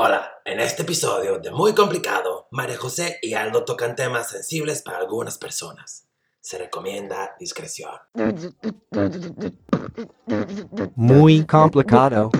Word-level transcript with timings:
Hola, 0.00 0.30
en 0.44 0.60
este 0.60 0.82
episodio 0.82 1.40
de 1.40 1.50
Muy 1.50 1.74
Complicado, 1.74 2.46
María 2.52 2.76
José 2.76 3.18
y 3.20 3.34
Aldo 3.34 3.64
tocan 3.64 3.96
temas 3.96 4.30
sensibles 4.30 4.80
para 4.80 4.98
algunas 4.98 5.38
personas. 5.38 6.08
Se 6.38 6.56
recomienda 6.56 7.34
discreción. 7.40 7.90
Muy 10.94 11.44
complicado. 11.46 12.30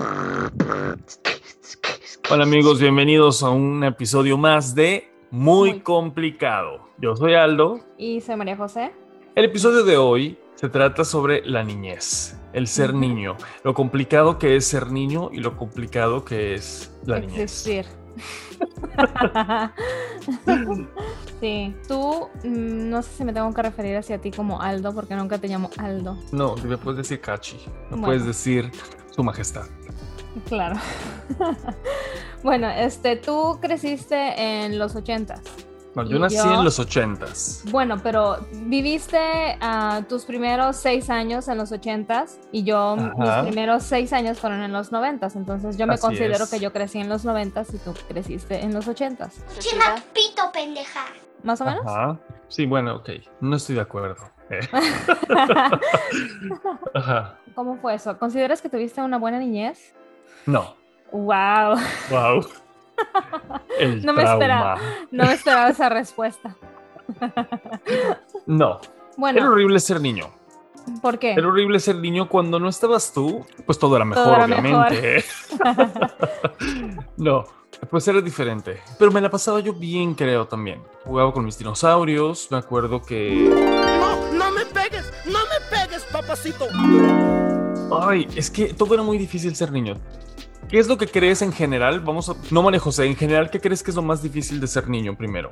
Hola 2.30 2.44
amigos, 2.44 2.78
bienvenidos 2.78 3.42
a 3.42 3.50
un 3.50 3.82
episodio 3.82 4.38
más 4.38 4.76
de 4.76 5.10
Muy, 5.32 5.70
Muy. 5.72 5.80
Complicado. 5.80 6.90
Yo 6.98 7.16
soy 7.16 7.34
Aldo. 7.34 7.80
Y 7.96 8.20
soy 8.20 8.36
María 8.36 8.56
José. 8.56 8.92
El 9.34 9.46
episodio 9.46 9.82
de 9.82 9.96
hoy 9.96 10.38
se 10.58 10.68
trata 10.68 11.04
sobre 11.04 11.46
la 11.46 11.62
niñez, 11.62 12.36
el 12.52 12.66
ser 12.66 12.92
niño, 12.92 13.36
lo 13.62 13.74
complicado 13.74 14.40
que 14.40 14.56
es 14.56 14.66
ser 14.66 14.90
niño 14.90 15.30
y 15.32 15.38
lo 15.38 15.56
complicado 15.56 16.24
que 16.24 16.54
es 16.54 16.92
la 17.04 17.20
niñez. 17.20 17.38
Existir. 17.38 17.86
sí, 21.40 21.76
tú, 21.86 22.28
mm, 22.42 22.90
no 22.90 23.02
sé 23.02 23.10
si 23.18 23.24
me 23.24 23.32
tengo 23.32 23.54
que 23.54 23.62
referir 23.62 23.96
hacia 23.98 24.20
ti 24.20 24.32
como 24.32 24.60
Aldo, 24.60 24.92
porque 24.92 25.14
nunca 25.14 25.38
te 25.38 25.46
llamo 25.46 25.70
Aldo. 25.76 26.18
No, 26.32 26.56
me 26.56 26.76
puedes 26.76 26.98
decir 26.98 27.20
Cachi, 27.20 27.60
Bueno. 27.90 28.06
puedes 28.06 28.26
decir 28.26 28.72
Su 29.10 29.22
Majestad. 29.22 29.66
Claro. 30.48 30.74
bueno, 32.42 32.68
este, 32.68 33.14
tú 33.14 33.60
creciste 33.60 34.64
en 34.64 34.76
los 34.76 34.96
ochentas. 34.96 35.40
No, 35.94 36.04
yo 36.04 36.18
nací 36.18 36.36
yo- 36.36 36.54
en 36.54 36.64
los 36.64 36.78
ochentas. 36.78 37.62
Bueno, 37.70 37.96
pero 38.02 38.38
viviste 38.52 39.18
ah, 39.60 40.02
tus 40.08 40.24
primeros 40.24 40.76
seis 40.76 41.10
años 41.10 41.48
en 41.48 41.58
los 41.58 41.72
ochentas 41.72 42.38
y 42.52 42.62
yo 42.62 42.96
Ajá. 42.98 43.42
mis 43.42 43.50
primeros 43.52 43.82
seis 43.82 44.12
años 44.12 44.38
fueron 44.38 44.62
en 44.62 44.72
los 44.72 44.92
noventas. 44.92 45.34
Entonces 45.34 45.76
yo 45.76 45.86
me 45.86 45.94
Así 45.94 46.02
considero 46.02 46.44
es. 46.44 46.50
que 46.50 46.60
yo 46.60 46.72
crecí 46.72 46.98
en 46.98 47.08
los 47.08 47.24
noventas 47.24 47.72
y 47.74 47.78
tú 47.78 47.94
creciste 48.08 48.60
en 48.62 48.74
los 48.74 48.86
ochentas. 48.86 49.36
Chima 49.58 49.96
pito, 50.14 50.50
pendeja. 50.52 51.00
¿Más 51.42 51.60
o 51.60 51.64
menos? 51.64 51.82
Ajá. 51.86 52.18
Sí, 52.48 52.66
bueno, 52.66 52.96
ok. 52.96 53.10
No 53.40 53.56
estoy 53.56 53.76
de 53.76 53.80
acuerdo. 53.82 54.16
Eh, 54.50 54.60
Ajá. 56.94 57.38
¿Cómo 57.54 57.76
fue 57.78 57.94
eso? 57.94 58.16
¿Consideras 58.18 58.62
que 58.62 58.68
tuviste 58.68 59.00
una 59.02 59.18
buena 59.18 59.38
niñez? 59.38 59.94
No. 60.46 60.74
Wow, 61.12 61.76
Wow. 62.10 62.46
El 63.78 64.04
No 64.04 64.12
me 64.12 64.22
esperaba. 64.24 64.78
no 65.10 65.24
me 65.24 65.32
esperaba 65.32 65.68
esa 65.70 65.88
respuesta. 65.88 66.56
No. 68.46 68.80
Era 68.80 68.90
Bueno, 69.16 69.50
horrible 69.50 69.80
ser 69.80 70.00
niño. 70.00 70.30
¿por 71.02 71.18
qué? 71.18 71.32
Era 71.32 71.46
horrible 71.48 71.80
ser 71.80 71.96
niño 71.96 72.28
cuando 72.28 72.58
no 72.58 72.68
estabas 72.68 73.12
tú, 73.12 73.44
pues 73.66 73.78
todo 73.78 73.96
era 73.96 74.04
mejor, 74.04 74.24
Todo 74.24 74.34
era 74.36 74.44
obviamente. 74.44 75.24
no, 77.16 77.44
pues 77.90 78.08
era 78.08 78.20
diferente. 78.20 78.80
Pero 78.98 79.10
me 79.10 79.20
la 79.20 79.30
pasaba 79.30 79.60
yo 79.60 79.72
bien, 79.74 80.14
creo 80.14 80.46
también. 80.46 80.82
Jugaba 81.04 81.32
con 81.32 81.44
mis 81.44 81.58
dinosaurios, 81.58 82.48
me 82.50 82.58
acuerdo 82.58 83.02
que. 83.02 83.48
No, 84.00 84.32
no 84.32 84.50
me 84.50 84.64
pegues, 84.66 85.12
no 85.26 85.38
me 85.40 85.76
pegues, 85.76 86.04
papacito. 86.12 86.66
Ay, 88.00 88.28
es 88.36 88.50
que 88.50 88.72
todo 88.74 88.94
era 88.94 89.02
muy 89.02 89.18
difícil 89.18 89.54
ser 89.56 89.72
niño. 89.72 89.94
¿Qué 90.68 90.78
es 90.78 90.86
lo 90.86 90.98
que 90.98 91.06
crees 91.06 91.40
en 91.42 91.52
general? 91.52 92.00
Vamos 92.00 92.28
a. 92.28 92.34
No, 92.50 92.62
María 92.62 92.80
José, 92.80 93.06
en 93.06 93.16
general, 93.16 93.50
¿qué 93.50 93.60
crees 93.60 93.82
que 93.82 93.90
es 93.90 93.96
lo 93.96 94.02
más 94.02 94.22
difícil 94.22 94.60
de 94.60 94.66
ser 94.66 94.88
niño 94.88 95.16
primero? 95.16 95.48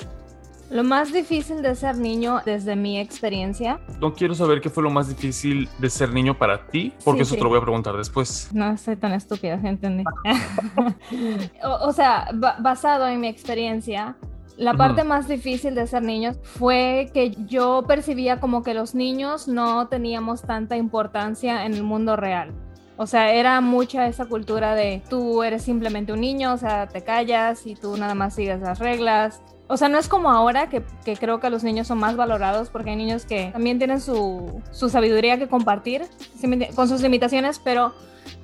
Lo 0.69 0.83
más 0.83 1.13
difícil 1.13 1.63
de 1.63 1.75
ser 1.77 1.97
niño, 1.97 2.41
desde 2.45 2.75
mi 2.75 2.99
experiencia, 2.99 3.79
No 4.01 4.13
quiero 4.15 4.35
saber 4.35 4.61
qué 4.61 4.69
fue 4.69 4.83
lo 4.83 4.91
más 4.91 5.09
difícil 5.09 5.69
de 5.79 5.89
ser 5.89 6.13
niño 6.13 6.37
para 6.37 6.67
ti, 6.67 6.93
porque 7.05 7.19
Sí, 7.19 7.23
eso 7.23 7.35
sí. 7.35 7.39
te 7.39 7.45
lo 7.45 7.51
voy 7.51 7.59
a 7.59 7.63
preguntar 7.63 7.97
después. 7.97 8.51
no 8.53 8.77
soy 8.77 8.97
tan 8.97 9.13
estúpida, 9.13 9.61
¿sí 9.61 9.69
entendí? 9.69 10.03
o, 11.65 11.87
o 11.89 11.93
sea, 11.93 12.29
ba- 12.35 12.57
basado 12.61 13.07
en 13.07 13.21
mi 13.21 13.29
experiencia, 13.29 14.17
la 14.57 14.75
parte 14.75 15.05
más 15.05 15.29
difícil 15.29 15.75
de 15.75 15.87
ser 15.87 16.03
niño 16.03 16.33
fue 16.43 17.11
que 17.15 17.31
yo 17.47 17.85
percibía 17.87 18.41
como 18.41 18.63
que 18.65 18.75
los 18.75 18.95
niños 18.95 19.47
no 19.49 19.87
teníamos 19.89 20.43
tanta 20.43 20.77
importancia 20.77 21.65
en 21.65 21.75
el 21.75 21.83
mundo 21.85 22.17
real. 22.17 22.53
O 22.99 23.07
sea, 23.07 23.33
era 23.33 23.61
mucha 23.61 24.07
esa 24.07 24.25
cultura 24.27 24.75
de 24.75 25.03
tú 25.11 25.43
eres 25.43 25.63
simplemente 25.63 26.13
un 26.13 26.21
niño, 26.21 26.55
o 26.55 26.57
sea, 26.57 26.87
te 26.89 27.03
callas 27.05 27.67
y 27.67 27.75
tú 27.75 27.97
nada 27.97 28.15
más 28.15 28.35
sigues 28.35 28.61
las 28.61 28.79
reglas. 28.79 29.43
O 29.69 29.77
sea, 29.77 29.89
no 29.89 29.99
es 29.99 30.09
como 30.09 30.31
ahora 30.31 30.69
que, 30.69 30.83
que 31.05 31.17
creo 31.17 31.41
que 31.41 31.51
los 31.51 31.65
niños 31.65 31.89
son 31.89 31.99
más 31.99 32.17
valorados 32.17 32.71
porque 32.71 32.91
hay 32.91 32.97
niños 32.97 33.27
que 33.27 33.51
también 33.53 33.79
tienen 33.79 34.01
su, 34.01 34.63
su 34.71 34.89
sabiduría 34.89 35.39
que 35.39 35.49
compartir 35.49 36.07
¿sí 36.41 36.47
me 36.47 36.57
enti- 36.57 36.73
con 36.75 36.89
sus 36.89 37.03
limitaciones, 37.03 37.59
pero... 37.59 37.93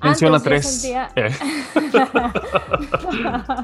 Menciona 0.01 0.37
antes 0.37 0.43
yo 0.43 0.49
tres. 0.49 0.81
sentía- 0.81 1.09
Eh, 1.15 1.29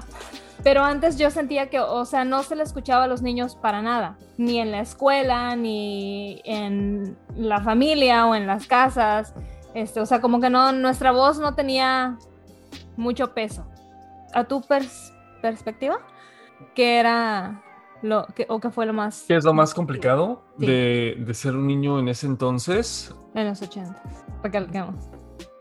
Pero 0.63 0.83
antes 0.83 1.17
yo 1.17 1.31
sentía 1.31 1.69
que, 1.69 1.79
o 1.79 2.03
sea, 2.03 2.25
no 2.25 2.43
se 2.43 2.55
le 2.55 2.63
escuchaba 2.63 3.05
a 3.05 3.07
los 3.07 3.21
niños 3.21 3.55
para 3.55 3.81
nada, 3.81 4.17
ni 4.37 4.59
en 4.59 4.71
la 4.71 4.81
escuela, 4.81 5.55
ni 5.55 6.41
en 6.43 7.15
la 7.35 7.61
familia 7.61 8.25
o 8.25 8.35
en 8.35 8.45
las 8.45 8.67
casas. 8.67 9.33
Este, 9.73 9.99
o 9.99 10.05
sea, 10.05 10.19
como 10.21 10.39
que 10.41 10.49
no, 10.49 10.71
nuestra 10.71 11.11
voz 11.11 11.39
no 11.39 11.53
tenía 11.55 12.17
mucho 12.97 13.33
peso. 13.33 13.65
¿A 14.33 14.43
tu 14.43 14.61
pers- 14.61 15.13
perspectiva? 15.41 15.99
¿Qué 16.75 16.99
era 16.99 17.61
lo 18.01 18.25
que, 18.35 18.45
o 18.49 18.59
qué 18.59 18.69
fue 18.69 18.85
lo 18.85 18.93
más 18.93 19.25
¿Qué 19.27 19.35
es 19.35 19.43
lo 19.43 19.53
más 19.53 19.73
complicado 19.73 20.43
Sí. 20.59 20.65
de, 20.65 21.17
de 21.19 21.33
ser 21.33 21.55
un 21.55 21.67
niño 21.67 21.99
en 21.99 22.07
ese 22.09 22.27
entonces? 22.27 23.13
en 23.35 23.47
los 23.47 23.61
ochentas? 23.61 24.01
Recalquemos. 24.43 24.95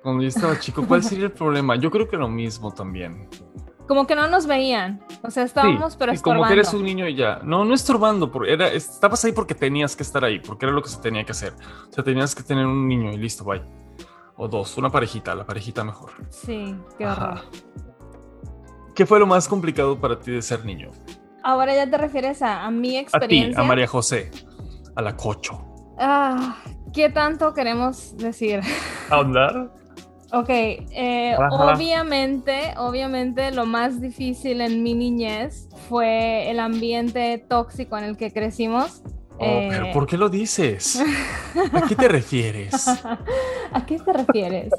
Cuando 0.03 0.23
yo 0.23 0.29
estaba 0.29 0.59
chico, 0.59 0.85
¿cuál 0.87 1.03
sería 1.03 1.27
el 1.27 1.33
problema? 1.33 1.77
Yo 1.77 1.91
creo 1.91 2.09
que 2.09 2.17
lo 2.17 2.29
mismo 2.29 2.73
también. 2.73 3.29
Como 3.87 4.07
que 4.07 4.15
no 4.15 4.27
nos 4.29 4.47
veían. 4.47 5.01
O 5.23 5.31
sea, 5.31 5.43
estábamos, 5.45 5.97
pero 5.97 6.13
y 6.13 6.19
como 6.19 6.35
estorbando. 6.37 6.47
que 6.49 6.53
eres 6.55 6.75
un 6.75 6.83
niño 6.85 7.07
y 7.09 7.15
ya. 7.15 7.41
No, 7.43 7.65
no 7.65 7.75
estorbando, 7.75 8.31
era, 8.47 8.69
estabas 8.69 9.25
ahí 9.25 9.33
porque 9.33 9.55
tenías 9.55 9.97
que 9.97 10.03
estar 10.03 10.25
ahí, 10.25 10.41
porque 10.41 10.67
era 10.67 10.75
lo 10.75 10.83
que 10.83 10.89
se 10.89 11.01
tenía 11.01 11.25
que 11.25 11.33
hacer. 11.33 11.53
O 11.89 11.93
sea, 11.93 12.05
tenías 12.05 12.35
que 12.35 12.43
tener 12.43 12.67
un 12.67 12.87
niño 12.89 13.13
y 13.13 13.17
listo, 13.17 13.45
bye. 13.45 13.63
O 14.39 14.47
dos, 14.49 14.79
una 14.79 14.89
parejita, 14.89 15.35
la 15.35 15.45
parejita 15.45 15.83
mejor. 15.85 16.13
Sí, 16.31 16.75
qué 16.97 17.07
horror. 17.07 17.41
¿Qué 18.95 19.05
fue 19.05 19.19
lo 19.19 19.27
más 19.27 19.49
complicado 19.49 20.01
para 20.01 20.19
ti 20.19 20.31
de 20.33 20.43
ser 20.43 20.65
niño? 20.65 20.91
Ahora 21.43 21.75
ya 21.75 21.91
te 21.91 21.99
refieres 21.99 22.41
a, 22.43 22.65
a 22.65 22.71
mi 22.71 22.91
A 22.91 22.93
ti, 22.93 22.97
experiencia. 22.99 23.61
a 23.63 23.67
María 23.67 23.87
José, 23.87 24.31
a 24.95 25.03
la 25.03 25.17
Cocho. 25.17 25.65
Ah, 25.99 26.57
¿Qué 26.93 27.09
tanto 27.11 27.53
queremos 27.53 28.17
decir? 28.17 28.61
¿A 29.11 29.17
andar? 29.19 29.73
Ok, 30.33 30.49
eh, 30.51 31.37
obviamente, 31.51 32.75
obviamente 32.77 33.51
lo 33.51 33.67
más 33.67 34.01
difícil 34.01 34.61
en 34.61 34.83
mi 34.83 34.95
niñez 34.95 35.69
fue 35.89 36.51
el 36.51 36.61
ambiente 36.61 37.39
tóxico 37.49 37.97
en 37.99 38.05
el 38.05 38.17
que 38.17 38.31
crecimos. 38.33 39.03
Oh, 39.39 39.45
Eh, 39.45 39.69
pero 39.71 39.93
¿por 39.93 40.07
qué 40.07 40.17
lo 40.17 40.29
dices? 40.29 41.01
¿A 41.73 41.83
qué 41.89 41.95
te 41.95 42.09
refieres? 42.09 42.89
¿A 43.73 43.87
qué 43.87 43.99
te 43.99 44.13
refieres? 44.13 44.73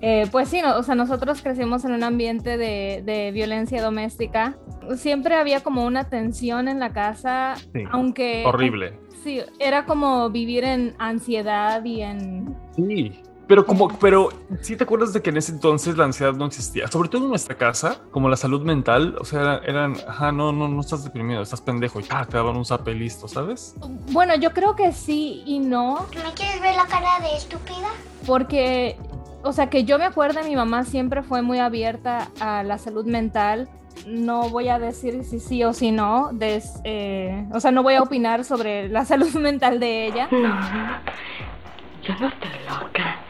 Eh, 0.00 0.26
pues 0.30 0.48
sí, 0.48 0.60
no, 0.62 0.76
o 0.76 0.82
sea, 0.82 0.94
nosotros 0.94 1.40
crecimos 1.42 1.84
en 1.84 1.92
un 1.92 2.04
ambiente 2.04 2.56
de, 2.58 3.02
de 3.04 3.32
violencia 3.32 3.82
doméstica. 3.82 4.56
Siempre 4.96 5.34
había 5.34 5.62
como 5.62 5.84
una 5.84 6.08
tensión 6.08 6.68
en 6.68 6.78
la 6.78 6.92
casa, 6.92 7.54
Sí, 7.72 7.82
aunque... 7.90 8.44
Horrible. 8.46 8.98
Sí, 9.24 9.40
era 9.58 9.86
como 9.86 10.30
vivir 10.30 10.62
en 10.64 10.94
ansiedad 10.98 11.84
y 11.84 12.02
en... 12.02 12.54
Sí. 12.76 13.20
Pero 13.46 13.64
como, 13.64 13.88
pero 13.98 14.28
sí 14.60 14.76
te 14.76 14.82
acuerdas 14.84 15.12
de 15.12 15.22
que 15.22 15.30
en 15.30 15.36
ese 15.36 15.52
entonces 15.52 15.96
la 15.96 16.04
ansiedad 16.04 16.32
no 16.32 16.46
existía, 16.46 16.88
sobre 16.88 17.08
todo 17.08 17.22
en 17.24 17.28
nuestra 17.30 17.56
casa, 17.56 17.98
como 18.10 18.28
la 18.28 18.36
salud 18.36 18.62
mental, 18.62 19.16
o 19.20 19.24
sea, 19.24 19.40
era- 19.40 19.58
eran, 19.64 19.96
ajá, 20.08 20.32
no, 20.32 20.50
no, 20.52 20.66
no 20.66 20.80
estás 20.80 21.04
deprimido, 21.04 21.42
estás 21.42 21.60
pendejo 21.60 22.00
y 22.00 22.04
ah, 22.10 22.26
te 22.26 22.36
daban 22.36 22.56
un 22.56 22.64
zape 22.64 22.92
listo, 22.94 23.28
¿sabes? 23.28 23.76
Bueno, 24.10 24.34
yo 24.34 24.52
creo 24.52 24.74
que 24.74 24.90
sí 24.92 25.42
y 25.46 25.60
no, 25.60 26.06
¿Me 26.24 26.32
quieres 26.34 26.60
ver 26.60 26.74
la 26.74 26.86
cara 26.86 27.20
de 27.20 27.36
estúpida? 27.36 27.86
porque, 28.26 28.96
o 29.44 29.52
sea, 29.52 29.70
que 29.70 29.84
yo 29.84 29.96
me 30.00 30.06
acuerdo, 30.06 30.42
mi 30.42 30.56
mamá 30.56 30.82
siempre 30.84 31.22
fue 31.22 31.40
muy 31.42 31.60
abierta 31.60 32.28
a 32.40 32.64
la 32.64 32.78
salud 32.78 33.06
mental. 33.06 33.68
No 34.08 34.50
voy 34.50 34.68
a 34.68 34.78
decir 34.80 35.22
si 35.24 35.38
sí 35.40 35.62
o 35.64 35.72
si 35.72 35.90
no, 35.92 36.30
des- 36.32 36.80
eh, 36.84 37.46
o 37.52 37.60
sea, 37.60 37.70
no 37.70 37.82
voy 37.84 37.94
a 37.94 38.02
opinar 38.02 38.44
sobre 38.44 38.88
la 38.88 39.04
salud 39.06 39.32
mental 39.34 39.78
de 39.78 40.06
ella, 40.06 40.28
Yo 40.30 42.14
no 42.20 42.26
estoy 42.28 42.50
loca. 42.68 43.20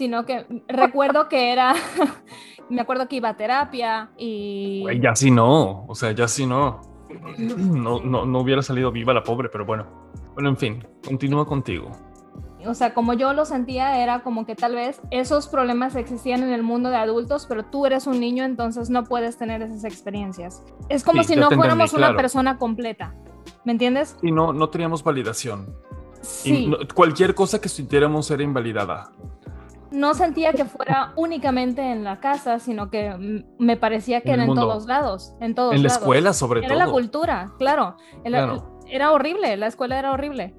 Sino 0.00 0.24
que 0.24 0.46
recuerdo 0.66 1.28
que 1.28 1.52
era, 1.52 1.74
me 2.70 2.80
acuerdo 2.80 3.06
que 3.06 3.16
iba 3.16 3.28
a 3.28 3.36
terapia 3.36 4.08
y... 4.16 4.80
Güey, 4.80 4.98
ya 4.98 5.14
sí 5.14 5.30
no, 5.30 5.84
o 5.86 5.94
sea, 5.94 6.12
ya 6.12 6.26
sí 6.26 6.46
no. 6.46 6.80
No, 7.36 8.00
no, 8.00 8.24
no 8.24 8.38
hubiera 8.40 8.62
salido 8.62 8.90
viva 8.90 9.12
la 9.12 9.22
pobre, 9.22 9.50
pero 9.50 9.66
bueno. 9.66 9.84
Bueno, 10.32 10.48
en 10.48 10.56
fin, 10.56 10.86
continúa 11.06 11.44
contigo. 11.44 11.90
O 12.66 12.72
sea, 12.72 12.94
como 12.94 13.12
yo 13.12 13.34
lo 13.34 13.44
sentía, 13.44 14.02
era 14.02 14.22
como 14.22 14.46
que 14.46 14.54
tal 14.54 14.74
vez 14.74 15.02
esos 15.10 15.46
problemas 15.48 15.96
existían 15.96 16.42
en 16.42 16.50
el 16.52 16.62
mundo 16.62 16.88
de 16.88 16.96
adultos, 16.96 17.44
pero 17.46 17.66
tú 17.66 17.84
eres 17.84 18.06
un 18.06 18.20
niño, 18.20 18.44
entonces 18.44 18.88
no 18.88 19.04
puedes 19.04 19.36
tener 19.36 19.60
esas 19.60 19.84
experiencias. 19.84 20.62
Es 20.88 21.04
como 21.04 21.22
Sí, 21.24 21.34
si 21.34 21.40
no 21.40 21.50
fuéramos 21.50 21.92
una 21.92 22.06
claro. 22.06 22.16
persona 22.16 22.56
completa. 22.56 23.14
¿Me 23.66 23.72
entiendes? 23.72 24.16
Y 24.22 24.32
no, 24.32 24.54
no 24.54 24.70
teníamos 24.70 25.04
validación. 25.04 25.74
Y 26.22 26.22
Sí. 26.22 26.66
no- 26.68 26.76
cualquier 26.94 27.34
cosa 27.34 27.60
que 27.60 27.68
sintiéramos 27.68 28.30
era 28.30 28.42
invalidada. 28.42 29.10
No 29.90 30.14
sentía 30.14 30.52
que 30.52 30.64
fuera 30.64 31.12
únicamente 31.16 31.82
en 31.82 32.04
la 32.04 32.20
casa, 32.20 32.58
sino 32.58 32.90
que 32.90 33.44
me 33.58 33.76
parecía 33.76 34.20
que 34.20 34.28
En 34.32 34.40
era 34.40 34.44
en 34.44 34.54
todos 34.54 34.86
lados, 34.86 35.34
en 35.40 35.54
todos 35.54 35.72
En 35.74 35.82
la 35.82 35.88
lados. 35.88 36.00
escuela, 36.02 36.32
sobre 36.32 36.64
Era 36.64 36.74
la 36.76 36.84
todo. 36.84 36.94
cultura, 36.94 37.52
claro. 37.58 37.96
Era, 38.24 38.44
Claro. 38.44 38.80
era 38.88 39.12
horrible, 39.12 39.56
la 39.56 39.66
escuela 39.66 39.98
era 39.98 40.12
horrible. 40.12 40.54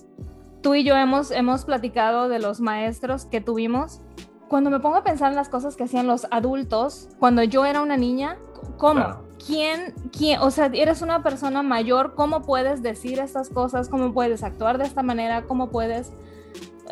Tú 0.62 0.76
y 0.76 0.84
yo 0.84 0.96
hemos, 0.96 1.32
hemos 1.32 1.66
platicado 1.66 2.30
de 2.30 2.40
los 2.40 2.60
maestros 2.62 3.26
que 3.26 3.42
tuvimos. 3.42 4.02
Cuando 4.48 4.70
me 4.70 4.80
pongo 4.80 4.98
a 4.98 5.04
pensar 5.04 5.30
en 5.32 5.36
las 5.36 5.50
cosas 5.50 5.76
que 5.78 5.86
hacían 5.86 6.08
los 6.08 6.28
adultos, 6.30 7.08
cuando 7.20 7.42
yo 7.44 7.66
era 7.66 7.82
una 7.82 7.98
niña, 7.98 8.38
¿cómo? 8.78 8.96
Claro. 8.96 9.28
¿Quién, 9.44 9.96
quién, 10.16 10.40
o 10.42 10.52
sea, 10.52 10.70
eres 10.72 11.02
una 11.02 11.24
persona 11.24 11.64
mayor, 11.64 12.14
¿cómo 12.14 12.44
puedes 12.44 12.84
decir 12.84 13.18
estas 13.20 13.50
cosas? 13.50 13.90
¿Cómo 13.90 14.14
puedes 14.14 14.44
actuar 14.44 14.78
de 14.78 14.84
esta 14.84 15.02
manera? 15.02 15.44
¿Cómo 15.44 15.70
puedes, 15.72 16.12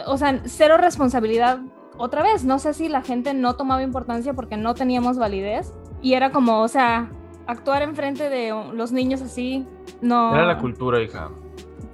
o 0.07 0.18
sea, 0.18 0.42
cero 0.45 0.77
responsabilidad? 0.77 1.59
Otra 2.00 2.24
vez, 2.24 2.46
no 2.46 2.60
sé 2.60 2.74
si 2.74 2.88
la 2.88 3.01
gente 3.01 3.34
no 3.34 3.57
tomaba 3.57 3.84
importancia 3.84 4.34
porque 4.34 4.56
no 4.56 4.74
teníamos 4.74 5.18
validez 5.18 5.74
y 6.01 6.13
era 6.13 6.31
como, 6.31 6.62
o 6.62 6.68
sea, 6.69 7.12
actuar 7.46 7.81
enfrente 7.81 8.30
de 8.30 8.56
los 8.74 8.94
niños 8.94 9.22
así, 9.22 9.68
no. 10.00 10.34
Era 10.34 10.46
la 10.46 10.57
cultura, 10.57 11.01
hija. 11.01 11.30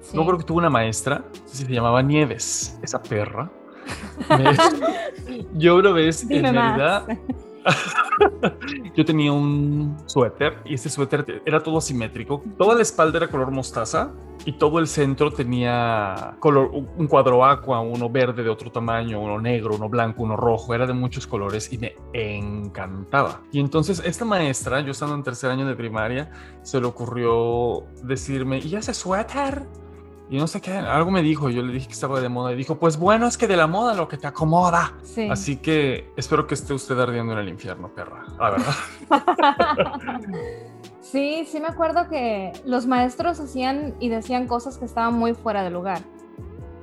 Sí. 0.01 0.15
No 0.15 0.23
creo 0.27 0.37
que 0.37 0.43
tuve 0.43 0.59
una 0.59 0.69
maestra, 0.69 1.25
se 1.45 1.65
llamaba 1.65 2.03
Nieves, 2.03 2.77
esa 2.83 3.01
perra. 3.01 3.49
Yo 5.55 5.77
una 5.77 5.91
vez 5.91 6.27
Dime 6.27 6.49
en 6.49 6.55
más. 6.55 7.03
Yo 8.95 9.05
tenía 9.05 9.31
un 9.31 9.97
suéter 10.05 10.61
y 10.65 10.75
ese 10.75 10.89
suéter 10.89 11.41
era 11.45 11.61
todo 11.61 11.77
asimétrico. 11.77 12.43
Toda 12.57 12.75
la 12.75 12.81
espalda 12.81 13.17
era 13.17 13.27
color 13.27 13.51
mostaza 13.51 14.11
y 14.45 14.53
todo 14.53 14.79
el 14.79 14.87
centro 14.87 15.31
tenía 15.31 16.35
color, 16.39 16.69
un 16.71 17.07
cuadro 17.07 17.43
aqua, 17.43 17.79
uno 17.79 18.09
verde 18.09 18.43
de 18.43 18.49
otro 18.49 18.71
tamaño, 18.71 19.19
uno 19.19 19.39
negro, 19.39 19.75
uno 19.75 19.89
blanco, 19.89 20.23
uno 20.23 20.35
rojo. 20.35 20.73
Era 20.73 20.85
de 20.85 20.93
muchos 20.93 21.25
colores 21.25 21.71
y 21.71 21.77
me 21.77 21.95
encantaba. 22.13 23.41
Y 23.51 23.59
entonces 23.59 24.01
esta 24.05 24.25
maestra, 24.25 24.81
yo 24.81 24.91
estando 24.91 25.15
en 25.15 25.23
tercer 25.23 25.49
año 25.49 25.65
de 25.65 25.75
primaria, 25.75 26.31
se 26.61 26.79
le 26.79 26.85
ocurrió 26.85 27.85
decirme, 28.03 28.59
¿y 28.59 28.75
ese 28.75 28.93
suéter? 28.93 29.67
Y 30.29 30.37
no 30.37 30.47
sé 30.47 30.59
qué, 30.59 30.71
algo 30.71 31.11
me 31.11 31.21
dijo, 31.21 31.49
yo 31.49 31.61
le 31.61 31.71
dije 31.71 31.87
que 31.87 31.93
estaba 31.93 32.19
de 32.19 32.29
moda 32.29 32.51
y 32.51 32.55
dijo, 32.55 32.79
pues 32.79 32.97
bueno, 32.97 33.27
es 33.27 33.37
que 33.37 33.47
de 33.47 33.55
la 33.55 33.67
moda 33.67 33.93
lo 33.93 34.07
que 34.07 34.17
te 34.17 34.25
acomoda. 34.25 34.93
Sí. 35.03 35.29
Así 35.29 35.57
que 35.57 36.11
espero 36.15 36.47
que 36.47 36.55
esté 36.55 36.73
usted 36.73 36.99
ardiendo 36.99 37.33
en 37.33 37.39
el 37.39 37.49
infierno, 37.49 37.89
perra. 37.89 38.23
La 38.39 38.49
verdad. 38.49 38.73
Sí, 41.15 41.45
sí 41.45 41.59
me 41.59 41.67
acuerdo 41.67 42.09
que 42.09 42.51
los 42.65 42.87
maestros 42.87 43.39
hacían 43.39 43.93
y 43.99 44.09
decían 44.09 44.47
cosas 44.47 44.77
que 44.77 44.85
estaban 44.85 45.13
muy 45.13 45.35
fuera 45.35 45.63
de 45.63 45.69
lugar. 45.69 45.99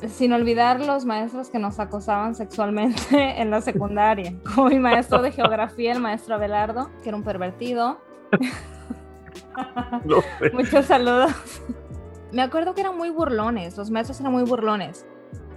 Sin 0.09 0.33
olvidar 0.33 0.81
los 0.81 1.05
maestros 1.05 1.51
que 1.51 1.59
nos 1.59 1.81
acosaban 1.81 2.37
sexualmente 2.37 3.03
en 3.43 3.51
la 3.51 3.61
secundaria, 3.61 4.33
como 4.55 4.69
mi 4.69 4.79
maestro 4.79 5.21
de 5.21 5.33
geografía, 5.33 5.93
el 5.93 6.01
maestro 6.01 6.37
Abelardo, 6.37 6.89
que 7.03 7.09
era 7.09 7.19
un 7.19 7.25
pervertido. 7.25 8.01
No 10.05 10.23
sé. 10.39 10.51
Muchos 10.53 10.87
saludos. 10.87 11.33
Me 12.33 12.43
acuerdo 12.43 12.75
que 12.75 12.81
eran 12.81 12.97
muy 12.97 13.11
burlones, 13.11 13.77
los 13.77 13.91
maestros 13.91 14.19
eran 14.21 14.33
muy 14.33 14.45
burlones. 14.45 15.07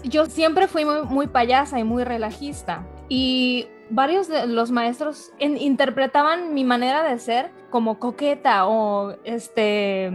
Yo 0.04 0.26
siempre 0.26 0.68
fui 0.68 0.86
muy, 0.86 1.02
muy 1.04 1.28
payasa 1.28 1.80
y 1.80 1.84
muy 1.84 2.04
relajista. 2.04 2.86
Y 3.10 3.68
varios 3.90 4.28
de 4.28 4.46
los 4.48 4.72
maestros 4.72 5.32
en- 5.40 5.58
interpretaban 5.58 6.54
mi 6.54 6.64
manera 6.64 7.04
de 7.04 7.18
ser 7.18 7.52
como 7.70 7.98
coqueta 8.00 8.68
o 8.68 9.16
este. 9.24 10.10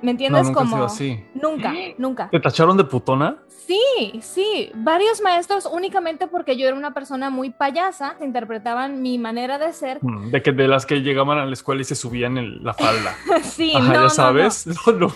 ¿Me 0.00 0.06
No, 0.06 0.10
entiendes? 0.12 0.46
nunca 0.46 0.60
ha 0.60 0.64
como. 0.64 0.84
así. 0.84 1.24
Nunca, 1.34 1.72
nunca. 1.98 2.28
¿Te 2.30 2.40
tacharon 2.40 2.76
de 2.76 2.84
putona? 2.84 3.38
Sí, 3.48 4.18
sí, 4.22 4.70
varios 4.74 5.20
maestros 5.20 5.66
únicamente 5.70 6.26
porque 6.26 6.56
yo 6.56 6.66
era 6.66 6.74
una 6.76 6.94
persona 6.94 7.28
muy 7.28 7.50
payasa, 7.50 8.16
interpretaban 8.22 9.02
mi 9.02 9.18
manera 9.18 9.58
de 9.58 9.72
ser. 9.74 9.98
Mm, 10.00 10.30
De 10.30 10.42
que 10.42 10.52
de 10.52 10.68
las 10.68 10.86
que 10.86 11.02
llegaban 11.02 11.36
a 11.38 11.44
la 11.44 11.52
escuela 11.52 11.82
y 11.82 11.84
se 11.84 11.94
subían 11.94 12.38
en 12.38 12.64
la 12.64 12.72
falda. 12.72 13.14
sí, 13.42 13.72
Ajá, 13.74 13.80
no, 13.82 13.88
no, 13.88 13.94
ya 13.94 14.00
no. 14.02 14.10
sabes. 14.10 14.66
No, 14.86 14.92
no. 14.92 15.12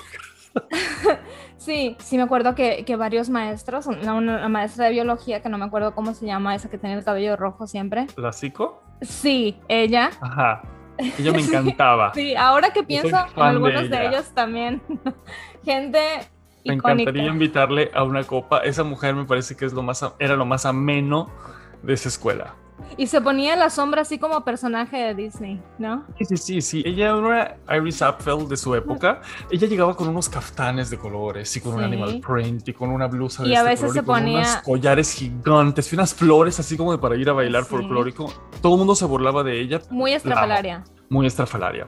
Sí, 1.63 1.97
sí 2.01 2.17
me 2.17 2.25
acuerdo 2.25 2.57
que, 2.57 2.85
que 2.85 2.97
varios 2.97 3.31
maestros, 3.31 3.87
una, 3.87 4.15
una 4.15 4.49
maestra 4.49 4.87
de 4.87 4.91
biología, 4.91 5.43
que 5.43 5.49
no 5.49 5.59
me 5.59 5.65
acuerdo 5.65 5.95
cómo 5.95 6.13
se 6.13 6.27
llama, 6.27 6.57
esa 6.57 6.69
que 6.69 6.77
tenía 6.77 6.97
el 6.99 7.05
cabello 7.05 7.37
rojo 7.37 7.69
siempre. 7.69 8.09
¿La 8.17 8.33
psico? 8.33 8.83
Sí, 9.01 9.57
ella. 9.69 10.11
Ajá. 10.21 10.63
Ella 10.99 11.31
me 11.31 11.41
encantaba. 11.43 12.13
Sí, 12.15 12.35
ahora 12.35 12.73
que 12.73 12.83
pienso 12.83 13.17
en 13.17 13.35
de 13.37 13.43
algunos 13.43 13.89
de, 13.89 14.07
ellos 14.07 14.35
también. 14.35 14.83
Gente 15.65 16.01
Me 16.65 16.75
icónica. 16.75 17.03
encantaría 17.03 17.27
invitarle 17.27 17.93
a 17.95 18.03
una 18.03 18.25
copa. 18.25 18.59
Esa 18.59 18.83
mujer 18.83 19.15
me 19.15 19.25
parece 19.25 19.57
que 19.57 19.65
es 19.65 19.73
lo 19.73 19.85
más, 19.85 20.05
era 20.19 20.35
lo 20.35 20.45
más 20.45 20.67
ameno 20.67 21.31
de 21.85 21.95
esa 21.95 22.09
escuela. 22.09 22.57
Y 22.97 23.07
se 23.07 23.21
ponía 23.21 23.55
en 23.55 23.59
la 23.61 23.71
sombra 23.71 24.03
así 24.03 24.19
como 24.19 24.45
personaje 24.45 24.97
de 24.99 25.15
Disney, 25.15 25.63
¿no? 25.79 26.05
Sí, 26.19 26.25
sí, 26.27 26.37
sí, 26.37 26.61
sí. 26.61 26.83
Ella 26.85 27.15
era 27.17 27.57
Iris 27.79 28.03
Apfel 28.03 28.47
de 28.49 28.57
su 28.57 28.75
época. 28.75 29.21
Ella 29.51 29.67
llegaba 29.67 29.97
con 29.97 30.09
unos 30.09 30.29
caftanes 30.29 30.91
de 30.91 30.99
colores 30.99 31.57
y 31.57 31.61
con 31.61 31.75
un 31.75 31.79
Sí. 31.79 31.85
animal 31.87 32.21
print 32.21 32.69
y 32.69 32.73
con 32.75 32.91
una 32.91 33.07
blusa 33.07 33.45
de 33.45 33.51
Y 33.51 33.55
a 33.55 33.59
este 33.61 33.69
veces 33.71 33.81
color 33.87 33.95
se 33.95 34.01
con 34.05 34.15
ponía- 34.17 34.39
unos 34.41 34.57
collares 34.59 35.13
gigantes 35.15 35.91
y 35.93 35.97
unas 35.97 36.13
flores 36.15 36.61
así 36.61 36.77
como 36.77 36.93
de 36.93 36.99
para 36.99 37.17
ir 37.17 37.31
a 37.31 37.33
bailar 37.33 37.65
Sí. 37.65 37.71
folclórico. 37.71 38.33
Todo 38.61 38.73
el 38.75 38.79
mundo 38.79 38.95
se 38.95 39.07
burlaba 39.07 39.43
de 39.43 39.61
ella. 39.61 39.81
Muy 39.91 40.13
estrafalaria. 40.13 40.85
Muy 41.09 41.27
estrafalaria. 41.27 41.87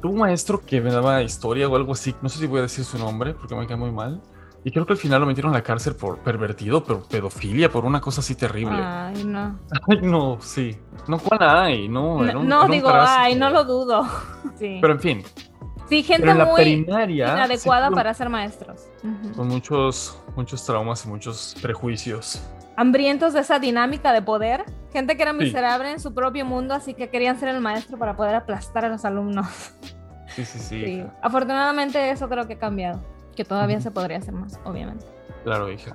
Tuve 0.00 0.12
un 0.12 0.18
maestro 0.18 0.60
que 0.60 0.80
me 0.80 0.90
daba 0.92 1.22
historia 1.22 1.66
o 1.68 1.74
algo 1.76 1.92
así. 1.92 2.14
No 2.20 2.28
sé 2.28 2.38
si 2.38 2.46
voy 2.46 2.58
a 2.58 2.62
decir 2.62 2.84
su 2.84 2.98
nombre 2.98 3.34
porque 3.34 3.54
me 3.54 3.66
cae 3.66 3.76
muy 3.76 3.90
mal. 3.90 4.20
Y 4.66 4.70
creo 4.72 4.86
que 4.86 4.94
al 4.94 4.98
final 4.98 5.20
lo 5.20 5.26
metieron 5.26 5.52
a 5.52 5.58
la 5.58 5.62
cárcel 5.62 5.94
por 5.94 6.18
pervertido, 6.20 6.82
por 6.82 7.06
pedofilia, 7.06 7.70
por 7.70 7.84
una 7.84 8.00
cosa 8.00 8.20
así 8.20 8.34
terrible. 8.34 8.80
Ay, 8.82 9.22
no. 9.24 9.58
Ay, 9.90 9.98
no, 10.02 10.40
sí. 10.40 10.76
No, 11.06 11.18
¿cuál 11.18 11.42
hay? 11.42 11.86
No, 11.88 12.24
era 12.24 12.32
No, 12.32 12.40
un- 12.40 12.48
no, 12.48 12.56
era 12.56 12.64
un 12.66 12.70
digo, 12.72 12.88
parásito. 12.88 13.18
ay, 13.20 13.34
no 13.34 13.50
lo 13.50 13.64
dudo. 13.64 14.02
Sí, 14.58 14.78
Pero 14.80 14.92
en 14.94 15.00
fin, 15.00 15.22
sí 15.88 16.02
gente 16.04 16.30
en 16.30 16.38
muy 16.38 16.62
sí 16.64 16.70
inadecuada 16.72 17.90
para 17.90 18.14
ser 18.14 18.28
maestros. 18.30 18.86
Con 19.36 19.48
muchos, 19.48 20.16
muchos 20.36 20.64
traumas 20.64 21.04
y 21.04 21.08
muchos 21.08 21.56
prejuicios. 21.60 22.40
hambrientos 22.76 23.32
de 23.34 23.40
esa 23.40 23.58
dinámica 23.58 24.12
de 24.12 24.22
poder, 24.22 24.64
gente 24.92 25.16
que 25.16 25.22
era 25.22 25.32
Sí. 25.32 25.38
miserable 25.38 25.90
en 25.90 26.00
su 26.00 26.14
propio 26.14 26.44
mundo, 26.46 26.72
así 26.74 26.94
que 26.94 27.10
querían 27.10 27.38
ser 27.38 27.48
el 27.50 27.60
maestro 27.60 27.98
para 27.98 28.16
poder 28.16 28.34
aplastar 28.36 28.84
a 28.84 28.88
los 28.88 29.04
alumnos. 29.04 29.46
Sí, 30.36 30.44
sí, 30.44 30.58
sí. 30.58 31.04
Afortunadamente 31.22 32.10
eso 32.10 32.28
creo 32.28 32.46
que 32.46 32.54
ha 32.54 32.58
cambiado, 32.58 33.00
que 33.34 33.44
todavía 33.44 33.80
se 33.80 33.90
podría 33.90 34.18
hacer 34.18 34.34
más, 34.34 34.58
obviamente. 34.64 35.04
Claro, 35.44 35.70
hija. 35.70 35.92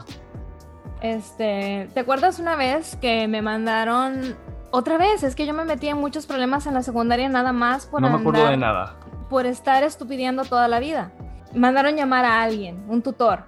Este, 1.01 1.89
¿te 1.93 1.99
acuerdas 2.01 2.39
una 2.39 2.55
vez 2.55 2.97
que 2.97 3.27
me 3.27 3.41
mandaron 3.41 4.35
otra 4.71 4.97
vez? 4.97 5.23
Es 5.23 5.35
que 5.35 5.45
yo 5.45 5.53
me 5.53 5.63
metí 5.65 5.87
en 5.87 5.97
muchos 5.97 6.25
problemas 6.25 6.67
en 6.67 6.73
la 6.73 6.83
secundaria 6.83 7.29
nada 7.29 7.53
más 7.53 7.85
por 7.85 8.01
No 8.01 8.09
me 8.09 8.15
acuerdo 8.17 8.41
andar- 8.41 8.51
de 8.51 8.57
nada. 8.57 8.95
por 9.29 9.45
estar 9.45 9.83
estupidiando 9.83 10.43
toda 10.43 10.67
la 10.67 10.79
vida. 10.79 11.11
Mandaron 11.55 11.95
llamar 11.95 12.25
a 12.25 12.41
alguien, 12.43 12.83
un 12.89 13.01
tutor. 13.01 13.43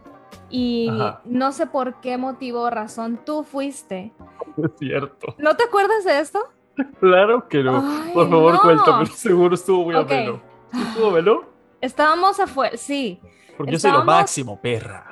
Y 0.50 0.90
Ajá. 0.90 1.22
no 1.26 1.52
sé 1.52 1.68
por 1.68 2.00
qué 2.02 2.18
motivo 2.18 2.62
o 2.62 2.70
razón 2.70 3.20
tú 3.26 3.44
fuiste. 3.44 4.14
Es 4.58 4.72
cierto. 4.80 5.36
¿No 5.38 5.56
te 5.56 5.64
acuerdas 5.64 6.04
de 6.06 6.20
esto? 6.20 6.40
Claro 7.00 7.48
que 7.48 7.64
no. 7.64 7.78
Ay, 7.78 8.12
Por 8.14 8.30
favor, 8.30 8.54
no. 8.54 8.62
cuéntame. 8.62 9.06
Seguro 9.16 9.56
estuvo 9.56 9.84
muy 9.86 9.96
Ok. 9.96 10.12
ameno. 10.12 10.42
¿Sí 10.72 10.82
estuvo 10.82 11.08
ameno? 11.10 11.42
Estábamos 11.82 12.40
afuera, 12.40 12.78
sí. 12.78 13.20
Porque 13.58 13.74
yo 13.74 13.80
soy 13.80 13.92
lo 13.92 14.04
máximo, 14.04 14.60
perra. 14.62 15.10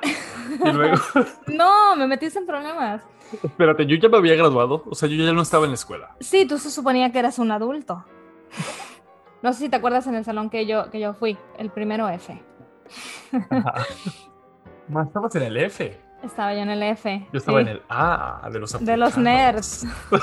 Y 0.64 0.72
luego, 0.72 0.96
No, 1.46 1.96
me 1.96 2.06
metiste 2.06 2.38
en 2.38 2.46
problemas. 2.46 3.02
espérate, 3.42 3.86
yo 3.86 3.96
ya 3.96 4.08
me 4.08 4.16
había 4.18 4.34
graduado. 4.34 4.82
O 4.90 4.94
sea, 4.94 5.08
yo 5.08 5.16
ya 5.24 5.32
no 5.32 5.42
estaba 5.42 5.64
en 5.64 5.70
la 5.70 5.76
escuela. 5.76 6.16
Sí, 6.20 6.46
tú 6.46 6.58
se 6.58 6.70
suponía 6.70 7.10
que 7.12 7.18
eras 7.18 7.38
un 7.38 7.50
adulto. 7.52 8.04
No 9.42 9.52
sé 9.52 9.60
si 9.60 9.68
te 9.68 9.76
acuerdas 9.76 10.06
en 10.06 10.14
el 10.16 10.24
salón 10.24 10.50
que 10.50 10.66
yo, 10.66 10.90
que 10.90 11.00
yo 11.00 11.14
fui, 11.14 11.38
el 11.58 11.70
primero 11.70 12.08
F. 12.08 12.42
Más 14.88 15.06
estabas 15.06 15.34
en 15.36 15.42
el 15.44 15.56
F. 15.56 15.98
Estaba 16.22 16.52
yo 16.54 16.60
en 16.60 16.70
el 16.70 16.82
F. 16.82 17.26
Yo 17.32 17.38
estaba 17.38 17.58
sí. 17.60 17.62
en 17.62 17.68
el 17.68 17.82
A 17.88 18.48
de 18.52 18.58
los 18.58 18.84
De 18.84 18.96
los 18.96 19.16
nerds. 19.16 19.86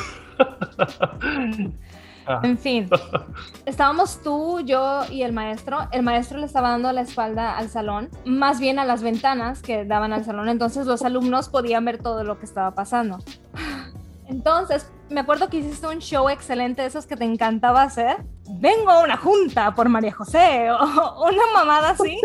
Ah, 2.27 2.41
En 2.43 2.57
fin, 2.57 2.89
estábamos 3.65 4.22
tú, 4.22 4.60
yo 4.62 5.01
y 5.10 5.24
el 5.24 5.31
maestro. 5.34 5.88
El 5.91 6.03
maestro 6.03 6.38
le 6.39 6.46
estaba 6.46 6.72
dando 6.72 6.91
la 6.91 7.01
espalda 7.01 7.57
al 7.57 7.69
salón, 7.69 8.10
más 8.25 8.60
bien 8.60 8.79
a 8.79 8.86
las 8.86 9.01
ventanas 9.01 9.62
que 9.62 9.86
daban 9.86 10.12
al 10.13 10.25
salón, 10.25 10.50
entonces 10.50 10.86
los 10.88 11.03
alumnos 11.03 11.50
podían 11.50 11.86
ver 11.86 12.00
todo 12.00 12.24
lo 12.24 12.38
que 12.39 12.46
estaba 12.46 12.72
pasando. 12.72 13.19
Entonces, 14.29 14.91
me 15.10 15.22
acuerdo 15.22 15.48
que 15.48 15.55
hiciste 15.55 15.88
un 15.88 16.00
show 16.00 16.27
excelente, 16.27 16.81
de 16.81 16.89
esos 16.89 17.05
que 17.05 17.15
te 17.15 17.24
encantaba 17.24 17.81
hacer. 17.81 18.25
Vengo 18.60 18.91
a 18.91 19.00
una 19.01 19.15
junta 19.15 19.74
por 19.74 19.88
María 19.88 20.12
José, 20.12 20.69
o 20.72 21.29
una 21.29 21.43
mamada 21.53 21.91
así. 21.91 22.19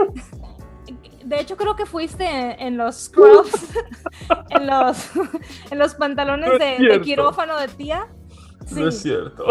De 1.24 1.40
hecho, 1.40 1.56
creo 1.56 1.76
que 1.76 1.86
fuiste 1.86 2.28
en, 2.28 2.56
en 2.58 2.76
los 2.76 3.04
scrubs, 3.04 3.68
en 4.50 4.66
los, 4.66 5.10
en 5.70 5.78
los 5.78 5.94
pantalones 5.94 6.50
No 6.50 6.58
de, 6.58 6.78
de 6.78 7.00
quirófano 7.00 7.56
de 7.56 7.68
tía. 7.68 8.08
No 8.70 8.88
es 8.88 9.02
cierto. 9.02 9.44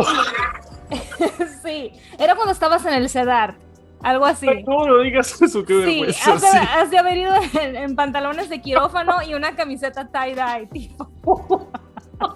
sí, 1.63 1.91
era 2.17 2.35
cuando 2.35 2.51
estabas 2.53 2.85
en 2.85 2.93
el 2.93 3.09
CEDAR, 3.09 3.55
algo 4.01 4.25
así. 4.25 4.47
No, 4.67 4.85
no 4.87 4.99
digas 4.99 5.41
eso, 5.41 5.63
qué 5.65 5.73
Sí, 5.85 6.01
vergüenza. 6.01 6.33
has 6.33 6.41
de, 6.41 6.47
sí. 6.47 6.57
has 6.57 6.91
de 6.91 6.97
haber 6.97 7.17
ido 7.17 7.33
en, 7.61 7.75
en 7.75 7.95
pantalones 7.95 8.49
de 8.49 8.61
quirófano 8.61 9.21
y 9.23 9.33
una 9.33 9.55
camiseta 9.55 10.09
tie-dye, 10.11 10.67
tipo. 10.71 11.71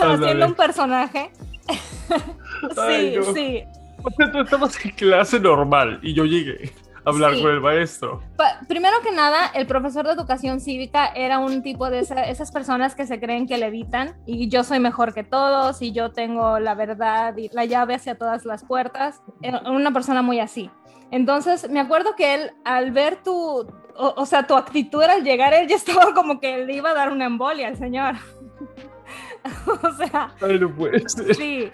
Haciendo 0.00 0.46
un 0.46 0.54
personaje. 0.54 1.30
Ay, 2.76 3.12
sí, 3.12 3.16
no. 3.18 3.34
sí. 3.34 3.64
O 4.02 4.10
sea, 4.10 4.30
tú 4.30 4.40
estabas 4.40 4.84
en 4.84 4.90
clase 4.92 5.40
normal 5.40 5.98
y 6.02 6.14
yo 6.14 6.24
llegué 6.24 6.72
hablar 7.06 7.34
Sí. 7.34 7.42
con 7.42 7.50
el 7.52 7.60
maestro. 7.60 8.20
Pa- 8.36 8.60
primero 8.68 8.96
que 9.02 9.12
nada, 9.12 9.46
el 9.54 9.66
profesor 9.66 10.04
de 10.06 10.12
educación 10.12 10.60
cívica 10.60 11.06
era 11.06 11.38
un 11.38 11.62
tipo 11.62 11.88
de 11.88 12.00
esa- 12.00 12.24
esas 12.24 12.52
personas 12.52 12.94
que 12.94 13.06
se 13.06 13.18
creen 13.20 13.46
que 13.46 13.56
levitan 13.58 14.14
y 14.26 14.48
yo 14.48 14.64
soy 14.64 14.80
mejor 14.80 15.14
que 15.14 15.22
todos 15.24 15.80
y 15.82 15.92
yo 15.92 16.10
tengo 16.12 16.58
la 16.58 16.74
verdad 16.74 17.36
y 17.36 17.48
la 17.52 17.64
llave 17.64 17.94
hacia 17.94 18.16
todas 18.18 18.44
las 18.44 18.64
puertas. 18.64 19.22
Era 19.40 19.60
una 19.70 19.92
persona 19.92 20.20
muy 20.22 20.40
así. 20.40 20.70
Entonces, 21.10 21.70
me 21.70 21.78
acuerdo 21.80 22.16
que 22.16 22.34
él, 22.34 22.50
al 22.64 22.90
ver 22.90 23.22
tu, 23.22 23.32
o, 23.98 24.14
o 24.16 24.26
sea, 24.26 24.46
tu 24.46 24.56
actitud 24.56 25.02
al 25.02 25.22
llegar, 25.22 25.54
él 25.54 25.68
ya 25.68 25.76
estaba 25.76 26.12
como 26.14 26.40
que 26.40 26.64
le 26.66 26.74
iba 26.74 26.90
a 26.90 26.94
dar 26.94 27.10
una 27.12 27.26
embolia 27.26 27.68
al 27.68 27.76
señor. 27.76 28.16
o 29.82 29.92
sea, 29.92 30.34
Ay, 30.42 30.58
no 30.58 30.74
puede 30.74 31.08
ser. 31.08 31.34
Sí, 31.34 31.70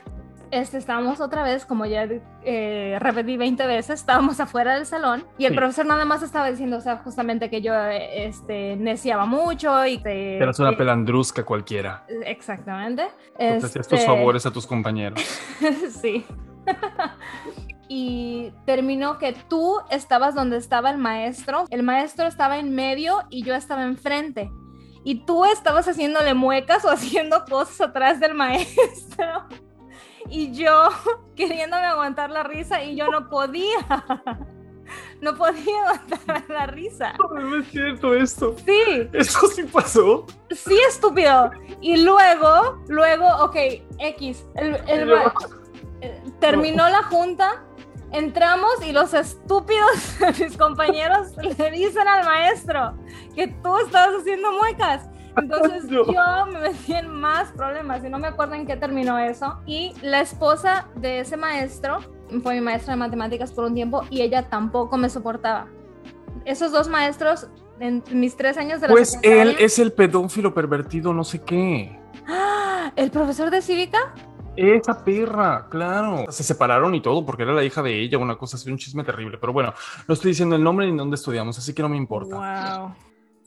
este, 0.53 0.79
estábamos 0.79 1.21
otra 1.21 1.43
vez, 1.43 1.65
como 1.67 1.87
ya 1.87 2.07
eh, 2.45 2.97
repetí 3.01 3.37
20 3.37 3.67
veces, 3.67 3.99
estábamos 4.01 4.39
afuera 4.39 4.75
del 4.77 4.87
salón 4.87 5.25
y 5.39 5.47
el 5.47 5.53
Sí. 5.53 5.57
profesor 5.57 5.87
nada 5.87 6.05
más 6.05 6.23
estaba 6.23 6.49
diciendo, 6.51 6.77
o 6.77 6.81
sea, 6.81 6.99
justamente 6.99 7.51
que 7.51 7.61
yo 7.63 7.75
este, 7.75 8.77
neciaba 8.77 9.25
mucho 9.27 9.85
y 9.87 9.99
que... 10.03 10.37
Eras 10.37 10.61
una 10.61 10.77
pelandrusca 10.77 11.43
cualquiera. 11.45 12.05
Exactamente. 12.25 13.09
Te 13.37 13.57
hacías 13.57 13.73
tus 13.89 13.99
Este, 13.99 14.07
favores 14.07 14.47
a 14.47 14.53
tus 14.53 14.67
compañeros. 14.67 15.21
sí. 16.01 16.25
y 17.89 18.53
terminó 18.65 19.19
que 19.19 19.35
tú 19.49 19.81
estabas 19.91 20.35
donde 20.35 20.57
estaba 20.57 20.91
el 20.91 20.99
maestro, 20.99 21.65
el 21.71 21.83
maestro 21.83 22.27
estaba 22.27 22.59
en 22.59 22.75
medio 22.75 23.23
y 23.31 23.43
yo 23.43 23.55
estaba 23.55 23.83
enfrente. 23.85 24.51
Y 25.05 25.25
tú 25.27 25.45
estabas 25.45 25.89
haciéndole 25.89 26.33
muecas 26.35 26.85
o 26.85 26.91
haciendo 26.91 27.45
cosas 27.45 27.81
atrás 27.81 28.21
del 28.21 28.35
maestro. 28.35 29.47
Y 30.35 30.51
yo 30.53 30.89
queriéndome 31.37 31.85
aguantar 31.85 32.31
la 32.31 32.43
risa 32.43 32.83
y 32.83 32.97
yo 32.97 33.07
no 33.09 33.29
podía. 33.29 33.79
No 35.23 35.35
podía 35.37 35.81
aguantar 35.87 36.45
la 36.49 36.67
risa. 36.67 37.15
No 37.33 37.57
es 37.57 37.69
cierto 37.71 38.15
esto. 38.15 38.57
Sí, 38.67 39.09
Esto 39.13 39.47
sí 39.47 39.63
pasó. 39.63 40.27
sí, 40.51 40.77
estúpido. 40.87 41.51
Y 41.81 42.03
luego, 42.05 42.83
luego, 42.89 43.27
ok, 43.39 43.57
X. 44.01 44.45
El, 44.57 44.75
el 44.89 45.09
No. 45.09 45.33
terminó 46.41 46.89
la 46.91 47.05
junta, 47.05 47.63
entramos 48.11 48.85
y 48.85 48.93
los 48.93 49.15
estúpidos 49.15 50.17
mis 50.39 50.59
compañeros 50.59 51.29
le 51.59 51.71
dicen 51.71 52.07
al 52.07 52.25
maestro 52.27 52.93
que 53.35 53.47
tú 53.47 53.79
estabas 53.79 54.21
haciendo 54.21 54.51
muecas. 54.53 55.09
Entonces 55.37 55.85
No. 55.91 56.05
yo 56.07 56.47
me 56.53 56.61
metí 56.61 56.95
en 56.95 57.11
más 57.11 57.51
problemas 57.53 58.05
y 58.05 58.09
no 58.09 58.19
me 58.19 58.29
acuerdo 58.29 58.55
en 58.55 58.67
qué 58.67 58.77
terminó 58.77 59.19
eso. 59.19 59.59
Y 59.67 59.95
la 60.03 60.21
esposa 60.21 60.89
de 60.97 61.21
ese 61.21 61.37
maestro 61.37 61.99
fue 62.43 62.55
mi 62.55 62.61
maestra 62.61 62.95
de 62.95 62.99
matemáticas 62.99 63.53
por 63.53 63.65
un 63.65 63.75
tiempo 63.75 64.05
y 64.11 64.23
ella 64.23 64.49
tampoco 64.49 64.97
me 64.97 65.09
soportaba. 65.09 65.67
Esos 66.45 66.73
dos 66.73 66.89
maestros 66.89 67.49
en 67.81 68.03
mis 68.13 68.37
tres 68.37 68.57
años 68.57 68.81
de 68.81 68.89
la 68.89 68.95
Pues 68.95 69.19
él 69.23 69.57
es 69.59 69.79
el 69.79 69.93
pedófilo 69.93 70.55
pervertido, 70.55 71.13
no 71.13 71.25
sé 71.25 71.43
qué. 71.43 71.99
¡Ah! 72.27 72.93
¿El 72.97 73.11
profesor 73.11 73.51
de 73.51 73.61
cívica? 73.63 74.15
Esa 74.57 75.03
perra, 75.03 75.67
claro. 75.71 76.31
Se 76.31 76.43
separaron 76.43 76.95
y 76.95 77.01
todo 77.01 77.25
porque 77.25 77.43
era 77.43 77.53
la 77.53 77.65
hija 77.65 77.83
de 77.83 78.01
ella, 78.01 78.19
una 78.19 78.37
cosa 78.37 78.57
así, 78.57 78.71
un 78.71 78.77
chisme 78.77 79.03
terrible. 79.03 79.39
Pero 79.39 79.53
bueno, 79.53 79.73
no 80.07 80.15
estoy 80.15 80.33
diciendo 80.33 80.57
el 80.57 80.63
nombre 80.63 80.91
ni 80.91 80.97
dónde 80.97 81.15
estudiamos, 81.17 81.57
así 81.59 81.75
que 81.75 81.83
no 81.83 81.89
me 81.89 81.97
importa. 81.97 82.37
Wow. 82.37 82.95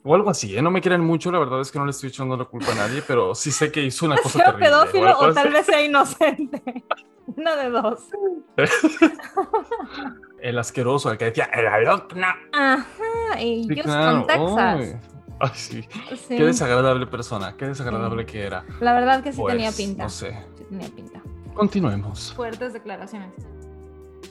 O 0.08 0.14
algo 0.14 0.30
así, 0.30 0.56
¿eh? 0.56 0.62
No 0.62 0.70
me 0.70 0.82
quieren 0.82 1.02
mucho, 1.02 1.32
la 1.32 1.40
verdad 1.40 1.60
es 1.62 1.72
que 1.72 1.80
no 1.80 1.86
le 1.86 1.90
estoy 1.92 2.10
echando 2.10 2.38
la 2.38 2.46
culpa 2.46 2.72
a 2.74 2.76
nadie, 2.76 3.02
pero 3.08 3.34
sí 3.34 3.52
sé 3.52 3.72
que 3.72 3.82
hizo 3.84 4.06
una 4.06 4.16
cosa 4.24 4.38
Sea 4.38 4.46
terrible. 4.46 4.66
pedófilo 4.68 5.08
algo 5.08 5.20
o 5.22 5.34
tal 5.34 5.52
vez 5.52 5.66
sea 5.66 5.82
inocente. 5.84 6.62
Una 7.38 7.56
de 7.56 7.70
dos. 7.72 8.00
El 10.40 10.60
asqueroso, 10.60 11.12
el 11.12 11.18
que 11.18 11.26
decía, 11.26 11.46
el 11.46 11.66
alumna. 11.68 12.36
Ajá. 12.54 13.42
Y 13.42 13.64
Sí, 13.64 13.76
claro. 13.82 14.26
Texas. 14.28 14.58
Ay. 14.60 14.96
Ay, 15.40 15.50
sí. 15.56 15.82
Sí. 16.16 16.36
Qué 16.38 16.44
desagradable 16.46 17.08
persona, 17.08 17.56
qué 17.58 17.66
desagradable 17.66 18.26
que 18.28 18.44
era. 18.44 18.64
La 18.80 18.94
verdad 18.94 19.24
que 19.24 19.34
sí 19.34 19.42
Pues, 19.42 19.56
tenía 19.56 19.72
pinta. 19.72 20.04
No 20.04 20.10
sé. 20.10 20.38
Sí 20.56 20.64
tenía 20.70 20.88
pinta. 20.90 21.20
Continuemos. 21.56 22.32
Fuertes 22.36 22.74
declaraciones. 22.74 23.32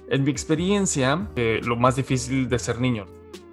En 0.09 0.23
mi 0.23 0.31
experiencia, 0.31 1.27
eh, 1.35 1.61
lo 1.65 1.75
más 1.77 1.97
difícil 1.97 2.49
de 2.49 2.59
ser 2.61 2.81
niño 2.81 3.07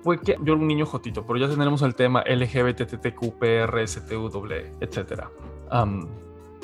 fue 0.04 0.20
que 0.20 0.34
yo 0.42 0.54
era 0.54 0.62
un 0.62 0.68
niño 0.68 0.86
jotito, 0.86 1.26
pero 1.26 1.40
ya 1.40 1.48
tenemos 1.50 1.82
el 1.82 1.96
tema 1.96 2.24
LGBTTQPRSTUW, 2.28 4.46
etc. 4.80 5.24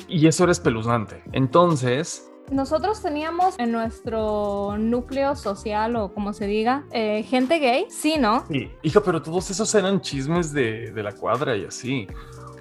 y 0.08 0.26
eso 0.26 0.42
era 0.44 0.52
espeluznante. 0.52 1.22
Entonces, 1.32 2.30
Nosotros 2.50 3.02
teníamos 3.02 3.58
en 3.58 3.72
nuestro 3.72 4.76
núcleo 4.78 5.36
social 5.36 5.96
o 5.96 6.14
como 6.14 6.32
se 6.32 6.46
diga, 6.46 6.84
eh, 6.92 7.22
gente 7.22 7.58
gay. 7.58 7.84
Sí, 7.90 8.16
¿no? 8.18 8.44
sí, 8.50 8.70
hija, 8.82 9.02
pero 9.02 9.20
todos 9.20 9.50
esos 9.50 9.74
eran 9.74 10.00
chismes 10.00 10.52
de, 10.52 10.90
de 10.92 11.02
la 11.02 11.12
cuadra 11.12 11.56
y 11.56 11.64
así. 11.66 12.06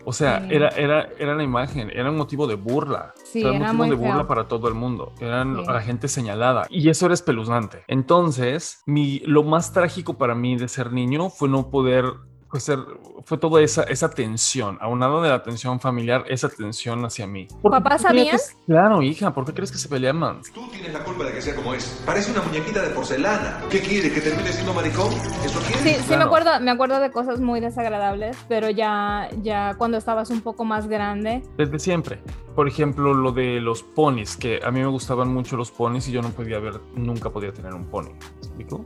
O 0.09 0.13
sea, 0.13 0.39
Sí. 0.39 0.55
era, 0.55 0.69
era, 0.69 1.09
era 1.19 1.35
la 1.35 1.43
imagen, 1.43 1.89
era 1.93 2.09
un 2.09 2.15
motivo 2.15 2.47
de 2.47 2.55
burla. 2.55 3.13
Sí, 3.25 3.41
era 3.41 3.51
un 3.51 3.75
motivo 3.75 3.83
de 3.83 3.95
burla 3.95 4.15
feo. 4.19 4.27
para 4.27 4.47
todo 4.47 4.69
el 4.69 4.73
mundo. 4.73 5.11
Eran 5.19 5.57
Sí. 5.57 5.63
la 5.67 5.81
gente 5.81 6.07
señalada. 6.07 6.65
Y 6.69 6.87
eso 6.87 7.07
era 7.07 7.13
espeluznante. 7.13 7.83
Entonces, 7.87 8.81
mi, 8.85 9.19
lo 9.25 9.43
más 9.43 9.73
trágico 9.73 10.17
para 10.17 10.33
mí 10.33 10.55
de 10.55 10.69
ser 10.69 10.93
niño 10.93 11.29
fue 11.29 11.49
no 11.49 11.69
poder. 11.69 12.05
Fue, 12.49 12.61
ser, 12.61 12.79
fue 13.25 13.37
toda 13.37 13.61
esa, 13.61 13.83
esa 13.83 14.09
tensión, 14.09 14.77
aunado 14.79 15.21
de 15.21 15.27
la 15.29 15.43
tensión 15.43 15.81
familiar, 15.81 16.23
esa 16.29 16.47
tensión 16.47 17.03
hacia 17.03 17.27
mí. 17.27 17.45
¿Por 17.61 17.71
qué 17.73 17.77
¿Papás 17.81 18.05
crees 18.07 18.31
que- 18.31 18.37
sabían? 18.37 18.65
Claro, 18.67 19.01
hija, 19.01 19.33
¿por 19.33 19.43
qué 19.43 19.53
crees 19.53 19.69
que 19.71 19.77
se 19.77 19.89
peleaban? 19.89 20.41
Tú 20.53 20.65
tienes 20.71 20.93
la 20.93 21.03
culpa 21.03 21.25
de 21.25 21.33
que 21.33 21.41
sea 21.41 21.55
como 21.55 21.73
es. 21.73 22.01
Parece 22.05 22.31
una 22.31 22.41
muñequita 22.43 22.81
de 22.81 22.89
porcelana. 22.91 23.59
¿Qué 23.69 23.81
quieres? 23.81 24.13
¿Que 24.13 24.21
termine 24.21 24.49
siendo 24.53 24.73
maricón? 24.73 25.11
¿Eso 25.43 25.59
quieres? 25.59 25.81
Sí, 25.81 25.93
sí 25.95 25.99
me 25.99 26.05
Claro. 26.07 26.23
acuerdo, 26.27 26.51
me 26.61 26.71
acuerdo 26.71 26.99
de 27.01 27.11
cosas 27.11 27.41
muy 27.41 27.59
desagradables, 27.59 28.37
pero 28.47 28.69
ya, 28.69 29.27
ya 29.41 29.75
cuando 29.77 29.97
estabas 29.97 30.29
un 30.29 30.39
poco 30.39 30.63
más 30.63 30.87
grande, 30.87 31.43
Desde 31.57 31.79
siempre. 31.79 32.21
Por 32.55 32.67
ejemplo, 32.67 33.13
lo 33.13 33.31
de 33.33 33.59
los 33.61 33.83
ponis, 33.83 34.35
que 34.35 34.59
a 34.65 34.71
mí 34.71 34.79
me 34.79 34.87
gustaban 34.87 35.31
mucho 35.31 35.57
los 35.57 35.69
ponis 35.69 36.07
y 36.07 36.11
yo 36.11 36.21
no 36.23 36.29
podía 36.29 36.57
ver, 36.59 36.79
nunca 36.95 37.29
podía 37.29 37.51
tener 37.53 37.73
un 37.73 37.85
pony. 37.85 38.05
¿Me 38.13 38.37
explico? 38.39 38.83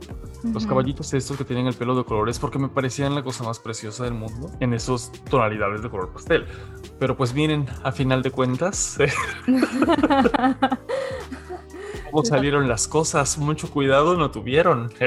Los 0.52 0.64
Ujú. 0.64 0.68
caballitos 0.68 1.14
estos 1.14 1.38
que 1.38 1.44
tienen 1.44 1.66
el 1.68 1.74
pelo 1.74 1.94
de 1.96 2.04
colores 2.04 2.38
porque 2.38 2.58
me 2.58 2.68
parecían 2.68 3.14
la 3.14 3.22
cosa 3.22 3.44
más 3.44 3.51
preciosa 3.58 4.04
del 4.04 4.14
mundo 4.14 4.50
en 4.60 4.74
esos 4.74 5.10
tonalidades 5.30 5.82
de 5.82 5.90
color 5.90 6.12
pastel. 6.12 6.46
Pero 6.98 7.16
pues 7.16 7.34
miren, 7.34 7.66
a 7.82 7.92
final 7.92 8.22
de 8.22 8.30
cuentas, 8.30 8.98
cómo 12.10 12.24
salieron 12.24 12.68
las 12.68 12.86
cosas, 12.88 13.38
mucho 13.38 13.70
cuidado 13.70 14.16
no 14.16 14.30
tuvieron. 14.30 14.92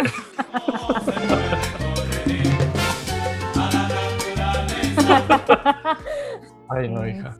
Ay, 6.69 6.89
no, 6.89 7.07
hija. 7.07 7.37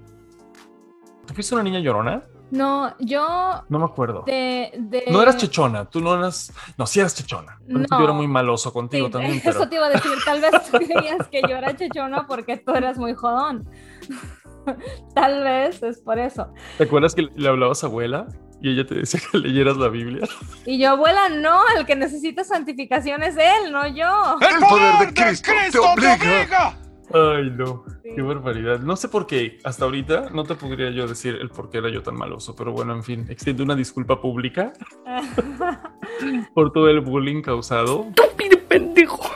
¿Tú 1.25 1.33
fuiste 1.33 1.55
una 1.55 1.63
niña 1.63 1.79
llorona? 1.79 2.23
No, 2.51 2.95
yo 2.99 3.63
No 3.69 3.79
me 3.79 3.85
acuerdo. 3.85 4.23
de, 4.25 4.71
de- 4.77 5.05
No 5.11 5.21
eras 5.21 5.37
chechona, 5.37 5.85
tú 5.85 5.99
no 5.99 6.13
eras. 6.15 6.53
No, 6.77 6.85
sí 6.85 6.99
eras 6.99 7.15
chechona. 7.15 7.57
No. 7.67 7.85
Yo 7.97 8.03
era 8.03 8.13
muy 8.13 8.27
maloso 8.27 8.71
contigo 8.71 9.07
Sí, 9.07 9.11
también, 9.13 9.33
Eso 9.43 9.51
pero. 9.51 9.69
te 9.69 9.75
iba 9.75 9.85
a 9.87 9.89
decir, 9.89 10.11
tal 10.23 10.41
vez 10.41 10.51
tú 10.71 10.77
creías 10.77 11.27
que 11.29 11.41
yo 11.41 11.55
era 11.55 11.75
chechona 11.75 12.27
porque 12.27 12.57
tú 12.57 12.73
eras 12.73 12.97
muy 12.97 13.13
jodón. 13.15 13.67
tal 15.15 15.43
vez 15.43 15.81
es 15.83 15.99
por 16.01 16.19
eso. 16.19 16.53
¿Te 16.77 16.83
acuerdas 16.85 17.13
que 17.15 17.27
le 17.35 17.49
hablabas 17.49 17.83
a 17.83 17.87
abuela 17.87 18.27
y 18.61 18.71
ella 18.71 18.85
te 18.85 18.95
decía 18.95 19.19
que 19.31 19.37
leyeras 19.39 19.77
la 19.77 19.89
Biblia? 19.89 20.27
Y 20.65 20.79
yo, 20.79 20.91
abuela, 20.91 21.29
no, 21.29 21.61
el 21.77 21.85
que 21.85 21.95
necesita 21.95 22.43
santificación 22.43 23.23
es 23.23 23.35
él, 23.37 23.71
no 23.71 23.85
yo. 23.87 24.37
¡El 24.41 24.59
poder 24.59 25.07
de 25.07 25.13
Cristo, 25.13 25.51
te 25.71 25.79
obliga! 25.79 26.77
Ay, 27.13 27.51
no. 27.51 27.83
Sí. 28.03 28.09
Qué 28.15 28.21
barbaridad. 28.21 28.79
No 28.79 28.95
sé 28.95 29.09
por 29.09 29.27
qué. 29.27 29.59
Hasta 29.63 29.85
ahorita 29.85 30.29
no 30.31 30.43
te 30.43 30.55
podría 30.55 30.89
yo 30.89 31.07
decir 31.07 31.35
el 31.39 31.49
por 31.49 31.69
qué 31.69 31.77
era 31.79 31.89
yo 31.89 32.01
tan 32.01 32.15
maloso, 32.15 32.55
pero 32.55 32.71
bueno, 32.71 32.93
en 32.93 33.03
fin, 33.03 33.25
extiendo 33.29 33.63
una 33.63 33.75
disculpa 33.75 34.19
pública 34.21 34.73
por 36.53 36.71
todo 36.71 36.89
el 36.89 37.01
bullying 37.01 37.41
causado. 37.41 38.07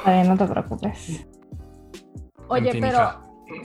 Ay, 0.05 0.27
no 0.27 0.37
te 0.37 0.45
preocupes. 0.45 1.25
Oye, 2.47 2.67
En 2.67 2.71
fin, 2.73 2.81
pero 2.81 2.97
hija. 2.97 3.21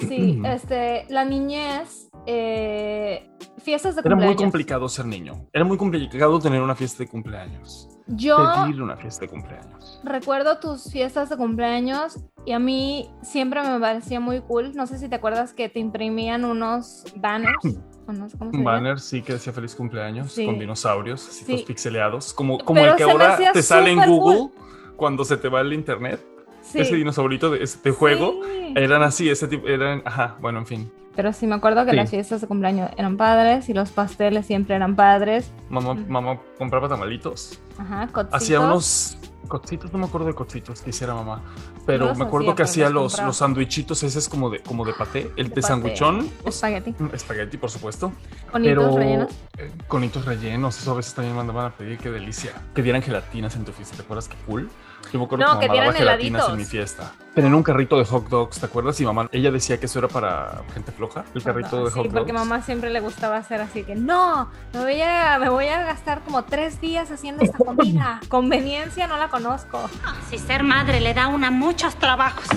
sí, 0.09 0.43
este, 0.45 1.07
la 1.09 1.25
niñez, 1.25 2.11
eh, 2.27 3.29
fiestas 3.59 3.95
de 3.97 4.01
Era 4.01 4.11
muy 4.17 4.25
cumpleaños. 4.27 4.43
complicado 4.43 4.89
ser 4.89 5.07
niño. 5.07 5.47
Era 5.53 5.65
muy 5.65 5.77
complicado 5.77 6.39
tener 6.39 6.61
una 6.63 6.75
fiesta 6.75 7.03
de 7.05 7.09
cumpleaños. 7.09 7.89
Yo 8.07 8.37
Pedir 8.67 8.83
una 8.83 8.97
fiesta 8.97 9.23
de 9.23 9.29
cumpleaños. 9.29 10.01
recuerdo 10.05 10.59
tus 10.59 10.91
fiestas 10.93 11.31
de 11.31 11.37
cumpleaños 11.39 12.19
y 12.45 12.53
a 12.53 12.59
mí 12.59 13.09
siempre 13.23 13.63
me 13.63 13.81
parecía 13.81 14.21
muy 14.21 14.41
cool. 14.43 14.73
No 14.75 14.87
sé 14.87 14.99
si 14.99 15.09
te 15.09 15.15
acuerdas 15.15 15.55
que 15.55 15.69
te 15.71 15.81
imprimían 15.81 16.45
unos 16.45 17.05
banners. 17.17 17.55
no 18.07 18.29
sé 18.29 18.37
Un 18.41 18.63
banner, 18.63 19.01
sí, 19.01 19.23
que 19.23 19.33
decía 19.35 19.55
feliz 19.55 19.75
cumpleaños, 19.75 20.33
Sí. 20.33 20.45
con 20.45 20.59
dinosaurios, 20.59 21.27
así 21.27 21.45
Sí. 21.45 21.65
pixeleados, 21.67 22.35
como, 22.35 22.59
como 22.59 22.81
Pero 22.83 22.93
el 22.93 22.99
que 22.99 23.05
ahora 23.05 23.39
te 23.55 23.63
sale 23.63 23.91
en 23.93 24.05
Google 24.07 24.51
cuando 24.97 25.25
se 25.25 25.39
te 25.39 25.49
va 25.49 25.63
el 25.63 25.73
internet. 25.73 26.21
Sí. 26.61 26.81
Ese 26.81 26.95
dinosaurito 26.97 27.51
de 27.51 27.63
este 27.63 27.91
juego, 27.91 28.41
eran 28.75 29.03
así, 29.03 29.29
ese 29.31 29.49
tipo, 29.49 29.67
eran, 29.67 30.03
ajá, 30.05 30.37
bueno, 30.41 30.59
en 30.59 30.67
fin. 30.67 30.93
Pero 31.17 31.33
sí 31.33 31.47
me 31.47 31.55
acuerdo 31.55 31.85
que 31.85 31.93
Sí. 31.93 31.97
las 31.97 32.11
fiestas 32.11 32.41
de 32.41 32.47
cumpleaños 32.49 32.91
eran 32.97 33.17
padres 33.17 33.69
y 33.69 33.75
los 33.75 33.91
pasteles 33.91 34.47
siempre 34.47 34.75
eran 34.77 34.97
padres. 34.97 35.51
Mamá, 35.71 35.95
mamá 35.95 36.41
compraba 36.59 36.89
tamalitos. 36.89 37.61
Ajá, 37.79 38.09
cocitos. 38.09 38.35
Hacía 38.43 38.61
unos 38.61 39.17
cocitos, 39.49 39.93
no 39.93 39.99
me 39.99 40.07
acuerdo 40.07 40.27
de 40.29 40.35
cocitos 40.35 40.81
que 40.81 40.91
hiciera 40.91 41.15
mamá. 41.15 41.43
Pero 41.87 42.07
los 42.07 42.19
me 42.19 42.25
acuerdo 42.25 42.47
hacía, 42.53 42.57
que 42.57 42.63
hacía 42.63 42.85
los 42.87 42.95
los, 42.95 43.13
compraba. 43.13 43.27
los 43.29 43.37
sandwichitos 43.37 44.03
esos 44.03 44.29
como 44.29 44.49
de, 44.51 44.61
como 44.61 44.85
de 44.87 44.95
paté, 44.95 45.31
el 45.37 45.51
de, 45.51 45.63
sandwichón. 45.63 46.29
Espagueti. 46.47 46.95
Mm, 46.99 47.11
Espagueti, 47.15 47.59
por 47.59 47.71
supuesto. 47.71 48.11
Bonitos 48.53 48.85
pero 48.85 48.97
rellenos. 48.97 49.33
eh, 49.59 49.71
conitos 49.87 50.25
rellenos, 50.25 50.79
eso 50.81 50.93
a 50.93 50.95
veces 50.95 51.15
también 51.15 51.37
mandaban 51.37 51.67
a 51.67 51.71
pedir, 51.71 51.99
qué 51.99 52.11
delicia. 52.11 52.53
Que 52.75 52.83
dieran 52.83 53.03
gelatinas 53.03 53.55
en 53.57 53.65
tu 53.67 53.73
fiesta, 53.73 53.97
¿te 53.97 54.03
acuerdas 54.03 54.29
qué 54.29 54.37
cool? 54.47 54.71
Yo 55.15 55.21
me 55.21 55.27
acuerdo 55.27 55.47
No, 55.47 55.61
que 55.61 55.69
que 55.69 55.73
mamá 55.79 55.93
gelatinas 55.93 56.49
en 56.49 56.57
mi 56.57 56.65
fiesta. 56.65 57.13
Tenían 57.37 57.55
un 57.55 57.63
carrito 57.63 57.97
de 57.97 58.05
hot 58.05 58.29
dogs, 58.29 58.59
¿te 58.59 58.67
acuerdas? 58.67 59.01
Y 59.01 59.05
mamá, 59.05 59.29
ella 59.31 59.53
decía 59.53 59.79
que 59.79 59.87
eso 59.87 60.01
era 60.01 60.09
para 60.09 60.63
gente 60.75 60.91
floja, 60.91 61.25
el 61.37 61.43
carrito 61.45 61.85
de 61.85 61.93
Sí, 61.93 61.99
hot 61.99 62.07
dogs. 62.07 62.15
porque 62.19 62.33
mamá 62.33 62.63
siempre 62.63 62.91
le 62.91 62.99
gustaba 62.99 63.37
hacer 63.37 63.61
así 63.61 63.85
que 63.85 63.95
no, 63.95 64.51
me 64.73 64.81
voy 64.81 65.01
a, 65.03 65.39
me 65.39 65.51
voy 65.51 65.69
a 65.69 65.85
gastar 65.85 66.23
como 66.23 66.43
tres 66.43 66.81
días 66.81 67.13
haciendo 67.13 67.45
esta 67.45 67.59
comida. 67.59 68.21
Conveniencia 68.29 69.07
no 69.07 69.17
la 69.17 69.29
conozco. 69.29 69.89
Si 70.31 70.37
ser 70.39 70.65
madre 70.65 70.99
le 70.99 71.15
da 71.15 71.29
una 71.29 71.53
muchos 71.53 71.95
trabajos. 71.95 72.49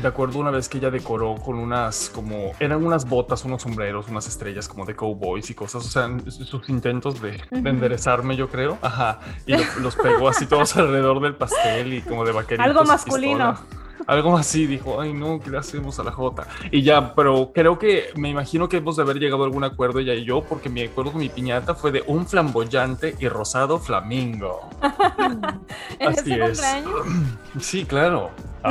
De 0.00 0.08
acuerdo 0.08 0.38
una 0.38 0.50
vez 0.50 0.68
que 0.68 0.78
ella 0.78 0.90
decoró 0.90 1.34
con 1.36 1.56
unas 1.58 2.10
como 2.14 2.52
eran 2.60 2.84
unas 2.84 3.06
botas, 3.08 3.44
unos 3.44 3.62
sombreros, 3.62 4.08
unas 4.08 4.26
estrellas 4.26 4.66
como 4.68 4.86
de 4.86 4.96
cowboys 4.96 5.50
y 5.50 5.54
cosas, 5.54 5.84
o 5.84 5.88
sea, 5.88 6.08
sus 6.30 6.68
intentos 6.70 7.20
de, 7.20 7.40
de 7.50 7.70
enderezarme, 7.70 8.36
yo 8.36 8.48
creo. 8.48 8.78
Ajá. 8.80 9.20
Y 9.46 9.52
lo- 9.52 9.64
los 9.82 9.96
pegó 9.96 10.28
así 10.28 10.46
todos 10.46 10.74
alrededor 10.76 11.20
del 11.20 11.34
pastel 11.34 11.92
y 11.92 12.00
como 12.00 12.24
de 12.24 12.32
vaqueritos. 12.32 12.66
Algo 12.66 12.84
masculino. 12.84 13.52
pistola. 13.52 13.81
Algo 14.06 14.36
así, 14.36 14.66
dijo, 14.66 15.00
ay 15.00 15.12
no, 15.12 15.38
¿qué 15.40 15.50
le 15.50 15.58
hacemos 15.58 15.98
a 15.98 16.04
la 16.04 16.12
Jota? 16.12 16.46
Y 16.70 16.82
ya, 16.82 17.14
pero 17.14 17.52
creo 17.54 17.78
que 17.78 18.10
me 18.16 18.28
imagino 18.30 18.68
que 18.68 18.78
hemos 18.78 18.96
de 18.96 19.02
haber 19.02 19.18
llegado 19.18 19.42
a 19.42 19.46
algún 19.46 19.64
acuerdo 19.64 19.98
ella 20.00 20.14
y 20.14 20.24
yo, 20.24 20.42
porque 20.42 20.68
me 20.68 20.84
acuerdo 20.84 21.12
que 21.12 21.18
mi 21.18 21.28
piñata 21.28 21.74
fue 21.74 21.92
de 21.92 22.02
un 22.06 22.26
flamboyante 22.26 23.14
y 23.18 23.28
rosado 23.28 23.78
flamingo. 23.78 24.68
En 25.98 26.08
Así 26.08 26.32
ese 26.32 26.44
es. 26.44 26.60
cumpleaños 26.60 27.06
Sí, 27.60 27.84
claro. 27.84 28.30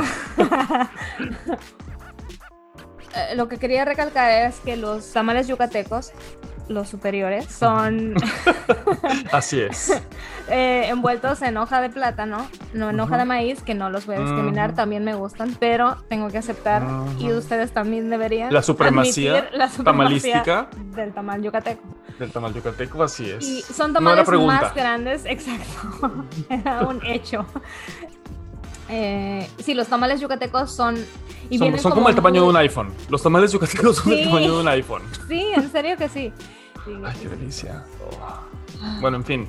eh, 3.15 3.35
lo 3.35 3.47
que 3.47 3.57
quería 3.57 3.85
recalcar 3.85 4.47
es 4.47 4.59
que 4.59 4.77
los 4.77 5.11
tamales 5.11 5.47
yucatecos, 5.47 6.11
los 6.71 6.89
superiores, 6.89 7.45
son 7.45 8.15
Así 9.31 9.59
es. 9.61 9.91
eh, 10.49 10.85
envueltos 10.87 11.41
en 11.41 11.57
hoja 11.57 11.81
de 11.81 11.89
plátano, 11.89 12.47
no 12.73 12.89
en 12.89 12.99
hoja 12.99 13.17
de 13.17 13.25
maíz, 13.25 13.61
que 13.61 13.73
no 13.75 13.89
los 13.89 14.05
voy 14.05 14.15
a 14.15 14.19
discriminar, 14.19 14.73
también 14.75 15.03
me 15.03 15.13
gustan, 15.15 15.55
pero 15.59 15.97
tengo 16.09 16.29
que 16.29 16.37
aceptar, 16.37 16.83
y 17.19 17.31
ustedes 17.31 17.71
también 17.71 18.09
deberían 18.09 18.53
La 18.53 18.61
supremacía 18.61 19.49
la 19.53 19.69
supremacía 19.69 20.43
tamalística. 20.43 20.69
del 20.95 21.13
tamal 21.13 21.41
yucateco. 21.41 21.81
Del 22.19 22.31
tamal 22.31 22.53
yucateco, 22.53 23.03
así 23.03 23.29
es. 23.29 23.43
Y 23.47 23.61
son 23.61 23.93
tamales 23.93 24.27
más 24.27 24.73
grandes, 24.75 25.25
exacto, 25.25 26.25
era 26.49 26.81
un 26.87 27.03
hecho. 27.05 27.45
Eh, 28.89 29.47
sí, 29.59 29.73
los 29.73 29.87
tamales 29.87 30.19
yucatecos 30.19 30.71
son... 30.75 30.95
Y 31.49 31.57
son, 31.57 31.77
son 31.79 31.91
como 31.93 32.09
el 32.09 32.15
tamaño 32.15 32.43
de 32.43 32.49
un 32.49 32.55
iPhone. 32.57 32.93
Los 33.09 33.23
tamales 33.23 33.51
yucatecos 33.51 33.97
son 33.97 34.11
Sí. 34.11 34.19
el 34.19 34.25
tamaño 34.25 34.55
de 34.55 34.61
un 34.61 34.67
iPhone. 34.67 35.01
Sí, 35.27 35.47
en 35.55 35.71
serio 35.71 35.95
que 35.97 36.09
sí. 36.09 36.33
Ay, 37.05 37.17
qué 37.21 37.29
delicia. 37.29 37.85
Oh. 38.09 38.99
Bueno, 39.01 39.17
en 39.17 39.23
fin. 39.23 39.47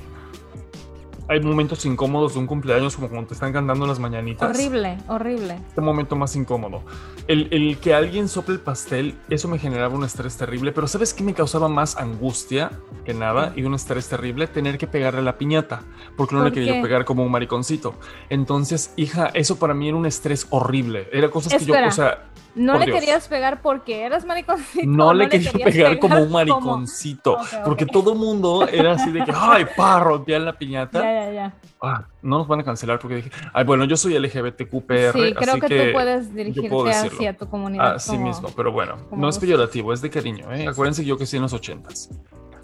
Hay 1.29 1.39
momentos 1.39 1.85
incómodos 1.85 2.33
de 2.33 2.39
un 2.39 2.47
cumpleaños 2.47 2.95
como 2.97 3.07
cuando 3.07 3.29
te 3.29 3.33
están 3.33 3.53
cantando 3.53 3.87
las 3.87 3.97
mañanitas. 3.97 4.49
Horrible, 4.49 4.97
horrible. 5.07 5.55
Este 5.69 5.79
momento 5.79 6.17
más 6.17 6.35
incómodo. 6.35 6.83
El, 7.27 7.47
el 7.51 7.77
que 7.77 7.93
alguien 7.93 8.27
sople 8.27 8.55
el 8.55 8.59
pastel, 8.59 9.17
eso 9.29 9.47
me 9.47 9.57
generaba 9.57 9.95
un 9.95 10.03
estrés 10.03 10.35
terrible. 10.35 10.73
Pero 10.73 10.85
¿sabes 10.85 11.13
qué 11.13 11.23
me 11.23 11.33
causaba 11.33 11.69
más 11.69 11.95
angustia 11.95 12.71
que 13.05 13.13
nada 13.13 13.53
y 13.55 13.63
un 13.63 13.73
estrés 13.73 14.09
terrible? 14.09 14.47
Tener 14.47 14.77
que 14.77 14.85
pegarle 14.85 15.21
la 15.21 15.37
piñata. 15.37 15.83
Porque 16.17 16.35
no 16.35 16.41
¿Por 16.41 16.49
le 16.49 16.53
quería 16.53 16.73
qué? 16.73 16.81
pegar 16.81 17.05
como 17.05 17.23
un 17.23 17.31
mariconcito. 17.31 17.95
Entonces, 18.29 18.91
hija, 18.97 19.27
eso 19.33 19.57
para 19.57 19.73
mí 19.73 19.87
era 19.87 19.95
un 19.95 20.05
estrés 20.05 20.45
horrible. 20.49 21.07
Era 21.13 21.31
cosas 21.31 21.53
que 21.53 21.63
yo, 21.63 21.73
o 21.87 21.91
sea, 21.91 22.25
No 22.55 22.73
Por 22.73 22.81
le 22.81 22.85
Dios. 22.85 22.99
querías 22.99 23.27
pegar 23.27 23.61
porque 23.63 24.03
eras 24.03 24.25
mariconcito. 24.25 24.85
no 24.85 25.07
o 25.07 25.13
le 25.13 25.27
quería 25.27 25.51
querías 25.51 25.71
pegar 25.71 25.99
como 25.99 26.21
un 26.21 26.31
mariconcito. 26.31 27.37
Porque 27.65 27.85
todo 27.87 28.13
el 28.13 28.19
mundo 28.19 28.67
era 28.67 28.91
así 28.93 29.11
de 29.11 29.23
que, 29.25 29.31
ay, 29.35 29.65
pa, 29.75 29.99
rompía 29.99 30.37
la 30.37 30.53
piñata. 30.57 31.01
Ya, 31.01 31.25
ya, 31.25 31.31
ya. 31.31 31.53
Ah, 31.81 32.05
no 32.21 32.37
nos 32.37 32.47
van 32.47 32.59
a 32.59 32.63
cancelar 32.63 32.99
porque 32.99 33.15
dije, 33.15 33.31
ay, 33.53 33.63
bueno, 33.65 33.85
yo 33.85 33.97
soy 33.97 34.17
LGBTQPR. 34.19 35.13
Sí, 35.13 35.33
creo 35.33 35.51
así 35.53 35.61
que, 35.61 35.67
que 35.67 35.85
tú 35.87 35.91
puedes 35.93 36.33
dirigirte 36.33 36.89
hacia 36.91 37.35
tu 37.35 37.49
comunidad. 37.49 37.95
Así 37.95 38.11
como- 38.11 38.27
mismo, 38.27 38.49
pero 38.55 38.71
bueno, 38.71 38.97
no 39.11 39.29
es 39.29 39.39
peyorativo, 39.39 39.91
es 39.91 40.01
de 40.01 40.09
cariño. 40.11 40.53
¿eh? 40.53 40.67
Acuérdense 40.67 41.01
que 41.01 41.07
yo 41.07 41.17
que 41.17 41.25
sí 41.25 41.37
en 41.37 41.41
los 41.43 41.53
ochentas. 41.53 42.09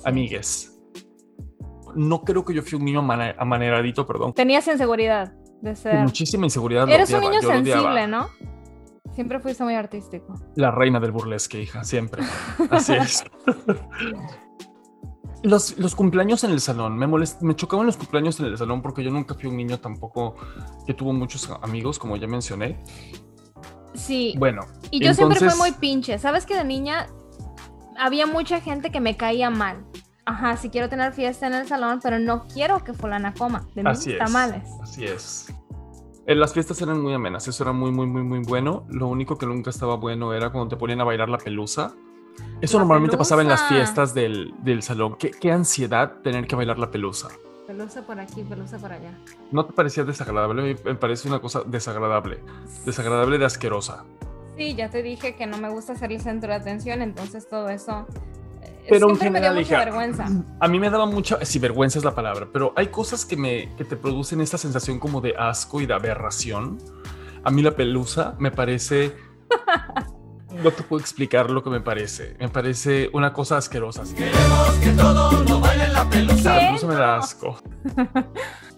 Amigues. 0.06 0.76
No 1.96 2.22
creo 2.24 2.46
que 2.46 2.54
yo 2.54 2.62
fui 2.62 2.78
un 2.78 2.86
niño 2.86 3.02
amane- 3.02 3.34
amaneradito, 3.38 4.06
perdón. 4.06 4.34
Tenías 4.34 4.68
inseguridad 4.68 5.34
de 5.62 5.76
ser. 5.76 5.96
muchísima 5.96 6.46
inseguridad. 6.46 6.88
Eres 6.88 7.12
un 7.12 7.22
niño 7.22 7.42
sensible, 7.42 8.08
¿no? 8.08 8.30
Siempre 9.20 9.42
fuiste 9.42 9.66
muy 9.66 9.76
artístico. 9.76 10.34
La 10.56 10.72
reina 10.72 10.98
del 10.98 11.12
burlesque, 11.12 11.62
hija, 11.62 11.84
siempre. 11.84 12.24
Así 12.72 12.94
es. 12.94 13.26
Los, 15.44 15.78
los 15.78 15.94
cumpleaños 15.94 16.46
en 16.46 16.52
el 16.52 16.62
salón, 16.62 16.98
me, 16.98 17.06
molest- 17.06 17.42
me 17.42 17.54
chocaban 17.54 17.86
los 17.86 17.98
cumpleaños 17.98 18.40
en 18.40 18.46
el 18.46 18.58
salón 18.58 18.82
porque 18.82 19.04
yo 19.04 19.12
nunca 19.12 19.36
fui 19.36 19.50
un 19.50 19.58
niño 19.58 19.78
tampoco 19.78 20.38
que 20.88 20.94
tuvo 20.94 21.12
muchos 21.12 21.50
amigos, 21.62 22.00
como 22.00 22.16
ya 22.16 22.28
mencioné. 22.28 22.80
Sí. 23.94 24.36
Bueno, 24.38 24.62
y 24.90 25.04
yo 25.04 25.14
siempre 25.14 25.38
fui 25.38 25.58
muy 25.58 25.74
pinche. 25.74 26.18
¿Sabes 26.18 26.46
que 26.46 26.56
de 26.56 26.64
niña 26.64 27.08
había 27.98 28.26
mucha 28.26 28.62
gente 28.62 28.90
que 28.90 29.02
me 29.02 29.18
caía 29.18 29.50
mal? 29.50 29.84
Ajá, 30.26 30.56
sí 30.56 30.70
quiero 30.70 30.88
tener 30.88 31.12
fiesta 31.12 31.46
en 31.48 31.56
el 31.56 31.68
salón, 31.68 32.00
pero 32.02 32.20
no 32.20 32.48
quiero 32.48 32.86
que 32.86 32.94
fulana 32.94 33.34
coma 33.34 33.68
de 33.76 33.84
mis 33.84 34.00
Así 34.00 34.14
es. 34.14 34.20
tamales. 34.20 34.64
Así 34.82 35.04
es. 35.04 35.54
Las 36.38 36.54
fiestas 36.54 36.80
eran 36.82 37.02
muy 37.02 37.14
amenas, 37.14 37.48
eso 37.48 37.64
era 37.64 37.72
muy, 37.74 37.92
muy, 37.92 38.06
muy, 38.06 38.22
muy 38.24 38.40
bueno. 38.40 38.86
Lo 38.90 39.08
único 39.08 39.38
que 39.38 39.46
nunca 39.48 39.72
estaba 39.72 39.96
bueno 39.96 40.34
era 40.34 40.52
cuando 40.52 40.70
te 40.70 40.78
ponían 40.78 41.02
a 41.02 41.04
bailar 41.04 41.28
la 41.30 41.38
pelusa. 41.40 41.96
Eso 42.62 42.78
La 42.78 42.84
normalmente 42.84 43.18
pasaba 43.18 43.42
en 43.42 43.48
las 43.50 43.64
fiestas 43.64 44.14
del, 44.14 44.54
del 44.64 44.82
salón. 44.84 45.16
¿Qué, 45.18 45.32
qué 45.32 45.52
ansiedad 45.52 46.22
tener 46.24 46.46
que 46.48 46.56
bailar 46.56 46.78
la 46.78 46.92
pelusa. 46.92 47.30
Pelusa 47.68 48.06
por 48.06 48.20
aquí, 48.20 48.44
pelusa 48.44 48.78
por 48.78 48.92
allá. 48.92 49.12
¿No 49.52 49.66
te 49.66 49.74
parecía 49.74 50.04
desagradable? 50.04 50.62
Me- 50.62 50.92
Me 50.92 50.96
parece 50.96 51.28
una 51.28 51.40
cosa 51.40 51.64
desagradable. 51.66 52.40
Desagradable 52.86 53.38
de 53.38 53.46
asquerosa. 53.46 54.06
Sí, 54.56 54.76
ya 54.76 54.90
te 54.90 55.02
dije 55.04 55.36
que 55.36 55.48
no 55.48 55.58
me 55.58 55.70
gusta 55.70 55.96
ser 55.96 56.12
el 56.12 56.22
centro 56.22 56.50
de 56.50 56.56
atención, 56.56 57.02
entonces 57.02 57.48
todo 57.50 57.70
eso. 57.70 58.06
Eh, 58.90 59.00
Pero 59.00 59.10
en 59.10 59.18
siempre 59.18 59.40
me 59.40 59.40
dio 59.40 59.50
general, 59.50 59.86
mucha 59.86 59.86
vergüenza. 59.86 60.28
A 60.60 60.68
mí 60.68 60.80
me 60.80 60.90
daba 60.90 61.06
mucha, 61.06 61.44
sí, 61.46 61.60
vergüenza 61.60 62.00
es 62.00 62.06
la 62.06 62.16
palabra, 62.16 62.48
pero 62.52 62.74
hay 62.76 62.88
cosas 62.88 63.26
que 63.26 63.38
me 63.38 63.76
que 63.76 63.86
te 63.86 63.96
producen 63.96 64.42
esta 64.42 64.58
sensación 64.58 65.00
como 65.00 65.22
de 65.22 65.36
asco 65.38 65.82
y 65.82 65.86
de 65.86 65.94
aberración. 65.94 66.78
A 67.44 67.52
mí 67.52 67.62
la 67.62 67.76
pelusa 67.76 68.36
me 68.40 68.52
parece 68.52 69.16
no 70.64 70.72
te 70.72 70.84
puedo 70.84 71.00
explicar 71.00 71.50
lo 71.50 71.64
que 71.64 71.70
me 71.70 71.82
parece. 71.82 72.36
Me 72.40 72.50
parece 72.50 73.10
una 73.14 73.34
cosa 73.34 73.58
asquerosa. 73.58 74.04
Queremos 74.16 74.72
que 74.84 74.92
todo 74.92 75.44
lo 75.44 75.60
bailen 75.60 75.94
la 75.94 76.10
pelusa. 76.10 76.56
La 76.56 76.68
pelusa 76.68 76.88
me 76.88 76.96
da 76.96 77.18
asco. 77.18 77.60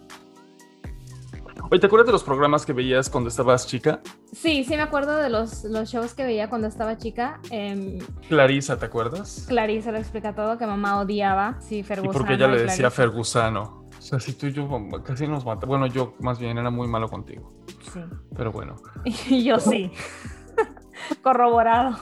Oye, 1.71 1.79
¿te 1.79 1.87
acuerdas 1.87 2.07
de 2.07 2.11
los 2.11 2.23
programas 2.25 2.65
que 2.65 2.73
veías 2.73 3.09
cuando 3.09 3.29
estabas 3.29 3.65
chica? 3.65 4.01
Sí, 4.33 4.65
sí 4.65 4.75
me 4.75 4.81
acuerdo 4.81 5.15
de 5.15 5.29
los, 5.29 5.63
los 5.63 5.89
shows 5.89 6.13
que 6.13 6.25
veía 6.25 6.49
cuando 6.49 6.67
estaba 6.67 6.97
chica. 6.97 7.39
Em, 7.49 7.97
Clarisa, 8.27 8.77
¿te 8.77 8.87
acuerdas? 8.87 9.45
Clarisa 9.47 9.93
lo 9.93 9.97
explica 9.97 10.35
todo, 10.35 10.57
que 10.57 10.65
mamá 10.65 10.99
odiaba. 10.99 11.61
Sí, 11.61 11.77
Y 11.77 11.83
Fergusano. 11.83 12.11
porque 12.17 12.33
ella 12.33 12.47
le 12.47 12.57
decía 12.63 12.75
Clarisa. 12.75 12.91
Fergusano. 12.91 13.87
O 13.97 14.01
sea, 14.01 14.19
si 14.19 14.33
tú 14.33 14.47
y 14.47 14.51
yo 14.51 14.67
casi 15.05 15.27
nos 15.27 15.45
mata. 15.45 15.65
Bueno, 15.65 15.87
yo 15.87 16.13
más 16.19 16.39
bien 16.39 16.57
era 16.57 16.69
muy 16.71 16.89
malo 16.89 17.07
contigo. 17.07 17.53
Sí. 17.93 18.01
Pero 18.35 18.51
bueno. 18.51 18.75
Y 19.29 19.45
yo 19.45 19.57
sí. 19.57 19.89
Corroborado. 21.23 21.95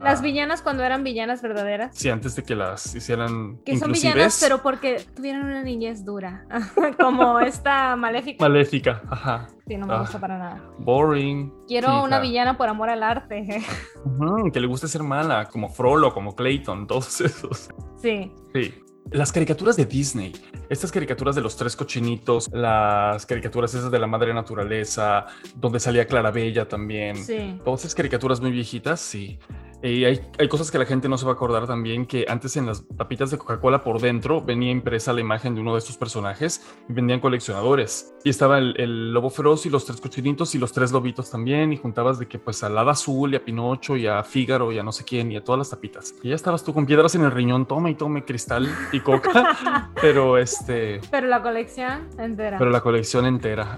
Las 0.00 0.20
Ah. 0.20 0.22
villanas 0.22 0.62
cuando 0.62 0.82
eran 0.84 1.02
villanas 1.04 1.42
verdaderas. 1.42 1.96
Sí, 1.96 2.08
antes 2.08 2.36
de 2.36 2.42
que 2.42 2.54
las 2.54 2.94
hicieran 2.94 3.58
Que 3.64 3.76
son 3.78 3.92
villanas, 3.92 4.38
pero 4.40 4.62
porque 4.62 5.04
tuvieron 5.16 5.42
una 5.46 5.62
niñez 5.62 6.04
dura. 6.04 6.46
Como 7.00 7.40
esta 7.40 7.96
maléfica. 7.96 8.44
maléfica. 8.44 9.02
Ajá. 9.08 9.48
Sí, 9.66 9.76
no 9.76 9.86
me 9.86 9.94
Ah. 9.94 10.00
gusta 10.00 10.18
para 10.20 10.38
nada. 10.38 10.62
Boring. 10.78 11.52
Quiero 11.66 11.88
Sí, 11.88 12.04
una 12.04 12.20
villana 12.20 12.56
por 12.56 12.68
amor 12.68 12.90
al 12.90 13.02
arte. 13.02 13.46
Que 14.52 14.60
le 14.60 14.66
guste 14.66 14.88
ser 14.88 15.02
mala, 15.02 15.46
como 15.46 15.68
Frollo, 15.68 16.12
como 16.12 16.34
Clayton, 16.34 16.86
todos 16.86 17.20
esos. 17.20 17.68
Sí. 18.00 18.32
Sí. 18.54 18.74
Las 19.10 19.32
caricaturas 19.32 19.76
de 19.76 19.86
Disney, 19.86 20.32
estas 20.68 20.92
caricaturas 20.92 21.34
de 21.34 21.40
los 21.40 21.56
tres 21.56 21.74
cochinitos, 21.76 22.50
las 22.52 23.24
caricaturas 23.24 23.72
esas 23.74 23.90
de 23.90 23.98
la 23.98 24.06
madre 24.06 24.34
naturaleza, 24.34 25.24
donde 25.56 25.80
salía 25.80 26.06
Clarabella 26.06 26.68
también. 26.68 27.16
Sí. 27.16 27.58
Todas 27.64 27.80
esas 27.80 27.94
caricaturas 27.94 28.40
muy 28.40 28.50
viejitas, 28.50 29.00
sí. 29.00 29.38
Y 29.82 30.04
hay, 30.04 30.20
hay 30.38 30.48
cosas 30.48 30.70
que 30.72 30.78
la 30.78 30.86
gente 30.86 31.08
no 31.08 31.16
se 31.18 31.24
va 31.24 31.32
a 31.32 31.34
acordar 31.34 31.66
también, 31.68 32.04
que 32.06 32.26
antes 32.28 32.56
en 32.56 32.66
las 32.66 32.84
tapitas 32.96 33.30
de 33.30 33.38
Coca-Cola 33.38 33.82
por 33.84 34.00
dentro 34.00 34.42
venía 34.42 34.72
impresa 34.72 35.12
la 35.12 35.20
imagen 35.20 35.54
de 35.54 35.60
uno 35.60 35.74
de 35.74 35.78
estos 35.78 35.96
personajes 35.96 36.66
y 36.88 36.92
vendían 36.92 37.20
coleccionadores. 37.20 38.12
Y 38.24 38.30
estaba 38.30 38.58
el, 38.58 38.74
el 38.80 39.12
lobo 39.12 39.30
feroz 39.30 39.66
y 39.66 39.70
los 39.70 39.84
tres 39.84 40.00
cochinitos 40.00 40.54
y 40.56 40.58
los 40.58 40.72
tres 40.72 40.90
lobitos 40.90 41.30
también 41.30 41.72
y 41.72 41.76
juntabas 41.76 42.18
de 42.18 42.26
que 42.26 42.38
pues 42.40 42.64
al 42.64 42.76
hada 42.76 42.90
azul 42.92 43.32
y 43.32 43.36
a 43.36 43.44
Pinocho 43.44 43.96
y 43.96 44.08
a 44.08 44.22
Fígaro 44.24 44.72
y 44.72 44.78
a 44.78 44.82
no 44.82 44.90
sé 44.90 45.04
quién 45.04 45.30
y 45.30 45.36
a 45.36 45.44
todas 45.44 45.58
las 45.60 45.70
tapitas. 45.70 46.12
Y 46.24 46.30
ya 46.30 46.34
estabas 46.34 46.64
tú 46.64 46.74
con 46.74 46.84
piedras 46.84 47.14
en 47.14 47.22
el 47.22 47.30
riñón, 47.30 47.64
tome 47.66 47.90
y 47.90 47.94
tome 47.94 48.24
cristal 48.24 48.68
y 48.90 48.98
coca, 49.00 49.92
pero 50.00 50.38
este... 50.38 51.00
Pero 51.10 51.28
la 51.28 51.40
colección 51.40 52.08
entera. 52.18 52.58
Pero 52.58 52.70
la 52.70 52.80
colección 52.80 53.26
entera. 53.26 53.76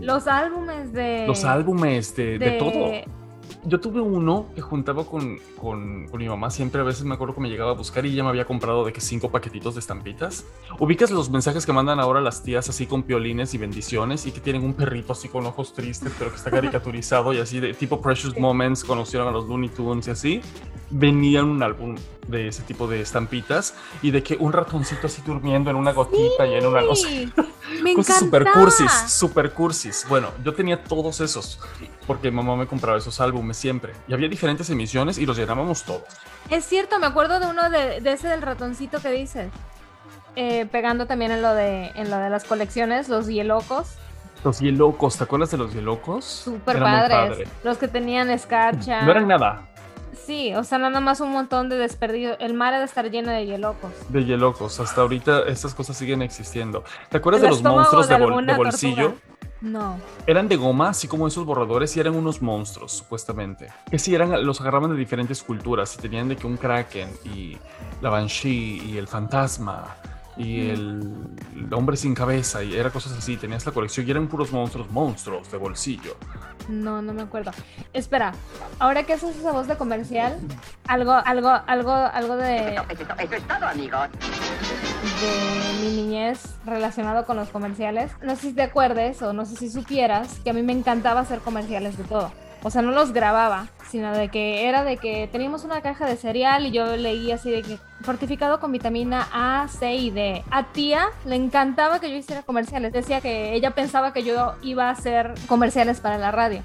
Los 0.00 0.26
álbumes 0.28 0.92
de. 0.92 1.24
los 1.26 1.44
álbumes 1.44 2.14
de, 2.14 2.38
de 2.38 2.50
de- 2.50 2.58
todo. 2.58 3.21
Yo 3.64 3.78
tuve 3.78 4.00
uno 4.00 4.46
que 4.56 4.60
juntaba 4.60 5.04
con, 5.04 5.38
con, 5.56 6.08
con 6.08 6.18
mi 6.18 6.28
mamá 6.28 6.50
siempre. 6.50 6.80
A 6.80 6.84
veces 6.84 7.04
me 7.04 7.14
acuerdo 7.14 7.34
que 7.34 7.40
me 7.40 7.48
llegaba 7.48 7.70
a 7.70 7.74
buscar 7.74 8.04
y 8.04 8.12
ella 8.12 8.24
me 8.24 8.30
había 8.30 8.44
comprado 8.44 8.84
de 8.84 8.92
que 8.92 9.00
cinco 9.00 9.30
paquetitos 9.30 9.74
de 9.74 9.80
estampitas. 9.80 10.44
Ubicas 10.80 11.12
los 11.12 11.30
mensajes 11.30 11.64
que 11.64 11.72
mandan 11.72 12.00
ahora 12.00 12.20
las 12.20 12.42
tías 12.42 12.68
así 12.68 12.86
con 12.86 13.04
piolines 13.04 13.54
y 13.54 13.58
bendiciones 13.58 14.26
y 14.26 14.32
que 14.32 14.40
tienen 14.40 14.64
un 14.64 14.74
perrito 14.74 15.12
así 15.12 15.28
con 15.28 15.46
ojos 15.46 15.74
tristes, 15.74 16.12
pero 16.18 16.30
que 16.30 16.38
está 16.38 16.50
caricaturizado 16.50 17.32
y 17.32 17.38
así 17.38 17.60
de 17.60 17.72
tipo 17.72 18.00
Precious 18.00 18.36
Moments, 18.36 18.82
conocieron 18.82 19.28
a 19.28 19.30
los 19.30 19.46
Looney 19.46 19.68
Tunes 19.68 20.08
y 20.08 20.10
así. 20.10 20.40
Venía 20.90 21.44
un 21.44 21.62
álbum 21.62 21.96
de 22.26 22.48
ese 22.48 22.62
tipo 22.62 22.88
de 22.88 23.00
estampitas 23.00 23.74
y 24.02 24.10
de 24.10 24.24
que 24.24 24.36
un 24.36 24.52
ratoncito 24.52 25.06
así 25.06 25.22
durmiendo 25.24 25.70
en 25.70 25.76
una 25.76 25.92
gotita 25.92 26.46
y 26.46 26.54
en 26.54 26.66
una 26.66 26.84
cosa. 26.84 27.08
Me 27.80 27.94
Cosas 27.94 28.18
super 28.18 28.44
cursis, 28.52 28.90
super 29.08 29.52
cursis. 29.52 30.04
Bueno, 30.08 30.28
yo 30.44 30.52
tenía 30.54 30.82
todos 30.82 31.20
esos 31.20 31.58
porque 32.06 32.30
mamá 32.30 32.56
me 32.56 32.66
compraba 32.66 32.98
esos 32.98 33.20
álbumes 33.20 33.56
siempre. 33.56 33.92
Y 34.08 34.14
había 34.14 34.28
diferentes 34.28 34.68
emisiones 34.70 35.18
y 35.18 35.26
los 35.26 35.36
llenábamos 35.36 35.84
todos. 35.84 36.02
Es 36.50 36.64
cierto, 36.64 36.98
me 36.98 37.06
acuerdo 37.06 37.40
de 37.40 37.46
uno 37.46 37.70
de, 37.70 38.00
de 38.00 38.12
ese 38.12 38.28
del 38.28 38.42
ratoncito 38.42 39.00
que 39.00 39.10
dices. 39.10 39.50
Eh, 40.34 40.66
pegando 40.72 41.06
también 41.06 41.30
en 41.30 41.42
lo 41.42 41.52
de 41.54 41.88
en 41.94 42.10
lo 42.10 42.16
de 42.16 42.30
las 42.30 42.44
colecciones, 42.44 43.08
los 43.10 43.26
hielocos, 43.28 43.96
Los 44.44 44.60
hielocos, 44.60 45.18
¿te 45.18 45.24
acuerdas 45.24 45.50
de 45.50 45.58
los 45.58 45.74
hielocos? 45.74 46.24
súper 46.24 46.76
Era 46.76 46.86
muy 46.86 46.98
padres. 47.00 47.28
padre. 47.30 47.48
Los 47.64 47.76
que 47.78 47.86
tenían 47.86 48.30
escarcha. 48.30 49.02
No 49.02 49.10
eran 49.10 49.28
nada 49.28 49.68
Sí, 50.12 50.54
o 50.54 50.62
sea, 50.64 50.78
nada 50.78 51.00
más 51.00 51.20
un 51.20 51.30
montón 51.32 51.68
de 51.68 51.76
desperdicio. 51.76 52.38
El 52.38 52.54
mar 52.54 52.74
ha 52.74 52.78
de 52.78 52.84
estar 52.84 53.10
lleno 53.10 53.30
de 53.30 53.46
hielocos. 53.46 53.90
de 54.08 54.24
hielocos. 54.24 54.78
Hasta 54.80 55.00
ahorita 55.00 55.44
estas 55.46 55.74
cosas 55.74 55.96
siguen 55.96 56.22
existiendo. 56.22 56.84
¿Te 57.08 57.16
acuerdas 57.16 57.42
de 57.42 57.48
los 57.48 57.62
monstruos 57.62 58.08
de, 58.08 58.16
bol- 58.16 58.56
bolsillo? 58.56 59.10
tortuga. 59.10 59.26
No. 59.62 59.96
Eran 60.26 60.48
de 60.48 60.56
goma, 60.56 60.88
así 60.88 61.06
como 61.06 61.28
esos 61.28 61.44
borradores, 61.46 61.96
y 61.96 62.00
eran 62.00 62.16
unos 62.16 62.42
monstruos, 62.42 62.90
supuestamente. 62.92 63.68
Que 63.90 63.98
sí, 63.98 64.12
eran, 64.12 64.44
los 64.44 64.60
agarraban 64.60 64.90
de 64.90 64.96
diferentes 64.96 65.40
culturas, 65.40 65.94
y 65.94 65.98
tenían 66.02 66.28
de 66.28 66.34
que 66.36 66.48
un 66.48 66.56
kraken, 66.56 67.08
y 67.24 67.56
la 68.00 68.10
banshee, 68.10 68.82
y 68.84 68.98
el 68.98 69.06
fantasma, 69.06 69.96
y 70.36 70.70
el, 70.70 71.28
el 71.54 71.74
hombre 71.74 71.96
sin 71.96 72.14
cabeza, 72.14 72.62
y 72.62 72.74
era 72.74 72.90
cosas 72.90 73.12
así. 73.12 73.36
Tenías 73.36 73.64
la 73.66 73.72
colección, 73.72 74.06
y 74.06 74.10
eran 74.10 74.28
puros 74.28 74.52
monstruos, 74.52 74.90
monstruos 74.90 75.50
de 75.50 75.58
bolsillo. 75.58 76.16
No, 76.68 77.02
no 77.02 77.12
me 77.12 77.22
acuerdo. 77.22 77.50
Espera, 77.92 78.32
ahora 78.78 79.04
que 79.04 79.14
haces 79.14 79.36
esa 79.36 79.52
voz 79.52 79.66
de 79.66 79.76
comercial, 79.76 80.38
algo, 80.86 81.12
algo, 81.12 81.48
algo, 81.48 81.92
algo 81.92 82.36
de, 82.36 82.76
Eso 82.76 83.34
es 83.34 83.42
todo, 83.48 83.66
amigos. 83.66 84.08
de 85.20 85.84
mi 85.84 85.96
niñez 85.96 86.40
relacionado 86.64 87.26
con 87.26 87.36
los 87.36 87.48
comerciales. 87.48 88.12
No 88.22 88.36
sé 88.36 88.48
si 88.48 88.52
te 88.52 88.62
acuerdes 88.62 89.20
o 89.22 89.32
no 89.32 89.44
sé 89.44 89.56
si 89.56 89.70
supieras 89.70 90.38
que 90.44 90.50
a 90.50 90.52
mí 90.52 90.62
me 90.62 90.72
encantaba 90.72 91.20
hacer 91.20 91.40
comerciales 91.40 91.98
de 91.98 92.04
todo. 92.04 92.32
O 92.64 92.70
sea, 92.70 92.80
no 92.82 92.92
los 92.92 93.12
grababa, 93.12 93.66
sino 93.90 94.12
de 94.12 94.28
que 94.28 94.68
era 94.68 94.84
de 94.84 94.96
que 94.96 95.28
teníamos 95.30 95.64
una 95.64 95.80
caja 95.80 96.06
de 96.06 96.16
cereal 96.16 96.64
y 96.64 96.70
yo 96.70 96.96
leía 96.96 97.34
así 97.34 97.50
de 97.50 97.62
que 97.62 97.78
fortificado 98.02 98.60
con 98.60 98.70
vitamina 98.70 99.26
A, 99.32 99.66
C 99.68 99.94
y 99.94 100.10
D. 100.10 100.44
A 100.50 100.64
tía 100.64 101.06
le 101.24 101.34
encantaba 101.34 101.98
que 101.98 102.08
yo 102.08 102.16
hiciera 102.16 102.42
comerciales. 102.42 102.92
Decía 102.92 103.20
que 103.20 103.54
ella 103.54 103.72
pensaba 103.72 104.12
que 104.12 104.22
yo 104.22 104.54
iba 104.62 104.88
a 104.88 104.90
hacer 104.90 105.34
comerciales 105.48 106.00
para 106.00 106.18
la 106.18 106.30
radio. 106.30 106.62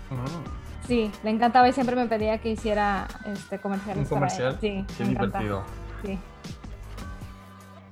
Sí, 0.87 1.11
le 1.23 1.31
encantaba 1.31 1.67
y 1.67 1.73
siempre 1.73 1.95
me 1.95 2.05
pedía 2.05 2.37
que 2.37 2.49
hiciera 2.51 3.07
este 3.25 3.59
comerciales. 3.59 4.03
Un 4.03 4.03
para 4.07 4.27
comercial. 4.27 4.57
Sí, 4.61 4.85
Qué 4.97 5.03
divertido. 5.03 5.63
Sí. 6.05 6.19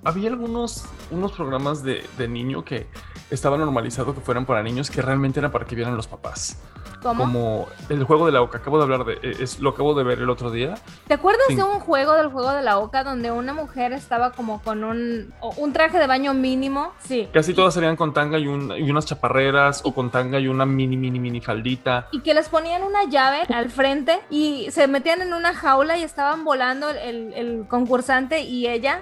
Había 0.04 0.30
algunos 0.30 0.86
unos 1.10 1.32
programas 1.32 1.82
de, 1.82 2.08
de 2.20 2.28
niño 2.28 2.64
que 2.64 2.88
estaba 3.32 3.58
normalizado 3.58 4.14
que 4.14 4.22
fueran 4.22 4.46
para 4.46 4.62
niños 4.62 4.92
que 4.92 5.02
realmente 5.02 5.40
eran 5.40 5.52
para 5.52 5.66
que 5.66 5.76
vieran 5.76 5.98
los 5.98 6.08
papás. 6.08 6.62
¿Cómo? 7.06 7.24
Como 7.24 7.68
el 7.90 8.04
juego 8.04 8.26
de 8.26 8.32
la 8.32 8.42
oca. 8.42 8.58
Acabo 8.58 8.78
de 8.78 8.84
hablar 8.84 9.06
de. 9.06 9.14
eh, 9.22 9.36
Es, 9.42 9.60
lo 9.60 9.70
acabo 9.70 9.94
de 9.94 10.04
ver 10.04 10.18
el 10.20 10.30
otro 10.30 10.50
día. 10.50 10.74
¿Te 11.08 11.14
acuerdas 11.14 11.44
Sí. 11.50 11.56
de 11.56 11.62
un 11.64 11.80
juego 11.80 12.14
del 12.14 12.30
juego 12.30 12.52
de 12.52 12.64
la 12.64 12.80
oca 12.80 13.04
donde 13.04 13.30
una 13.32 13.54
mujer 13.54 13.94
estaba 13.94 14.32
como 14.32 14.60
con 14.64 14.84
un, 14.84 15.32
un 15.58 15.74
traje 15.74 16.00
de 16.00 16.08
baño 16.08 16.34
mínimo? 16.34 16.94
Sí. 17.04 17.30
Casi 17.32 17.54
todas 17.54 17.76
salían 17.76 17.96
con 17.96 18.12
tanga 18.12 18.40
y, 18.40 18.48
un- 18.48 18.72
y 18.76 18.90
unas 18.90 19.06
chaparreras 19.06 19.82
o 19.86 19.94
con 19.94 20.10
tanga 20.10 20.40
y 20.40 20.48
una 20.48 20.66
mini, 20.66 20.98
mini, 20.98 21.20
mini 21.20 21.42
faldita. 21.42 22.08
Y 22.12 22.22
que 22.22 22.34
les 22.34 22.50
ponían 22.50 22.82
una 22.82 23.04
llave 23.04 23.44
al 23.54 23.70
frente 23.70 24.20
y 24.32 24.68
se 24.72 24.88
metían 24.88 25.22
en 25.22 25.34
una 25.34 25.54
jaula 25.54 25.98
y 25.98 26.04
estaban 26.04 26.44
volando 26.44 26.90
el, 26.90 26.98
el- 26.98 27.34
el 27.34 27.68
concursante 27.68 28.42
y 28.42 28.68
ella. 28.68 29.02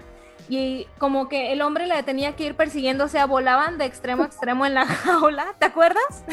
Y 0.55 0.87
como 0.99 1.29
que 1.29 1.51
el 1.51 1.63
hombre 1.63 1.87
la 1.87 2.03
tenía 2.03 2.35
que 2.35 2.43
ir 2.45 2.55
persiguiendo, 2.55 3.05
o 3.05 3.07
sea, 3.07 3.25
volaban 3.25 3.79
de 3.79 3.85
extremo 3.85 4.21
a 4.21 4.27
extremo 4.27 4.67
en 4.67 4.75
la 4.75 4.85
jaula. 5.03 5.47
¿Te 5.57 5.65
acuerdas? 5.65 6.23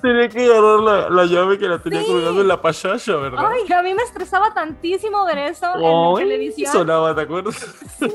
Tenía 0.00 0.30
que 0.30 0.46
agarrar 0.46 0.80
la, 0.80 1.10
la 1.10 1.24
llave 1.26 1.58
que 1.58 1.68
la 1.68 1.78
tenía 1.78 2.00
Sí. 2.00 2.06
colgando 2.06 2.40
en 2.40 2.48
la 2.48 2.62
pachasha, 2.62 3.16
¿verdad? 3.16 3.44
Ay, 3.46 3.70
a 3.70 3.82
mí 3.82 3.92
me 3.92 4.02
estresaba 4.02 4.54
tantísimo 4.54 5.26
ver 5.26 5.36
eso 5.38 5.66
en 5.76 5.84
Ay, 5.84 6.24
televisión. 6.24 6.72
sonaba, 6.72 7.14
¿te 7.14 7.20
acuerdas? 7.20 7.56
Sí, 7.98 8.10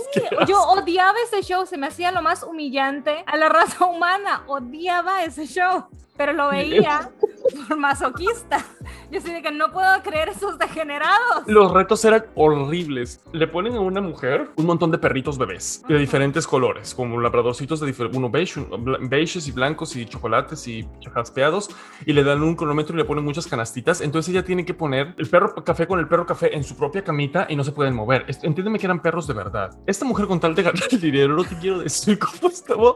yo 0.47 0.61
odiaba 0.63 1.17
ese 1.25 1.41
show, 1.43 1.65
se 1.67 1.77
me 1.77 1.87
hacía 1.87 2.11
lo 2.11 2.21
más 2.23 2.41
humillante 2.43 3.23
a 3.27 3.37
la 3.37 3.47
raza 3.49 3.85
humana. 3.85 4.43
Odiaba 4.47 5.23
ese 5.23 5.45
show, 5.45 5.85
pero 6.17 6.33
lo 6.33 6.49
veía 6.49 7.09
por 7.67 7.77
masoquista. 7.77 8.63
Yo 9.11 9.19
así 9.19 9.31
de 9.33 9.41
que 9.41 9.51
no 9.51 9.71
puedo 9.71 10.01
creer 10.03 10.29
esos 10.29 10.57
degenerados. 10.57 11.43
Los 11.47 11.71
retos 11.73 12.03
eran 12.05 12.25
horribles. 12.35 13.21
Le 13.33 13.45
ponen 13.47 13.75
a 13.75 13.79
una 13.81 13.99
mujer 14.01 14.49
un 14.55 14.65
montón 14.65 14.89
de 14.91 14.97
perritos 14.97 15.37
bebés 15.37 15.50
de 15.87 15.97
diferentes 15.97 16.47
colores, 16.47 16.93
como 16.93 17.19
labradorcitos 17.19 17.79
de 17.79 17.91
uno 18.13 18.29
beige, 18.29 18.65
beiges 19.01 19.47
y 19.47 19.51
blancos 19.51 19.95
y 19.95 20.05
chocolates 20.05 20.67
y 20.67 20.87
jaspeados, 21.13 21.69
y 22.05 22.13
le 22.13 22.23
dan 22.23 22.41
un 22.41 22.55
cronómetro 22.55 22.95
y 22.95 22.97
le 22.97 23.05
ponen 23.05 23.23
muchas 23.23 23.47
canastitas. 23.47 24.01
Entonces 24.01 24.33
ella 24.33 24.43
tiene 24.43 24.65
que 24.65 24.73
poner 24.73 25.13
el 25.17 25.29
perro 25.29 25.55
café 25.63 25.87
con 25.87 25.99
el 25.99 26.07
perro 26.07 26.25
café 26.25 26.55
en 26.55 26.63
su 26.63 26.75
propia 26.75 27.03
camita 27.03 27.47
y 27.49 27.55
no 27.55 27.63
se 27.63 27.71
pueden 27.71 27.93
mover. 27.93 28.25
Entiéndeme 28.27 28.79
que 28.79 28.85
eran 28.85 29.01
perros 29.01 29.27
de 29.27 29.33
verdad. 29.33 29.71
Esta 29.85 30.05
mujer 30.05 30.27
con 30.27 30.39
tal 30.39 30.55
de 30.55 30.63
ganar 30.63 30.83
el 30.89 31.01
dinero, 31.01 31.35
no 31.35 31.43
te 31.43 31.57
quiero 31.57 31.79
decir 31.79 32.17
cómo 32.19 32.49
estaba 32.49 32.95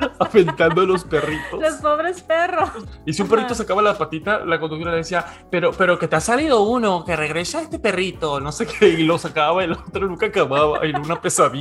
aventando 0.18 0.82
a 0.82 0.84
los 0.84 1.04
perritos. 1.04 1.60
Los 1.60 1.74
pobres 1.74 2.22
perros. 2.22 2.70
Y 3.06 3.12
si 3.12 3.22
un 3.22 3.28
perrito 3.28 3.54
sacaba 3.54 3.82
la 3.82 3.96
patita, 3.96 4.44
la 4.44 4.58
conductora 4.58 4.92
le 4.92 4.98
decía, 4.98 5.24
pero, 5.50 5.72
pero 5.72 5.98
que 5.98 6.08
te 6.08 6.16
ha 6.16 6.20
salido 6.20 6.62
uno, 6.62 7.04
que 7.04 7.16
regresa 7.16 7.60
este 7.62 7.78
perrito, 7.78 8.40
no 8.40 8.52
sé 8.52 8.66
qué, 8.66 8.88
y 8.88 9.04
lo 9.04 9.18
sacaba 9.18 9.64
el 9.64 9.72
otro 9.72 10.06
nunca 10.06 10.26
acababa, 10.26 10.80
en 10.84 10.96
una 10.98 11.20
pesadilla. 11.20 11.57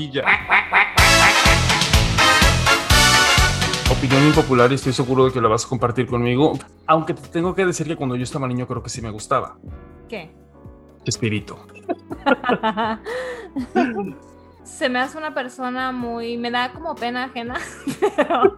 Opinión 3.90 4.28
impopular 4.28 4.72
y 4.72 4.76
estoy 4.76 4.94
seguro 4.94 5.26
de 5.26 5.32
que 5.32 5.42
la 5.42 5.48
vas 5.48 5.66
a 5.66 5.70
compartir 5.70 6.08
conmigo, 6.08 6.58
aunque 6.86 7.14
te 7.14 7.28
tengo 7.30 7.56
que 7.56 7.66
decir 7.66 7.88
que 7.88 7.96
cuando 7.96 8.16
yo 8.16 8.24
estaba 8.24 8.48
niño 8.48 8.68
creo 8.68 8.84
que 8.84 8.90
sí 8.90 9.02
me 9.02 9.10
gustaba. 9.10 9.58
¿Qué? 10.10 10.30
Espíritu. 11.06 11.56
Se 14.64 14.90
me 14.90 15.00
hace 15.00 15.18
una 15.18 15.34
persona 15.34 15.94
muy. 15.94 16.38
Me 16.38 16.52
da 16.52 16.74
como 16.74 16.94
pena 16.96 17.24
ajena. 17.26 17.56
Pero 18.18 18.58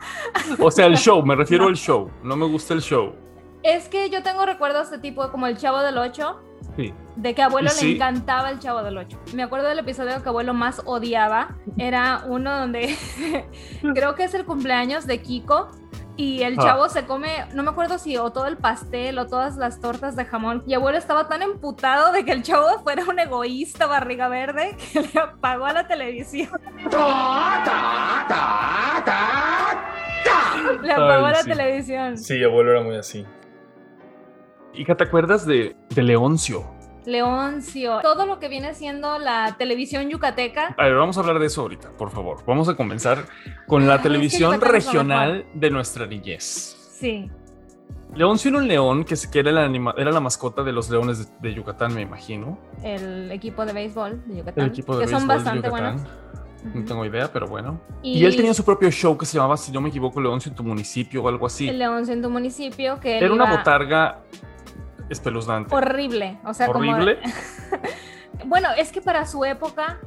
O 0.60 0.71
sea, 0.71 0.88
el 0.88 0.97
show, 0.97 1.23
me 1.23 1.36
refiero 1.36 1.67
al 1.67 1.75
show, 1.75 2.10
no 2.23 2.36
me 2.36 2.47
gusta 2.47 2.73
el 2.73 2.82
show. 2.82 3.13
es 3.62 3.88
que 3.88 4.10
yo 4.10 4.23
tengo 4.23 4.45
recuerdos 4.45 4.89
de 4.89 4.97
tipo 4.97 5.30
como 5.32 5.45
el 5.45 5.58
chavo 5.58 5.80
del 5.80 5.97
8. 5.99 6.41
Sí. 6.75 6.93
De 7.15 7.33
que 7.35 7.41
a 7.41 7.45
abuelo 7.47 7.69
le 7.81 7.91
encantaba 7.93 8.49
el 8.49 8.59
Chavo 8.59 8.83
del 8.83 8.97
8. 8.97 9.19
Me 9.33 9.43
acuerdo 9.43 9.67
del 9.67 9.79
episodio 9.79 10.21
que 10.23 10.29
abuelo 10.29 10.53
más 10.53 10.81
odiaba. 10.85 11.55
Era 11.77 12.23
uno 12.27 12.57
donde 12.57 12.95
creo 13.93 14.15
que 14.15 14.23
es 14.23 14.33
el 14.33 14.45
cumpleaños 14.45 15.05
de 15.07 15.21
Kiko. 15.21 15.69
Y 16.15 16.43
el 16.43 16.59
Ah. 16.59 16.63
chavo 16.63 16.89
se 16.89 17.05
come, 17.05 17.29
no 17.53 17.63
me 17.63 17.69
acuerdo 17.69 17.97
si 17.97 18.17
o 18.17 18.29
todo 18.31 18.47
el 18.47 18.57
pastel 18.57 19.17
o 19.19 19.27
todas 19.27 19.55
las 19.55 19.79
tortas 19.79 20.17
de 20.17 20.25
jamón. 20.25 20.63
Y 20.67 20.73
abuelo 20.73 20.97
estaba 20.97 21.29
tan 21.29 21.41
emputado 21.41 22.11
de 22.11 22.25
que 22.25 22.33
el 22.33 22.43
chavo 22.43 22.79
fuera 22.83 23.05
un 23.05 23.19
egoísta 23.19 23.85
barriga 23.87 24.27
verde 24.27 24.75
que 24.91 24.99
le 25.01 25.17
apagó 25.19 25.65
a 25.65 25.71
la 25.73 25.87
televisión. 25.87 26.49
Le 30.83 30.91
apagó 30.93 31.25
Ay, 31.25 31.33
la 31.33 31.43
sí. 31.43 31.49
televisión. 31.49 32.17
Sí, 32.17 32.43
abuelo 32.43 32.71
era 32.71 32.81
muy 32.81 32.95
así. 32.95 33.25
Hija, 34.73 34.95
¿te 34.95 35.03
acuerdas 35.03 35.45
de, 35.45 35.75
de 35.89 36.03
Leoncio? 36.03 36.65
Leoncio, 37.05 37.99
todo 38.01 38.25
lo 38.25 38.39
que 38.39 38.49
viene 38.49 38.73
siendo 38.73 39.17
la 39.19 39.55
televisión 39.58 40.10
yucateca. 40.10 40.75
A 40.77 40.84
ver, 40.86 40.95
vamos 40.95 41.17
a 41.17 41.21
hablar 41.21 41.39
de 41.39 41.47
eso 41.47 41.62
ahorita, 41.62 41.89
por 41.97 42.12
favor. 42.12 42.43
Vamos 42.45 42.69
a 42.69 42.75
comenzar 42.75 43.25
con 43.67 43.88
la 43.88 43.95
es 43.95 44.01
que 44.01 44.10
televisión 44.10 44.62
regional 44.62 45.45
de 45.53 45.69
nuestra 45.71 46.05
niñez. 46.05 46.77
Sí. 46.99 47.29
Leoncio 48.13 48.49
era 48.49 48.58
un 48.60 48.67
león 48.67 49.03
que, 49.05 49.15
se- 49.15 49.29
que 49.29 49.39
era, 49.39 49.51
la 49.51 49.93
era 49.97 50.12
la 50.12 50.19
mascota 50.19 50.63
de 50.63 50.71
los 50.71 50.89
leones 50.89 51.19
de, 51.41 51.49
de 51.49 51.55
Yucatán, 51.55 51.93
me 51.95 52.01
imagino. 52.01 52.60
El 52.84 53.32
equipo 53.32 53.65
de 53.65 53.73
béisbol 53.73 54.21
de 54.27 54.38
Yucatán. 54.38 54.63
El 54.65 54.69
equipo 54.71 54.97
de 54.97 55.05
que 55.05 55.12
son 55.12 55.21
de 55.21 55.27
bastante 55.27 55.67
Yucatán. 55.67 55.95
buenos. 55.95 56.75
No 56.75 56.84
tengo 56.84 57.05
idea, 57.05 57.32
pero 57.32 57.47
bueno. 57.47 57.79
Y... 58.03 58.23
él 58.25 58.36
tenía 58.36 58.53
su 58.53 58.65
propio 58.65 58.91
show 58.91 59.17
que 59.17 59.25
se 59.25 59.38
llamaba, 59.38 59.55
si 59.55 59.71
no 59.71 59.79
me 59.79 59.89
equivoco, 59.89 60.19
Leoncio 60.19 60.49
en 60.49 60.55
tu 60.55 60.63
municipio 60.63 61.23
o 61.23 61.27
algo 61.29 61.45
así. 61.45 61.69
El 61.69 61.79
León 61.79 62.08
en 62.10 62.21
tu 62.21 62.29
municipio 62.29 62.99
que 62.99 63.17
Era 63.17 63.32
una 63.32 63.49
botarga 63.49 64.19
espeluznante. 65.09 65.73
horrible. 65.75 66.39
O 66.45 66.53
sea, 66.53 66.69
Horrible. 66.69 67.19
como. 67.19 68.45
bueno, 68.45 68.69
es 68.77 68.91
que 68.91 69.01
para 69.01 69.25
su 69.25 69.43
época 69.45 69.99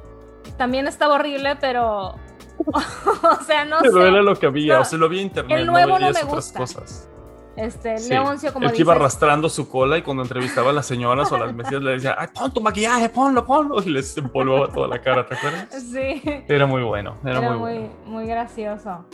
también 0.56 0.86
estaba 0.86 1.14
horrible, 1.14 1.56
pero. 1.56 2.14
o 2.66 3.44
sea, 3.46 3.64
no 3.64 3.78
Pero 3.82 3.92
sé. 4.02 4.08
era 4.08 4.22
lo 4.22 4.36
que 4.36 4.46
había, 4.46 4.74
No, 4.76 4.80
o 4.82 4.84
sea, 4.84 4.98
lo 4.98 5.06
en 5.06 5.14
internet. 5.14 5.58
el 5.58 5.66
nuevo 5.66 5.98
no 5.98 6.06
veías 6.06 6.14
me 6.14 6.28
otras 6.30 6.34
gusta. 6.52 6.58
cosas. 6.58 7.08
Este, 7.54 7.98
Sí. 7.98 8.08
Leoncio, 8.08 8.50
como 8.52 8.66
el 8.66 8.72
que 8.72 8.80
iba 8.80 8.94
arrastrando 8.94 9.48
su 9.50 9.68
cola 9.68 9.98
y 9.98 10.02
cuando 10.02 10.22
entrevistaba 10.22 10.70
a 10.70 10.72
las 10.72 10.86
señoras 10.86 11.30
o 11.32 11.34
a 11.36 11.40
las 11.40 11.54
mesías 11.54 11.82
le 11.82 11.92
decía, 11.92 12.16
Ay, 12.18 12.28
pon 12.32 12.50
tu 12.50 12.62
maquillaje, 12.62 13.10
ponlo, 13.10 13.44
ponlo. 13.44 13.82
Y 13.82 13.90
les 13.90 14.16
empolvaba 14.16 14.68
toda 14.72 14.88
la 14.88 15.00
cara, 15.02 15.26
¿te 15.26 15.34
acuerdas? 15.34 15.68
Sí. 15.92 16.22
Era 16.48 16.64
muy 16.66 16.82
bueno, 16.82 17.18
era, 17.24 17.38
Era, 17.40 17.50
muy, 17.50 17.58
muy, 17.58 17.78
bueno. 17.78 17.94
muy 18.06 18.26
gracioso. 18.26 19.04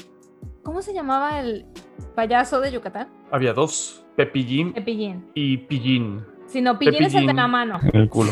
¿Cómo 0.69 0.83
se 0.83 0.93
llamaba 0.93 1.41
el 1.41 1.65
payaso 2.15 2.61
de 2.61 2.71
Yucatán? 2.71 3.09
Había 3.31 3.55
dos, 3.55 4.05
Pepillín 4.17 4.75
Pepillín. 4.75 5.31
y 5.33 5.57
Pillín. 5.57 6.23
Si 6.47 6.61
no, 6.61 6.79
Pillín 6.79 7.05
es 7.05 7.15
el 7.15 7.27
de 7.27 7.33
la 7.33 7.49
mano. 7.49 7.81
En 7.91 8.03
el 8.03 8.11
culo. 8.11 8.31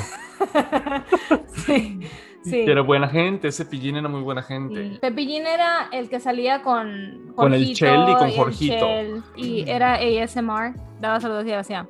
sí. 1.47 1.99
Sí. 2.45 2.61
Era 2.61 2.83
buena 2.83 3.09
gente, 3.09 3.49
ese 3.49 3.65
Pillín 3.65 3.97
era 3.97 4.07
muy 4.09 4.21
buena 4.21 4.43
gente. 4.43 4.85
Y 4.85 4.99
Pepillín 4.99 5.47
era 5.47 5.89
el 5.93 6.11
que 6.11 6.21
salía 6.21 6.61
con 6.61 7.33
Con 7.35 7.55
el 7.55 7.73
Chel 7.73 8.03
y 8.07 8.15
con 8.15 8.29
el 8.29 8.37
Jorgito. 8.37 8.87
Chel, 8.87 9.23
y 9.35 9.67
era 9.67 9.95
ASMR, 9.95 10.75
daba 11.01 11.19
saludos 11.21 11.47
y 11.47 11.53
hacía. 11.53 11.89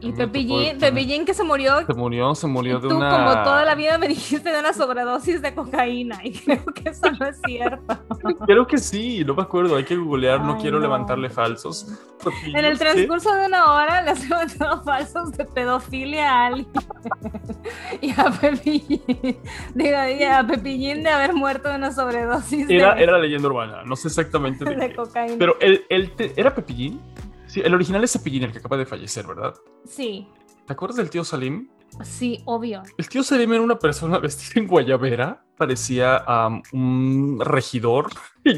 Y 0.00 0.12
Pepillín, 0.12 0.78
Pepillín 0.78 1.24
que 1.24 1.34
se 1.34 1.44
murió. 1.44 1.84
Se 1.86 1.92
murió, 1.94 2.34
se 2.34 2.46
murió 2.46 2.80
de 2.80 2.88
tú, 2.88 2.96
una... 2.96 3.10
como 3.10 3.42
toda 3.44 3.64
la 3.64 3.74
vida, 3.74 3.98
me 3.98 4.08
dijiste 4.08 4.50
de 4.50 4.58
una 4.58 4.72
sobredosis 4.72 5.42
de 5.42 5.54
cocaína. 5.54 6.18
Y 6.24 6.32
creo 6.38 6.64
que 6.64 6.88
eso 6.88 7.10
no 7.18 7.26
es 7.26 7.38
cierto. 7.44 7.98
Creo 8.46 8.66
que 8.66 8.78
sí, 8.78 9.24
no 9.24 9.34
me 9.34 9.42
acuerdo, 9.42 9.76
hay 9.76 9.84
que 9.84 9.96
googlear, 9.96 10.40
no 10.40 10.56
quiero 10.56 10.78
no. 10.78 10.82
levantarle 10.82 11.28
falsos. 11.30 11.86
En 12.54 12.66
el 12.66 12.78
transcurso 12.78 13.34
de 13.34 13.46
una 13.46 13.72
hora 13.72 14.02
le 14.02 14.10
has 14.10 14.28
levantado 14.28 14.82
falsos 14.84 15.32
de 15.32 15.44
pedofilia 15.46 16.30
a 16.30 16.46
alguien. 16.48 16.68
y 18.02 18.10
a 18.10 18.30
Pepillín. 18.30 19.00
Digo, 19.74 19.96
a 20.30 20.46
Pepillín 20.46 21.02
de 21.02 21.08
haber 21.08 21.32
muerto 21.32 21.70
de 21.70 21.76
una 21.76 21.92
sobredosis 21.92 22.68
Era, 22.68 22.94
de, 22.94 23.02
era 23.04 23.12
la 23.12 23.18
leyenda 23.20 23.48
urbana, 23.48 23.82
no 23.84 23.96
sé 23.96 24.08
exactamente 24.08 24.66
de 24.66 24.76
de 24.76 24.88
qué. 24.90 24.96
cocaína. 24.96 25.36
Pero 25.38 25.56
el 25.60 26.10
te- 26.12 26.32
¿era 26.38 26.54
Pepillín? 26.54 27.00
Sí, 27.50 27.60
el 27.64 27.74
original 27.74 28.04
es 28.04 28.12
Cepillín, 28.12 28.44
el 28.44 28.52
que 28.52 28.58
acaba 28.58 28.76
de 28.76 28.86
fallecer, 28.86 29.26
¿verdad? 29.26 29.54
Sí, 29.84 30.28
¿Te 30.66 30.74
acuerdas 30.74 30.98
del 30.98 31.10
tío 31.10 31.24
Salim? 31.24 31.68
Sí, 32.04 32.40
obvio. 32.44 32.82
El 32.98 33.08
tío 33.08 33.22
Salim 33.22 33.52
era 33.52 33.62
una 33.62 33.78
persona 33.78 34.18
vestida 34.20 34.60
en 34.60 34.66
guayabera, 34.68 35.42
parecía 35.56 36.24
un 36.72 37.38
regidor. 37.42 38.08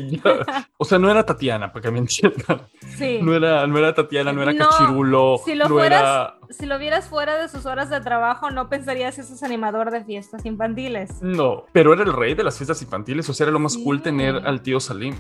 O 0.76 0.84
sea, 0.84 0.98
no 0.98 1.10
era 1.10 1.24
Tatiana, 1.26 1.72
para 1.72 1.82
que 1.82 1.90
me 1.90 1.98
entiendan. 1.98 2.62
Sí. 2.96 3.18
No 3.22 3.34
era, 3.34 3.66
no 3.66 3.78
era 3.78 3.92
Tatiana, 3.94 4.32
no 4.32 4.42
era 4.42 4.52
No, 4.52 4.68
Cachirulo, 4.68 5.40
si 5.44 5.54
lo 5.56 5.64
no 5.68 5.74
fueras- 5.74 6.00
era... 6.02 6.34
Si 6.50 6.66
lo 6.66 6.78
vieras 6.78 7.08
fuera 7.08 7.40
de 7.40 7.48
sus 7.48 7.66
horas 7.66 7.88
de 7.90 8.00
trabajo, 8.00 8.50
no 8.50 8.68
pensarías 8.68 9.14
que 9.16 9.22
es 9.22 9.42
animador 9.42 9.90
de 9.90 10.04
fiestas 10.04 10.44
infantiles. 10.44 11.22
No, 11.22 11.64
pero 11.72 11.92
era 11.94 12.02
el 12.02 12.12
rey 12.12 12.34
de 12.34 12.44
las 12.44 12.56
fiestas 12.58 12.82
infantiles, 12.82 13.28
o 13.28 13.32
sea, 13.34 13.44
era 13.44 13.52
lo 13.52 13.58
más 13.58 13.76
cool 13.78 14.02
tener 14.02 14.36
al 14.46 14.62
tío 14.62 14.78
Salim. 14.80 15.14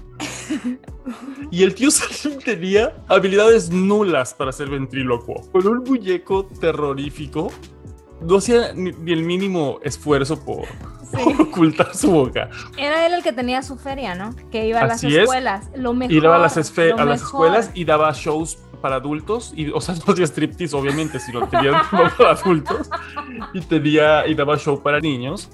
Y 1.50 1.62
el 1.64 1.74
tío 1.74 1.90
Salim 1.90 2.38
tenía 2.38 2.94
habilidades 3.08 3.70
nulas 3.70 4.32
para 4.34 4.52
ser 4.52 4.68
ventrílocuo. 4.70 5.42
Con 5.52 5.66
un 5.66 5.82
muñeco 5.84 6.46
terrorífico, 6.60 7.52
no 8.22 8.36
hacía 8.38 8.72
ni, 8.74 8.92
ni 8.92 9.12
el 9.12 9.22
mínimo 9.22 9.78
esfuerzo 9.82 10.38
por, 10.44 10.64
Sí. 11.12 11.18
por 11.24 11.42
ocultar 11.48 11.94
su 11.94 12.10
boca. 12.10 12.48
Era 12.78 13.06
él 13.06 13.14
el 13.14 13.22
que 13.22 13.32
tenía 13.32 13.62
su 13.62 13.76
feria, 13.76 14.14
¿no? 14.14 14.34
Que 14.50 14.66
iba 14.66 14.80
a 14.80 14.86
las 14.86 15.04
es. 15.04 15.14
escuelas. 15.14 15.68
Lo 15.76 15.92
mejor. 15.92 16.14
Iba 16.14 16.36
a 16.36 16.38
las, 16.38 16.56
a 16.56 17.04
las 17.04 17.22
escuelas 17.22 17.70
y 17.74 17.84
daba 17.84 18.12
shows 18.12 18.58
para 18.80 18.96
adultos, 18.96 19.52
y, 19.54 19.70
o 19.70 19.80
sea, 19.80 19.94
no 20.06 20.12
hacía 20.12 20.26
striptease, 20.26 20.74
obviamente, 20.76 21.20
si 21.20 21.32
lo 21.32 21.46
tenían 21.46 21.80
para 21.90 22.32
adultos, 22.32 22.90
y, 23.54 23.60
tenía, 23.60 24.26
y 24.26 24.34
daba 24.34 24.56
show 24.58 24.82
para 24.82 25.00
niños. 25.00 25.48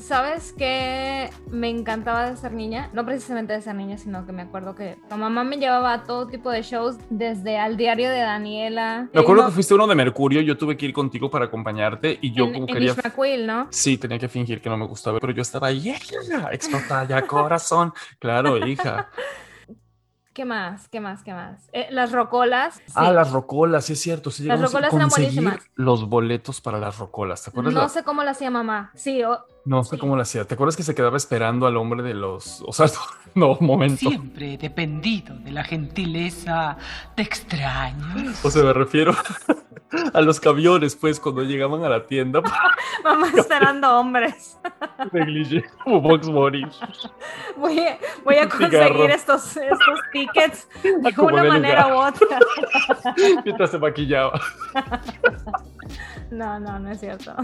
¿Sabes 0.00 0.52
qué 0.56 1.30
me 1.50 1.70
encantaba 1.70 2.28
de 2.30 2.36
ser 2.36 2.52
niña? 2.52 2.90
No 2.92 3.06
precisamente 3.06 3.54
de 3.54 3.62
ser 3.62 3.74
niña, 3.74 3.96
sino 3.96 4.26
que 4.26 4.32
me 4.32 4.42
acuerdo 4.42 4.74
que 4.74 4.98
la 5.08 5.16
mamá 5.16 5.44
me 5.44 5.56
llevaba 5.56 5.92
a 5.94 6.04
todo 6.04 6.26
tipo 6.26 6.50
de 6.50 6.62
shows, 6.62 6.96
desde 7.08 7.58
al 7.58 7.76
diario 7.78 8.10
de 8.10 8.18
Daniela. 8.20 9.08
Me 9.12 9.20
acuerdo 9.20 9.46
que 9.46 9.52
fuiste 9.52 9.72
uno 9.74 9.86
de 9.86 9.94
Mercurio, 9.94 10.42
yo 10.42 10.58
tuve 10.58 10.76
que 10.76 10.86
ir 10.86 10.92
contigo 10.92 11.30
para 11.30 11.46
acompañarte, 11.46 12.18
y 12.20 12.32
yo 12.32 12.44
en, 12.44 12.52
como 12.52 12.66
en 12.68 12.74
quería... 12.74 12.94
¿no? 13.46 13.66
Sí, 13.70 13.96
tenía 13.96 14.18
que 14.18 14.28
fingir 14.28 14.60
que 14.60 14.68
no 14.68 14.76
me 14.76 14.86
gustaba, 14.86 15.18
pero 15.20 15.32
yo 15.32 15.40
estaba 15.42 15.68
ahí, 15.68 15.90
explota 16.52 17.04
ya 17.08 17.22
corazón. 17.26 17.92
Claro, 18.18 18.58
hija. 18.66 19.08
¿Qué 20.34 20.44
más? 20.44 20.88
¿Qué 20.88 21.00
más? 21.00 21.24
¿Qué 21.24 21.32
más? 21.32 21.68
Eh, 21.72 21.88
las 21.90 22.12
rocolas. 22.12 22.76
sí. 22.76 22.92
Ah, 22.94 23.10
las 23.10 23.32
rocolas, 23.32 23.86
sí 23.86 23.94
es 23.94 24.00
cierto. 24.00 24.30
Sí 24.30 24.44
Las 24.44 24.60
llegamos 24.60 24.72
a 24.72 24.78
rocolas 24.78 24.94
eran 24.94 25.08
conseguir 25.08 25.42
buenísimas. 25.42 25.70
los 25.74 26.08
boletos 26.08 26.60
para 26.60 26.78
las 26.78 26.96
rocolas. 26.96 27.42
¿Te 27.42 27.50
acuerdas? 27.50 27.74
No 27.74 27.80
la- 27.80 27.88
sé 27.88 28.04
cómo 28.04 28.22
lo 28.22 28.30
hacía 28.30 28.48
mamá. 28.48 28.92
Sí, 28.94 29.24
o- 29.24 29.44
No 29.68 29.84
sé 29.84 29.96
sí. 29.96 30.00
cómo 30.00 30.16
lo 30.16 30.22
hacía. 30.22 30.46
¿Te 30.46 30.54
acuerdas 30.54 30.76
que 30.78 30.82
se 30.82 30.94
quedaba 30.94 31.18
esperando 31.18 31.66
al 31.66 31.76
hombre 31.76 32.02
de 32.02 32.14
los... 32.14 32.62
O 32.66 32.72
sea, 32.72 32.86
no, 33.34 33.58
momento. 33.60 33.98
Siempre 33.98 34.54
he 34.54 34.58
dependido 34.58 35.36
de 35.40 35.50
la 35.50 35.62
gentileza 35.62 36.78
de 37.14 37.22
extraños. 37.22 38.42
O 38.44 38.50
sea, 38.50 38.62
me 38.62 38.72
refiero 38.72 39.14
a 40.14 40.20
los 40.22 40.40
camiones, 40.40 40.96
pues, 40.96 41.20
cuando 41.20 41.42
llegaban 41.42 41.84
a 41.84 41.90
la 41.90 42.06
tienda 42.06 42.40
mamá 43.04 43.28
esperando 43.36 43.98
hombres. 44.00 44.58
negligé 45.12 45.62
como 45.84 46.00
Box 46.00 46.28
Bunny. 46.28 46.62
Voy 47.58 47.78
a, 47.80 47.98
voy 48.24 48.36
a 48.36 48.44
Un 48.44 48.48
conseguir 48.48 49.10
estos, 49.10 49.54
estos 49.58 50.00
tickets 50.12 50.66
de 50.82 51.12
Como 51.12 51.28
una 51.28 51.42
de 51.42 51.48
manera 51.48 51.88
lugar. 51.88 52.14
u 52.14 52.14
otra. 52.14 52.38
Mientras 53.44 53.70
se 53.70 53.78
maquillaba. 53.78 54.40
No, 56.30 56.58
no, 56.58 56.78
no 56.78 56.90
es 56.90 57.00
cierto. 57.00 57.34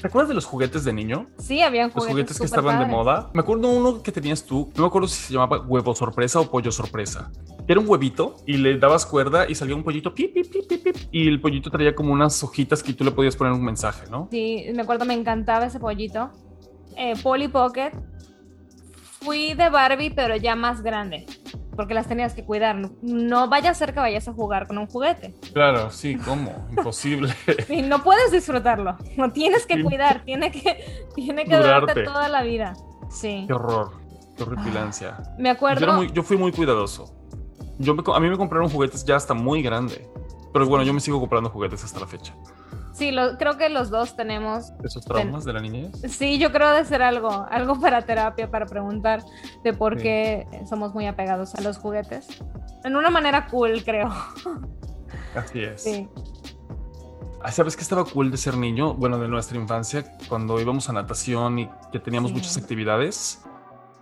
¿Te 0.00 0.06
acuerdas 0.08 0.28
de 0.28 0.34
los 0.34 0.44
juguetes 0.44 0.84
de 0.84 0.92
niño? 0.92 1.28
Sí, 1.38 1.62
habían 1.62 1.86
Los 1.86 1.94
juguetes, 1.94 2.12
juguetes 2.12 2.38
que 2.38 2.44
estaban 2.44 2.78
de 2.78 2.84
padres. 2.84 2.96
moda. 2.96 3.30
Me 3.34 3.40
acuerdo 3.40 3.68
uno 3.68 4.02
que 4.02 4.12
tenías 4.12 4.44
tú. 4.44 4.70
No 4.76 4.82
me 4.82 4.88
acuerdo 4.88 5.08
si 5.08 5.20
se 5.22 5.32
llamaba 5.32 5.60
huevo 5.66 5.94
sorpresa 5.94 6.40
o 6.40 6.50
pollo 6.50 6.70
sorpresa. 6.70 7.30
Era 7.68 7.80
un 7.80 7.88
huevito 7.88 8.36
y 8.46 8.58
le 8.58 8.78
dabas 8.78 9.06
cuerda 9.06 9.48
y 9.48 9.54
salía 9.54 9.74
un 9.74 9.82
pollito 9.82 10.14
pip, 10.14 10.32
pip, 10.34 10.52
pip, 10.52 10.68
pip, 10.68 10.82
pip, 10.84 10.96
y 11.10 11.26
el 11.26 11.40
pollito 11.40 11.70
traía 11.70 11.94
como 11.94 12.12
unas 12.12 12.42
hojitas 12.44 12.82
que 12.82 12.92
tú 12.92 13.02
le 13.04 13.10
podías 13.10 13.34
poner 13.34 13.52
un 13.52 13.64
mensaje, 13.64 14.06
¿no? 14.10 14.28
Sí, 14.30 14.66
me 14.74 14.82
acuerdo, 14.82 15.04
me 15.04 15.14
encantaba 15.14 15.66
ese 15.66 15.80
pollito. 15.80 16.30
Eh, 16.96 17.14
Polly 17.22 17.48
Pocket. 17.48 17.92
Fui 19.20 19.54
de 19.54 19.68
Barbie, 19.70 20.10
pero 20.10 20.36
ya 20.36 20.54
más 20.54 20.82
grande. 20.82 21.26
Porque 21.76 21.94
las 21.94 22.06
tenías 22.08 22.32
que 22.34 22.44
cuidar. 22.44 22.76
No- 23.02 23.48
vaya 23.48 23.70
a 23.70 23.74
ser 23.74 23.92
que 23.94 24.00
vayas 24.00 24.26
a 24.28 24.32
jugar 24.32 24.66
con 24.66 24.78
un 24.78 24.86
juguete. 24.86 25.34
Claro, 25.52 25.90
sí, 25.90 26.16
¿cómo? 26.16 26.66
Imposible. 26.76 27.34
Y 27.68 27.82
no 27.82 28.02
puedes 28.02 28.32
disfrutarlo. 28.32 28.96
No 29.16 29.30
tienes 29.30 29.66
que 29.66 29.82
cuidar. 29.82 30.22
Tiene 30.24 30.50
que, 30.50 31.04
tiene 31.14 31.44
que 31.44 31.56
durarte 31.56 31.92
Durarte. 31.92 32.02
toda 32.04 32.28
la 32.28 32.42
vida. 32.42 32.74
Sí. 33.10 33.44
Qué 33.46 33.52
horror, 33.52 33.92
qué 34.36 34.42
horripilancia. 34.42 35.18
Me 35.38 35.50
Yo, 35.50 35.54
acuerdo. 35.54 35.84
era 35.84 35.94
muy- 35.96 36.10
yo 36.12 36.22
fui 36.22 36.36
muy 36.36 36.50
cuidadoso. 36.52 37.12
Yo 37.78 37.94
me 37.94 38.02
a 38.14 38.20
mí 38.20 38.30
me 38.30 38.36
compraron 38.38 38.70
juguetes 38.70 39.04
ya 39.04 39.16
hasta 39.16 39.34
muy 39.34 39.62
grande. 39.62 40.08
Pero 40.52 40.66
bueno, 40.66 40.84
yo 40.84 40.94
me 40.94 41.00
sigo 41.00 41.20
comprando 41.20 41.50
juguetes 41.50 41.84
hasta 41.84 42.00
la 42.00 42.06
fecha. 42.06 42.34
Sí, 42.96 43.10
lo- 43.10 43.36
creo 43.36 43.58
que 43.58 43.68
los 43.68 43.90
dos 43.90 44.16
tenemos. 44.16 44.72
¿Esos 44.82 45.04
traumas 45.04 45.44
de 45.44 45.52
la 45.52 45.60
niñez? 45.60 45.92
Sí, 46.08 46.38
yo 46.38 46.50
creo 46.50 46.72
de 46.72 46.82
ser 46.86 47.02
algo, 47.02 47.46
algo 47.50 47.78
para 47.78 48.00
terapia, 48.02 48.50
para 48.50 48.64
preguntar 48.64 49.22
de 49.62 49.74
por 49.74 49.96
Sí. 49.96 50.02
qué 50.02 50.46
somos 50.66 50.94
muy 50.94 51.06
apegados 51.06 51.54
a 51.54 51.60
los 51.60 51.76
juguetes. 51.76 52.26
En 52.84 52.96
una 52.96 53.10
manera 53.10 53.48
cool, 53.48 53.84
creo. 53.84 54.10
Así 55.34 55.60
es. 55.62 55.82
Sí. 55.82 56.08
Ah, 57.42 57.52
¿Sabes 57.52 57.76
qué 57.76 57.82
estaba 57.82 58.04
cool 58.04 58.30
de 58.30 58.38
ser 58.38 58.56
niño? 58.56 58.94
Bueno, 58.94 59.18
de 59.18 59.28
nuestra 59.28 59.58
infancia, 59.58 60.16
cuando 60.28 60.58
íbamos 60.58 60.88
a 60.88 60.92
natación 60.94 61.58
y 61.58 61.70
que 61.92 62.00
teníamos 62.00 62.30
Sí. 62.30 62.36
muchas 62.36 62.56
actividades. 62.56 63.42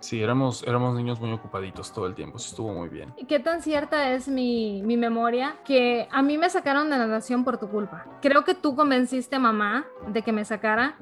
Sí, 0.05 0.21
éramos, 0.21 0.61
éramos 0.67 0.95
niños 0.95 1.19
muy 1.19 1.31
ocupaditos 1.31 1.91
todo 1.91 2.05
el 2.05 2.13
tiempo. 2.13 2.37
Eso 2.37 2.49
estuvo 2.49 2.71
muy 2.71 2.89
bien. 2.89 3.11
¿Y 3.17 3.25
¿Qué 3.25 3.39
tan 3.39 3.63
cierta 3.63 4.11
es 4.11 4.27
mi, 4.27 4.83
mi 4.83 4.97
memoria? 4.97 5.55
Que 5.65 6.07
a 6.11 6.21
mí 6.21 6.37
me 6.37 6.47
sacaron 6.47 6.91
de 6.91 6.97
natación 6.99 7.43
por 7.43 7.57
tu 7.57 7.69
culpa. 7.69 8.05
Creo 8.21 8.43
que 8.43 8.53
tú 8.53 8.75
convenciste 8.75 9.37
a 9.37 9.39
mamá 9.39 9.87
de 10.07 10.21
que 10.21 10.31
me 10.31 10.45
sacara. 10.45 10.95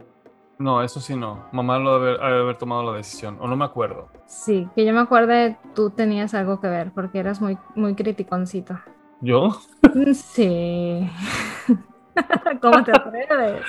No, 0.57 0.81
eso 0.81 1.01
sí 1.01 1.17
no. 1.17 1.49
Mamá 1.51 1.79
lo 1.79 1.99
debe 1.99 2.11
haber, 2.11 2.23
ha 2.23 2.33
de 2.33 2.41
haber 2.43 2.57
tomado 2.57 2.89
la 2.89 2.95
decisión. 2.95 3.37
O 3.41 3.47
no 3.49 3.57
me 3.57 3.65
acuerdo. 3.65 4.07
Sí, 4.25 4.69
que 4.73 4.85
yo 4.85 4.93
me 4.93 5.01
acuerde 5.01 5.57
tú 5.75 5.89
tenías 5.89 6.33
algo 6.33 6.61
que 6.61 6.67
ver 6.67 6.93
porque 6.93 7.19
eras 7.19 7.41
muy, 7.41 7.57
muy 7.75 7.95
criticoncito. 7.95 8.79
¿Yo? 9.19 9.49
Sí. 10.13 11.09
¿Cómo 12.61 12.83
te 12.85 12.91
atreves? 12.95 13.65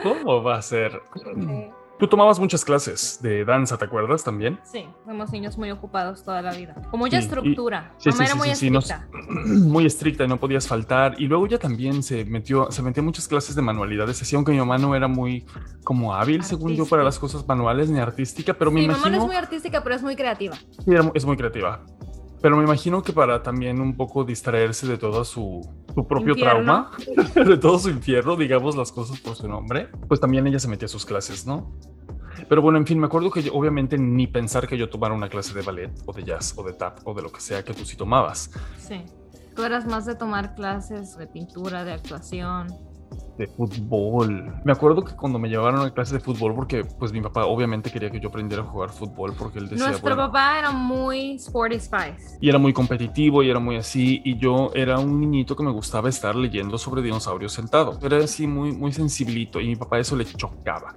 ¿Cómo 0.00 0.44
va 0.44 0.58
a 0.58 0.62
ser? 0.62 1.02
Sí. 1.24 1.70
Tú 1.98 2.06
tomabas 2.08 2.38
muchas 2.38 2.62
clases 2.62 3.20
de 3.22 3.44
danza, 3.46 3.78
¿te 3.78 3.86
acuerdas 3.86 4.22
también? 4.22 4.60
Sí, 4.64 4.86
fuimos 5.06 5.32
niños 5.32 5.56
muy 5.56 5.70
ocupados 5.70 6.22
toda 6.22 6.42
la 6.42 6.52
vida. 6.52 6.74
Con 6.90 7.00
mucha 7.00 7.16
Sí, 7.18 7.22
y- 7.22 7.26
estructura. 7.26 7.94
Sí, 7.96 8.10
Mamá 8.10 8.16
sí, 8.18 8.22
era 8.24 8.54
sí, 8.54 8.64
muy 8.66 8.70
nos- 8.74 8.90
estricta. 8.90 9.08
muy 9.66 9.86
estricta 9.86 10.24
y 10.24 10.28
no 10.28 10.36
podías 10.38 10.68
faltar. 10.68 11.14
Y 11.18 11.26
luego 11.26 11.46
ya 11.46 11.58
también 11.58 12.02
se 12.02 12.26
metió, 12.26 12.70
se 12.70 12.82
metió 12.82 13.00
en 13.00 13.06
muchas 13.06 13.26
clases 13.26 13.56
de 13.56 13.62
manualidades. 13.62 14.20
Así, 14.20 14.36
aunque 14.36 14.52
mi 14.52 14.58
mamá 14.58 14.76
no 14.76 14.94
era 14.94 15.08
muy 15.08 15.46
como 15.84 16.14
hábil, 16.14 16.44
según 16.44 16.74
yo, 16.74 16.84
para 16.84 17.02
las 17.02 17.18
cosas 17.18 17.46
manuales 17.48 17.88
ni 17.88 17.98
artística, 17.98 18.52
pero 18.52 18.70
me 18.70 18.82
Mi 18.82 18.88
mamá 18.88 19.08
no 19.08 19.16
es 19.16 19.24
muy 19.24 19.36
artística, 19.36 19.82
pero 19.82 19.94
es 19.94 20.02
muy 20.02 20.16
creativa. 20.16 20.56
Sí, 20.84 20.90
es 21.14 21.24
muy 21.24 21.36
creativa. 21.38 21.82
Pero 22.40 22.56
me 22.56 22.64
imagino 22.64 23.02
que 23.02 23.12
para 23.12 23.42
también 23.42 23.80
un 23.80 23.96
poco 23.96 24.24
distraerse 24.24 24.86
de 24.86 24.98
todo 24.98 25.24
su, 25.24 25.62
su 25.94 26.06
propio 26.06 26.34
Infierno. 26.34 26.90
trauma, 26.90 26.90
de 27.34 27.56
todo 27.56 27.78
su 27.78 27.90
infierno, 27.90 28.36
digamos 28.36 28.76
las 28.76 28.92
cosas 28.92 29.18
por 29.20 29.36
su 29.36 29.48
nombre, 29.48 29.88
pues 30.08 30.20
también 30.20 30.46
ella 30.46 30.58
se 30.58 30.68
metía 30.68 30.86
a 30.86 30.88
sus 30.88 31.06
clases, 31.06 31.46
¿no? 31.46 31.72
Pero 32.48 32.62
bueno, 32.62 32.78
en 32.78 32.86
fin, 32.86 32.98
me 32.98 33.06
acuerdo 33.06 33.30
que 33.30 33.42
yo, 33.42 33.54
obviamente 33.54 33.98
ni 33.98 34.26
pensar 34.26 34.68
que 34.68 34.76
yo 34.76 34.88
tomara 34.90 35.14
una 35.14 35.28
clase 35.28 35.54
de 35.54 35.62
ballet 35.62 35.90
o 36.04 36.12
de 36.12 36.22
jazz 36.22 36.54
o 36.56 36.62
de 36.62 36.74
tap 36.74 36.98
o 37.04 37.14
de 37.14 37.22
lo 37.22 37.32
que 37.32 37.40
sea 37.40 37.64
que 37.64 37.72
tú 37.72 37.84
sí 37.84 37.96
tomabas. 37.96 38.50
Sí. 38.78 39.02
Tú 39.54 39.62
eras 39.64 39.86
más 39.86 40.04
de 40.04 40.14
tomar 40.14 40.54
clases 40.54 41.16
de 41.16 41.26
pintura, 41.26 41.84
de 41.84 41.92
actuación. 41.94 42.68
De 43.38 43.46
fútbol. 43.46 44.54
Me 44.64 44.72
acuerdo 44.72 45.04
que 45.04 45.14
cuando 45.14 45.38
me 45.38 45.48
llevaron 45.48 45.80
a 45.80 45.90
clase 45.90 46.14
de 46.14 46.20
fútbol, 46.20 46.54
porque 46.54 46.84
pues 46.84 47.12
mi 47.12 47.20
papá 47.20 47.46
obviamente 47.46 47.90
quería 47.90 48.10
que 48.10 48.20
yo 48.20 48.28
aprendiera 48.28 48.62
a 48.62 48.66
jugar 48.66 48.90
fútbol, 48.90 49.34
porque 49.38 49.58
él 49.58 49.68
decía, 49.68 49.86
Nuestro 49.86 50.02
bueno, 50.02 50.26
papá 50.26 50.58
era 50.58 50.70
muy 50.70 51.34
sporty 51.36 51.78
spice. 51.78 52.38
y 52.40 52.48
era 52.48 52.58
muy 52.58 52.72
competitivo 52.72 53.42
y 53.42 53.50
era 53.50 53.58
muy 53.58 53.76
así, 53.76 54.20
y 54.24 54.38
yo 54.38 54.70
era 54.74 54.98
un 54.98 55.20
niñito 55.20 55.54
que 55.56 55.62
me 55.62 55.70
gustaba 55.72 56.08
estar 56.08 56.34
leyendo 56.34 56.78
sobre 56.78 57.02
dinosaurios 57.02 57.52
sentado. 57.52 57.98
Era 58.02 58.18
así 58.18 58.46
muy, 58.46 58.72
muy 58.72 58.92
sensiblito 58.92 59.60
y 59.60 59.68
mi 59.68 59.76
papá 59.76 59.98
eso 59.98 60.16
le 60.16 60.24
chocaba. 60.24 60.96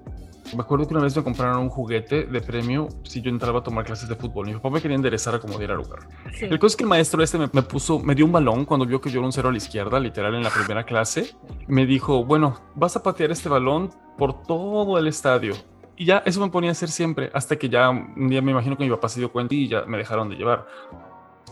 Me 0.55 0.61
acuerdo 0.61 0.87
que 0.87 0.93
una 0.93 1.03
vez 1.03 1.15
me 1.15 1.23
compraron 1.23 1.59
un 1.59 1.69
juguete 1.69 2.25
de 2.25 2.41
premio 2.41 2.89
si 3.03 3.21
yo 3.21 3.29
entraba 3.29 3.59
a 3.59 3.63
tomar 3.63 3.85
clases 3.85 4.09
de 4.09 4.15
fútbol. 4.15 4.47
Mi 4.47 4.53
papá 4.53 4.69
me 4.69 4.81
quería 4.81 4.95
enderezar 4.95 5.35
a 5.35 5.39
como 5.39 5.57
diera 5.57 5.75
lugar. 5.75 5.99
Sí. 6.33 6.45
El 6.45 6.57
caso 6.57 6.67
es 6.67 6.75
que 6.75 6.83
el 6.83 6.89
maestro 6.89 7.21
este 7.23 7.37
me, 7.37 7.49
me 7.51 7.61
puso, 7.61 7.99
me 7.99 8.15
dio 8.15 8.25
un 8.25 8.31
balón 8.31 8.65
cuando 8.65 8.85
vio 8.85 8.99
que 8.99 9.09
yo 9.09 9.19
era 9.19 9.25
un 9.25 9.31
cero 9.31 9.49
a 9.49 9.51
la 9.51 9.57
izquierda, 9.57 9.99
literal 9.99 10.35
en 10.35 10.43
la 10.43 10.49
primera 10.49 10.83
clase. 10.83 11.35
Me 11.67 11.85
dijo, 11.85 12.23
bueno, 12.25 12.59
vas 12.75 12.95
a 12.95 13.03
patear 13.03 13.31
este 13.31 13.49
balón 13.49 13.89
por 14.17 14.43
todo 14.43 14.97
el 14.97 15.07
estadio. 15.07 15.53
Y 15.99 16.05
ya 16.05 16.23
eso 16.25 16.39
me 16.39 16.49
ponía 16.49 16.69
a 16.69 16.71
hacer 16.71 16.89
siempre, 16.89 17.29
hasta 17.33 17.57
que 17.57 17.67
ya 17.67 17.89
un 17.89 18.29
día 18.29 18.41
me 18.41 18.51
imagino 18.51 18.77
que 18.77 18.85
mi 18.85 18.89
papá 18.89 19.09
se 19.09 19.19
dio 19.19 19.31
cuenta 19.31 19.53
y 19.53 19.67
ya 19.67 19.83
me 19.85 19.97
dejaron 19.97 20.29
de 20.29 20.37
llevar. 20.37 20.65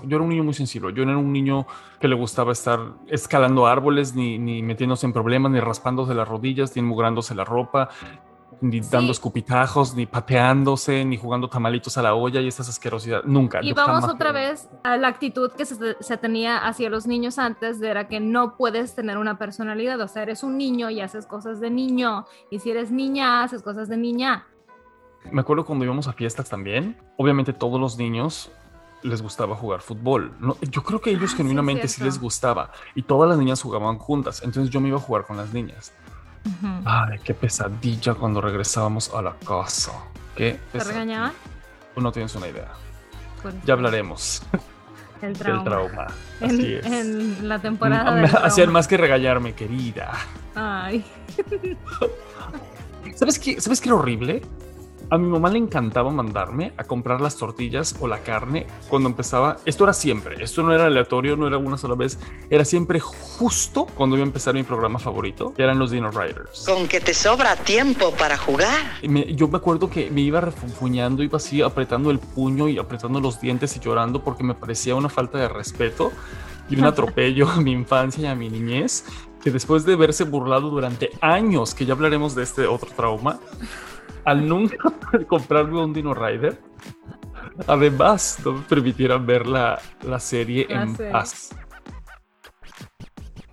Yo 0.04 0.16
era 0.16 0.24
un 0.24 0.30
niño 0.30 0.44
muy 0.44 0.54
sensible, 0.54 0.94
yo 0.94 1.04
no 1.04 1.12
era 1.12 1.20
un 1.20 1.34
niño 1.34 1.66
que 2.00 2.08
le 2.08 2.16
gustaba 2.16 2.54
estar 2.54 2.80
escalando 3.08 3.68
árboles, 3.68 4.16
ni, 4.16 4.38
ni 4.38 4.62
metiéndose 4.62 5.06
en 5.06 5.12
problemas, 5.12 5.52
ni 5.52 5.60
raspándose 5.60 6.14
las 6.14 6.28
rodillas, 6.28 6.76
ni 6.76 6.82
enmugrándose 6.82 7.36
la 7.36 7.44
ropa, 7.44 7.90
ni 8.62 8.80
dando 8.80 9.12
escupitajos, 9.12 9.96
ni 9.96 10.06
pateándose, 10.06 11.06
ni 11.06 11.18
jugando 11.18 11.50
tamalitos 11.50 11.98
a 11.98 12.02
la 12.02 12.16
olla 12.16 12.42
y 12.42 12.48
estas 12.48 12.70
asquerosidades. 12.70 13.26
Nunca. 13.26 13.60
Y 13.62 13.74
vamos 13.74 14.06
otra 14.06 14.32
vez 14.32 14.70
a 14.84 14.98
la 14.98 15.08
actitud 15.08 15.52
que 15.52 15.66
se, 15.66 15.96
se 16.00 16.18
tenía 16.18 16.58
hacia 16.58 16.90
los 16.90 17.08
niños 17.08 17.38
antes, 17.40 17.80
de 17.80 17.90
era 17.90 18.08
que 18.08 18.20
no 18.20 18.58
puedes 18.58 18.96
tener 18.96 19.18
una 19.18 19.38
personalidad, 19.38 20.00
o 20.02 20.08
sea, 20.08 20.24
eres 20.24 20.44
un 20.44 20.58
niño 20.58 20.90
y 20.90 21.02
haces 21.02 21.26
cosas 21.26 21.60
de 21.60 21.70
niño, 21.70 22.26
y 22.50 22.60
si 22.60 22.72
eres 22.72 22.92
niña, 22.92 23.44
haces 23.44 23.62
cosas 23.62 23.88
de 23.90 23.98
niña. 23.98 24.46
Me 25.32 25.42
acuerdo 25.42 25.66
cuando 25.66 25.86
íbamos 25.86 26.08
a 26.08 26.14
fiestas 26.14 26.50
también. 26.50 26.98
Obviamente 27.18 27.54
todos 27.54 27.80
los 27.80 27.98
niños 27.98 28.52
les 29.04 29.22
gustaba 29.22 29.56
jugar 29.56 29.82
fútbol. 29.82 30.34
No, 30.40 30.58
yo 30.62 30.84
creo 30.84 31.02
que 31.02 31.12
ellos 31.12 31.32
Ah, 31.34 31.38
genuinamente 31.38 31.88
sí, 31.88 32.04
les 32.04 32.20
gustaba 32.20 32.72
y 32.96 33.04
todas 33.04 33.30
las 33.30 33.38
niñas 33.38 33.62
jugaban 33.62 33.98
juntas. 33.98 34.42
Entonces 34.44 34.72
yo 34.72 34.82
me 34.82 34.90
iba 34.90 34.98
a 34.98 35.02
jugar 35.02 35.26
con 35.26 35.38
las 35.38 35.54
niñas. 35.54 35.94
Ay, 36.86 37.20
qué 37.24 37.34
pesadilla 37.34 38.14
cuando 38.14 38.42
regresábamos 38.42 39.14
a 39.14 39.22
la 39.22 39.34
casa. 39.46 39.92
Qué 40.36 40.60
¿Te 40.72 40.80
regañaban? 40.80 41.32
Tú 41.96 42.02
no 42.02 42.12
tienes 42.12 42.34
una 42.36 42.48
idea. 42.48 42.70
Ya 43.66 43.74
hablaremos 43.74 44.42
el 45.22 45.34
trauma. 45.34 45.64
trauma. 45.64 46.08
En, 46.42 46.50
Así 46.52 46.74
es. 46.76 46.86
en 46.86 47.48
la 47.50 47.60
temporada 47.60 48.12
Mm, 48.12 48.16
del 48.16 48.26
Hacían 48.26 48.50
trauma. 48.56 48.74
más 48.74 48.88
que 48.88 48.98
regañarme, 48.98 49.54
querida. 49.54 50.12
Ay, 50.56 51.04
¿Sabes 53.16 53.40
qué? 53.40 53.60
¿Sabes 53.62 53.82
qué 53.82 53.90
era 53.90 53.96
horrible? 53.96 54.42
A 55.10 55.18
mi 55.18 55.28
mamá 55.28 55.50
le 55.50 55.58
encantaba 55.58 56.12
mandarme 56.12 56.74
a 56.76 56.84
comprar 56.84 57.22
las 57.22 57.38
tortillas 57.38 57.96
o 58.02 58.08
la 58.08 58.20
carne 58.20 58.68
cuando 58.90 59.08
empezaba. 59.08 59.56
Esto 59.66 59.86
era 59.86 59.94
siempre, 59.94 60.44
esto 60.44 60.64
no 60.64 60.74
era 60.74 60.86
aleatorio, 60.88 61.38
no 61.38 61.48
era 61.48 61.58
una 61.58 61.78
sola 61.78 61.96
vez, 61.96 62.20
era 62.50 62.66
siempre 62.66 63.00
justo 63.00 63.86
cuando 63.96 64.18
iba 64.18 64.26
a 64.26 64.28
empezar 64.28 64.54
mi 64.54 64.64
programa 64.64 65.00
favorito, 65.00 65.54
que 65.54 65.64
eran 65.64 65.80
los 65.80 65.92
Dino 65.92 66.12
Riders. 66.12 66.66
Con 66.66 66.88
que 66.90 67.00
te 67.00 67.14
sobra 67.14 67.56
tiempo 67.56 68.12
para 68.20 68.38
jugar. 68.38 68.98
Me- 69.08 69.34
yo 69.34 69.48
me 69.48 69.58
acuerdo 69.58 69.90
que 69.90 70.12
me 70.12 70.20
iba 70.22 70.42
refunfuñando, 70.42 71.24
iba 71.24 71.38
así 71.38 71.62
apretando 71.62 72.12
el 72.12 72.20
puño 72.20 72.68
y 72.68 72.78
apretando 72.78 73.22
los 73.22 73.40
dientes 73.40 73.78
y 73.78 73.80
llorando 73.80 74.22
porque 74.24 74.44
me 74.44 74.56
parecía 74.56 74.94
una 74.96 75.08
falta 75.08 75.38
de 75.38 75.48
respeto 75.48 76.12
y 76.70 76.76
un 76.76 76.84
atropello 76.86 77.48
a 77.50 77.62
mi 77.62 77.72
infancia 77.72 78.24
y 78.24 78.26
a 78.28 78.36
mi 78.36 78.50
niñez, 78.50 79.06
que 79.42 79.52
después 79.52 79.86
de 79.86 79.96
verse 79.96 80.26
burlado 80.26 80.70
durante 80.70 81.12
años, 81.22 81.74
que 81.74 81.86
ya 81.86 81.94
hablaremos 81.94 82.36
de 82.36 82.44
este 82.44 82.68
otro 82.68 82.90
trauma, 82.94 83.40
al 84.28 84.46
nunca 84.46 84.92
comprarme 85.28 85.82
un 85.82 85.94
Dino 85.94 86.14
Rider, 86.14 86.60
además 87.66 88.38
no 88.44 88.52
me 88.52 88.62
permitieran 88.64 89.26
ver 89.26 89.48
la, 89.48 89.80
la 90.04 90.20
serie 90.20 90.68
La 90.70 90.82
en 90.84 90.96
serie. 90.98 91.12
paz. 91.14 91.56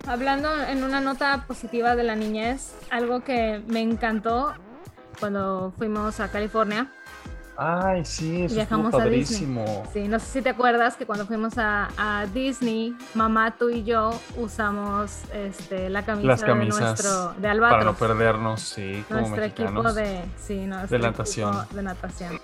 Hablando 0.05 0.49
en 0.63 0.83
una 0.83 0.99
nota 0.99 1.45
positiva 1.47 1.95
de 1.95 2.03
la 2.03 2.15
niñez, 2.15 2.75
algo 2.91 3.23
que 3.23 3.63
me 3.67 3.79
encantó 3.81 4.53
cuando 5.17 5.73
fuimos 5.77 6.19
a 6.19 6.29
California. 6.29 6.91
Ay, 7.57 8.03
sí, 8.03 8.43
eso 8.43 8.55
Viajamos 8.55 8.93
a 8.93 9.05
Disney. 9.05 9.21
padrísimo. 9.21 9.83
Sí, 9.93 10.07
no 10.07 10.19
sé 10.19 10.25
si 10.25 10.41
te 10.41 10.49
acuerdas 10.49 10.95
que 10.97 11.05
cuando 11.05 11.25
fuimos 11.25 11.57
a, 11.57 11.89
a 11.97 12.25
Disney, 12.27 12.95
mamá, 13.13 13.55
tú 13.57 13.69
y 13.69 13.83
yo 13.83 14.11
usamos 14.37 15.21
este, 15.33 15.89
la 15.89 16.03
camisa, 16.03 16.27
Las 16.27 16.43
camisas 16.43 16.79
de 16.79 16.85
nuestro 16.85 17.33
de 17.33 17.41
para 17.41 17.53
no 17.55 17.65
Albatros, 17.65 17.97
perdernos, 17.97 18.61
sí, 18.61 19.03
como 19.07 19.21
nuestro 19.21 19.43
equipo 19.43 19.93
de, 19.93 20.21
sí, 20.37 20.65
nuestro 20.65 20.99
de 20.99 21.07
equipo 21.07 21.65
de 21.73 21.83
natación. 21.83 22.39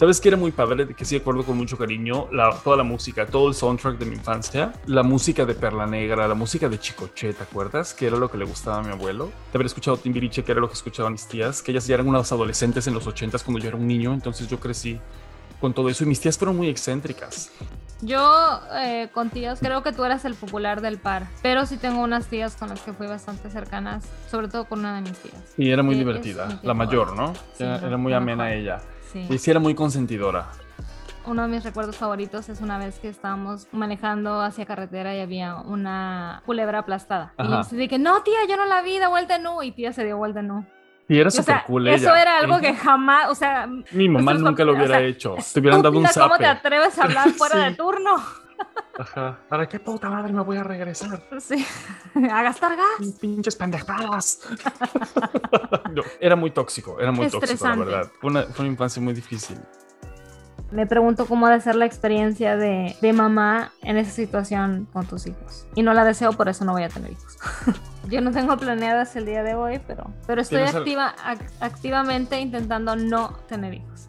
¿Sabes 0.00 0.18
que 0.18 0.28
era 0.28 0.38
muy 0.38 0.50
padre? 0.50 0.88
Que 0.94 1.04
sí 1.04 1.16
acuerdo 1.16 1.44
con 1.44 1.58
mucho 1.58 1.76
cariño 1.76 2.26
la, 2.32 2.56
toda 2.64 2.74
la 2.74 2.84
música, 2.84 3.26
todo 3.26 3.48
el 3.48 3.54
soundtrack 3.54 3.98
de 3.98 4.06
mi 4.06 4.14
infancia, 4.14 4.72
la 4.86 5.02
música 5.02 5.44
de 5.44 5.52
Perla 5.52 5.86
Negra, 5.86 6.26
la 6.26 6.34
música 6.34 6.70
de 6.70 6.80
Chicoche, 6.80 7.34
¿te 7.34 7.42
acuerdas? 7.42 7.92
Que 7.92 8.06
era 8.06 8.16
lo 8.16 8.30
que 8.30 8.38
le 8.38 8.46
gustaba 8.46 8.78
a 8.78 8.82
mi 8.82 8.92
abuelo. 8.92 9.26
De 9.26 9.58
haber 9.58 9.66
escuchado 9.66 9.98
Timbiriche, 9.98 10.42
que 10.42 10.52
era 10.52 10.60
lo 10.62 10.68
que 10.68 10.72
escuchaban 10.72 11.12
mis 11.12 11.26
tías, 11.26 11.60
que 11.60 11.72
ellas 11.72 11.86
ya 11.86 11.96
eran 11.96 12.08
unas 12.08 12.32
adolescentes 12.32 12.86
en 12.86 12.94
los 12.94 13.06
ochentas 13.06 13.42
cuando 13.42 13.60
yo 13.60 13.68
era 13.68 13.76
un 13.76 13.86
niño, 13.86 14.14
entonces 14.14 14.48
yo 14.48 14.58
crecí 14.58 14.98
con 15.60 15.74
todo 15.74 15.90
eso 15.90 16.04
y 16.04 16.06
mis 16.06 16.18
tías 16.18 16.38
fueron 16.38 16.56
muy 16.56 16.70
excéntricas. 16.70 17.50
Yo 18.00 18.58
eh, 18.72 19.10
con 19.12 19.28
tías, 19.28 19.60
creo 19.60 19.82
que 19.82 19.92
tú 19.92 20.02
eras 20.02 20.24
el 20.24 20.32
popular 20.32 20.80
del 20.80 20.96
par, 20.96 21.26
pero 21.42 21.66
sí 21.66 21.76
tengo 21.76 22.02
unas 22.02 22.26
tías 22.26 22.56
con 22.56 22.70
las 22.70 22.80
que 22.80 22.94
fui 22.94 23.06
bastante 23.06 23.50
cercanas, 23.50 24.06
sobre 24.30 24.48
todo 24.48 24.64
con 24.64 24.78
una 24.78 24.94
de 24.94 25.02
mis 25.02 25.18
tías. 25.18 25.54
Y 25.58 25.70
era 25.70 25.82
muy 25.82 25.94
divertida, 25.94 26.58
la 26.62 26.72
mayor, 26.72 27.14
¿no? 27.14 27.34
Sí, 27.52 27.64
era, 27.64 27.86
era 27.86 27.98
muy 27.98 28.14
amena 28.14 28.54
ella. 28.54 28.80
Sí. 29.12 29.26
Y 29.28 29.38
sí 29.38 29.50
era 29.50 29.60
muy 29.60 29.74
consentidora. 29.74 30.46
Uno 31.26 31.42
de 31.42 31.48
mis 31.48 31.62
recuerdos 31.64 31.96
favoritos 31.96 32.48
es 32.48 32.60
una 32.60 32.78
vez 32.78 32.98
que 32.98 33.08
estábamos 33.08 33.66
manejando 33.72 34.40
hacia 34.40 34.64
carretera 34.64 35.14
y 35.14 35.20
había 35.20 35.56
una 35.56 36.42
culebra 36.46 36.78
aplastada. 36.80 37.34
Y 37.38 37.42
Ajá. 37.42 37.62
yo 37.70 37.76
dije, 37.76 37.98
no, 37.98 38.22
tía, 38.22 38.38
yo 38.48 38.56
no 38.56 38.64
la 38.64 38.80
vi 38.82 38.98
de 38.98 39.06
vuelta 39.06 39.38
nu. 39.38 39.62
Y 39.62 39.72
tía 39.72 39.92
se 39.92 40.04
dio 40.04 40.16
vuelta 40.16 40.40
nu. 40.42 40.64
Y 41.08 41.16
era 41.18 41.24
Y, 41.24 41.28
o 41.28 41.30
súper 41.30 41.44
sea, 41.56 41.64
cool 41.66 41.88
eso 41.88 42.08
ella. 42.10 42.22
era 42.22 42.38
algo 42.38 42.60
que 42.60 42.72
jamás, 42.74 43.28
o 43.30 43.34
sea, 43.34 43.68
Mi 43.90 44.08
mamá 44.08 44.32
nunca 44.34 44.64
lo 44.64 44.72
papás- 44.72 44.82
o 44.82 44.86
hubiera 44.86 44.98
sea, 45.00 45.06
hecho. 45.08 45.36
Te 45.52 45.60
hubieran 45.60 45.82
dado 45.82 45.98
un 45.98 46.04
estúpida, 46.06 46.24
¿Cómo 46.28 46.38
te 46.38 46.44
zape. 46.44 46.58
atreves 46.58 46.98
a 46.98 47.02
hablar 47.04 47.28
fuera 47.36 47.56
de 47.64 47.70
Sí. 47.70 47.76
turno? 47.76 48.16
Ajá. 48.98 49.38
¿Para 49.48 49.66
qué 49.66 49.80
puta 49.80 50.10
madre 50.10 50.32
me 50.32 50.42
voy 50.42 50.58
a 50.58 50.62
regresar? 50.62 51.22
Sí. 51.40 51.64
a 52.30 52.42
gastar 52.42 52.76
gas. 52.76 53.12
Pinches 53.20 53.56
pendejadas. 53.56 54.40
No, 55.92 56.02
era 56.20 56.36
muy 56.36 56.52
tóxico, 56.52 57.00
era 57.00 57.10
muy 57.10 57.28
tóxico, 57.28 57.66
la 57.66 57.74
verdad. 57.74 58.10
Fue 58.20 58.30
una, 58.30 58.42
fue 58.44 58.64
una 58.64 58.72
infancia 58.72 59.02
muy 59.02 59.12
difícil. 59.12 59.58
Me 60.70 60.86
pregunto 60.86 61.26
cómo 61.26 61.46
ha 61.46 61.50
de 61.50 61.60
ser 61.60 61.74
la 61.74 61.84
experiencia 61.84 62.56
de, 62.56 62.94
de 63.02 63.12
mamá 63.12 63.72
en 63.82 63.96
esa 63.96 64.12
situación 64.12 64.86
con 64.92 65.04
tus 65.06 65.26
hijos. 65.26 65.66
Y 65.74 65.82
no 65.82 65.92
la 65.94 66.04
deseo, 66.04 66.32
por 66.34 66.48
eso 66.48 66.64
no 66.64 66.70
voy 66.72 66.84
a 66.84 66.88
tener 66.88 67.10
hijos. 67.10 67.36
Yo 68.08 68.20
no 68.20 68.30
tengo 68.30 68.56
planeadas 68.56 69.16
el 69.16 69.26
día 69.26 69.42
de 69.42 69.54
hoy, 69.54 69.80
pero, 69.84 70.04
pero 70.28 70.42
estoy 70.42 70.58
¿Tienes 70.58 70.74
al- 70.76 70.82
activa, 70.82 71.14
ac- 71.24 71.50
activamente 71.58 72.38
intentando 72.38 72.94
no 72.94 73.32
tener 73.48 73.74
hijos. 73.74 74.08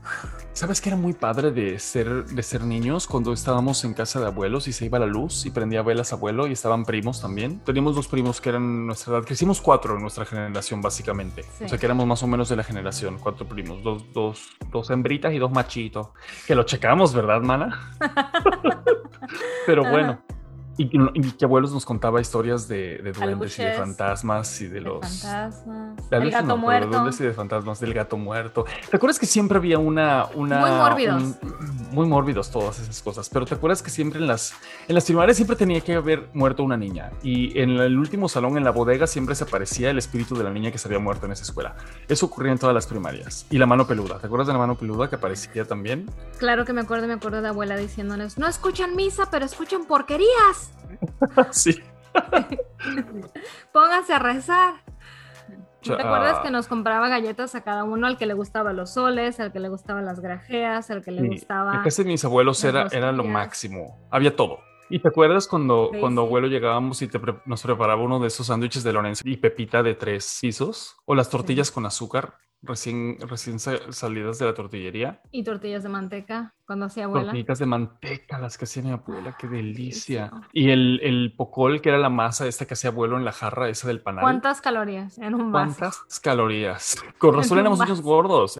¿Sabes 0.53 0.81
que 0.81 0.89
era 0.89 0.97
muy 0.97 1.13
padre 1.13 1.51
de 1.51 1.79
ser, 1.79 2.25
de 2.25 2.43
ser 2.43 2.63
niños 2.63 3.07
cuando 3.07 3.31
estábamos 3.31 3.83
en 3.85 3.93
casa 3.93 4.19
de 4.19 4.27
abuelos 4.27 4.67
y 4.67 4.73
se 4.73 4.85
iba 4.85 4.99
la 4.99 5.05
luz 5.05 5.45
y 5.45 5.49
prendía 5.49 5.81
velas 5.81 6.11
abuelo 6.11 6.45
y 6.45 6.51
estaban 6.51 6.83
primos 6.83 7.21
también? 7.21 7.61
Teníamos 7.61 7.95
dos 7.95 8.07
primos 8.07 8.41
que 8.41 8.49
eran 8.49 8.85
nuestra 8.85 9.13
edad. 9.13 9.23
Crecimos 9.23 9.61
cuatro 9.61 9.95
en 9.95 10.01
nuestra 10.01 10.25
generación, 10.25 10.81
básicamente. 10.81 11.43
Sí. 11.57 11.63
O 11.65 11.69
sea 11.69 11.77
que 11.77 11.85
éramos 11.85 12.05
más 12.05 12.21
o 12.21 12.27
menos 12.27 12.49
de 12.49 12.57
la 12.57 12.63
generación, 12.63 13.17
cuatro 13.17 13.47
primos, 13.47 13.81
dos, 13.81 14.03
dos, 14.13 14.49
dos 14.69 14.89
hembritas 14.89 15.33
y 15.33 15.39
dos 15.39 15.51
machitos. 15.51 16.09
Que 16.45 16.53
lo 16.53 16.63
checamos, 16.63 17.13
¿verdad, 17.13 17.41
mana? 17.41 17.95
Pero 19.65 19.89
bueno. 19.89 20.21
Y, 20.77 20.89
y 21.13 21.31
que 21.33 21.45
abuelos 21.45 21.71
nos 21.73 21.85
contaba 21.85 22.21
historias 22.21 22.67
de, 22.67 22.99
de 23.03 23.11
duendes 23.11 23.59
y 23.59 23.63
de 23.63 23.73
fantasmas 23.73 24.61
y 24.61 24.67
de 24.67 24.75
De 24.75 24.81
los... 24.81 25.01
fantasmas. 25.21 26.09
de 26.09 26.17
El 26.17 26.31
gato 26.31 26.45
no, 26.47 26.55
pero 26.55 26.55
de 26.55 26.61
muerto. 26.61 26.87
duendes 26.87 27.19
y 27.19 27.23
de 27.25 27.33
fantasmas, 27.33 27.79
del 27.79 27.93
gato 27.93 28.17
muerto. 28.17 28.65
¿Te 28.89 28.95
acuerdas 28.97 29.19
que 29.19 29.25
siempre 29.25 29.57
había 29.57 29.77
una... 29.77 30.25
una 30.33 30.59
Muy 30.59 30.71
mórbidos. 30.71 31.21
un- 31.23 31.71
muy 31.91 32.07
mórbidos 32.07 32.49
todas 32.49 32.79
esas 32.79 33.01
cosas, 33.01 33.27
pero 33.29 33.45
¿te 33.45 33.53
acuerdas 33.53 33.83
que 33.83 33.89
siempre 33.89 34.17
en 34.21 34.25
las, 34.25 34.53
en 34.87 34.95
las 34.95 35.03
primarias 35.03 35.35
siempre 35.35 35.57
tenía 35.57 35.81
que 35.81 35.93
haber 35.95 36.29
muerto 36.33 36.63
una 36.63 36.77
niña? 36.77 37.11
Y 37.21 37.59
en 37.59 37.71
el 37.71 37.97
último 37.97 38.29
salón, 38.29 38.57
en 38.57 38.63
la 38.63 38.71
bodega, 38.71 39.07
siempre 39.07 39.35
se 39.35 39.43
aparecía 39.43 39.89
el 39.89 39.97
espíritu 39.97 40.35
de 40.37 40.45
la 40.45 40.51
niña 40.51 40.71
que 40.71 40.77
se 40.77 40.87
había 40.87 40.99
muerto 40.99 41.25
en 41.25 41.33
esa 41.33 41.43
escuela. 41.43 41.75
Eso 42.07 42.27
ocurría 42.27 42.53
en 42.53 42.59
todas 42.59 42.73
las 42.73 42.87
primarias. 42.87 43.45
Y 43.49 43.57
la 43.57 43.65
mano 43.65 43.85
peluda, 43.87 44.19
¿te 44.19 44.27
acuerdas 44.27 44.47
de 44.47 44.53
la 44.53 44.59
mano 44.59 44.75
peluda 44.75 45.09
que 45.09 45.15
aparecía 45.17 45.65
también? 45.65 46.09
Claro 46.39 46.63
que 46.63 46.71
me 46.71 46.79
acuerdo, 46.79 47.07
me 47.07 47.13
acuerdo 47.13 47.41
de 47.41 47.49
abuela 47.49 47.75
diciéndonos, 47.75 48.37
no 48.37 48.47
escuchan 48.47 48.95
misa, 48.95 49.27
pero 49.29 49.43
escuchan 49.43 49.83
porquerías. 49.83 50.70
sí. 51.51 51.79
Pónganse 53.71 54.13
a 54.13 54.19
rezar. 54.19 54.73
¿Te 55.81 55.93
acuerdas 55.93 56.39
que 56.41 56.51
nos 56.51 56.67
compraba 56.67 57.07
galletas 57.09 57.55
a 57.55 57.63
cada 57.63 57.83
uno 57.83 58.05
al 58.05 58.17
que 58.17 58.27
le 58.27 58.35
gustaban 58.35 58.75
los 58.75 58.93
soles, 58.93 59.39
al 59.39 59.51
que 59.51 59.59
le 59.59 59.67
gustaban 59.69 60.05
las 60.05 60.19
grajeas, 60.19 60.91
al 60.91 61.03
que 61.03 61.09
le 61.11 61.27
gustaba... 61.27 61.73
En 61.73 61.81
casa 61.81 62.03
de 62.03 62.09
mis 62.09 62.23
abuelos 62.23 62.63
era, 62.63 62.87
era 62.91 63.11
lo 63.11 63.23
máximo. 63.23 64.07
Había 64.11 64.35
todo. 64.35 64.59
¿Y 64.91 64.99
te 64.99 65.07
acuerdas 65.07 65.47
cuando, 65.47 65.89
Sí, 65.91 65.99
cuando 65.99 66.21
abuelo 66.21 66.47
llegábamos 66.47 67.01
y 67.01 67.07
te 67.07 67.17
pre- 67.17 67.39
nos 67.45 67.63
preparaba 67.63 68.01
uno 68.03 68.19
de 68.19 68.27
esos 68.27 68.47
sándwiches 68.47 68.83
de 68.83 68.93
Lorenzo 68.93 69.23
y 69.25 69.37
pepita 69.37 69.81
de 69.81 69.95
tres 69.95 70.37
pisos? 70.41 70.97
¿O 71.05 71.15
las 71.15 71.29
tortillas 71.29 71.71
con 71.71 71.85
azúcar 71.87 72.35
recién, 72.61 73.17
recién 73.27 73.59
sa- 73.59 73.91
salidas 73.91 74.39
de 74.39 74.45
la 74.45 74.53
tortillería? 74.53 75.21
Y 75.31 75.43
tortillas 75.43 75.83
de 75.83 75.89
manteca, 75.89 76.53
cuando 76.65 76.85
hacía 76.85 77.05
abuela. 77.05 77.25
Tortillitas 77.25 77.59
de 77.59 77.65
manteca, 77.65 78.39
las 78.39 78.57
que 78.57 78.65
hacía 78.65 78.83
mi 78.83 78.91
abuela, 78.91 79.35
qué 79.39 79.47
delicia. 79.47 80.31
Y 80.53 80.69
el, 80.69 80.99
el 81.03 81.33
pocol, 81.35 81.81
que 81.81 81.89
era 81.89 81.97
la 81.97 82.09
masa 82.09 82.47
esta 82.47 82.65
que 82.65 82.75
hacía 82.75 82.89
abuelo 82.91 83.17
en 83.17 83.25
la 83.25 83.31
jarra, 83.31 83.69
esa 83.69 83.87
del 83.87 84.01
panal. 84.01 84.21
¿Cuántas 84.23 84.61
calorías 84.61 85.17
en 85.17 85.35
un 85.35 85.51
vaso? 85.51 85.75
¿Cuántas 85.79 86.19
calorías? 86.19 86.95
Con 87.17 87.33
razón 87.35 87.59
éramos 87.59 87.79
niños 87.79 88.01
gordos. 88.01 88.59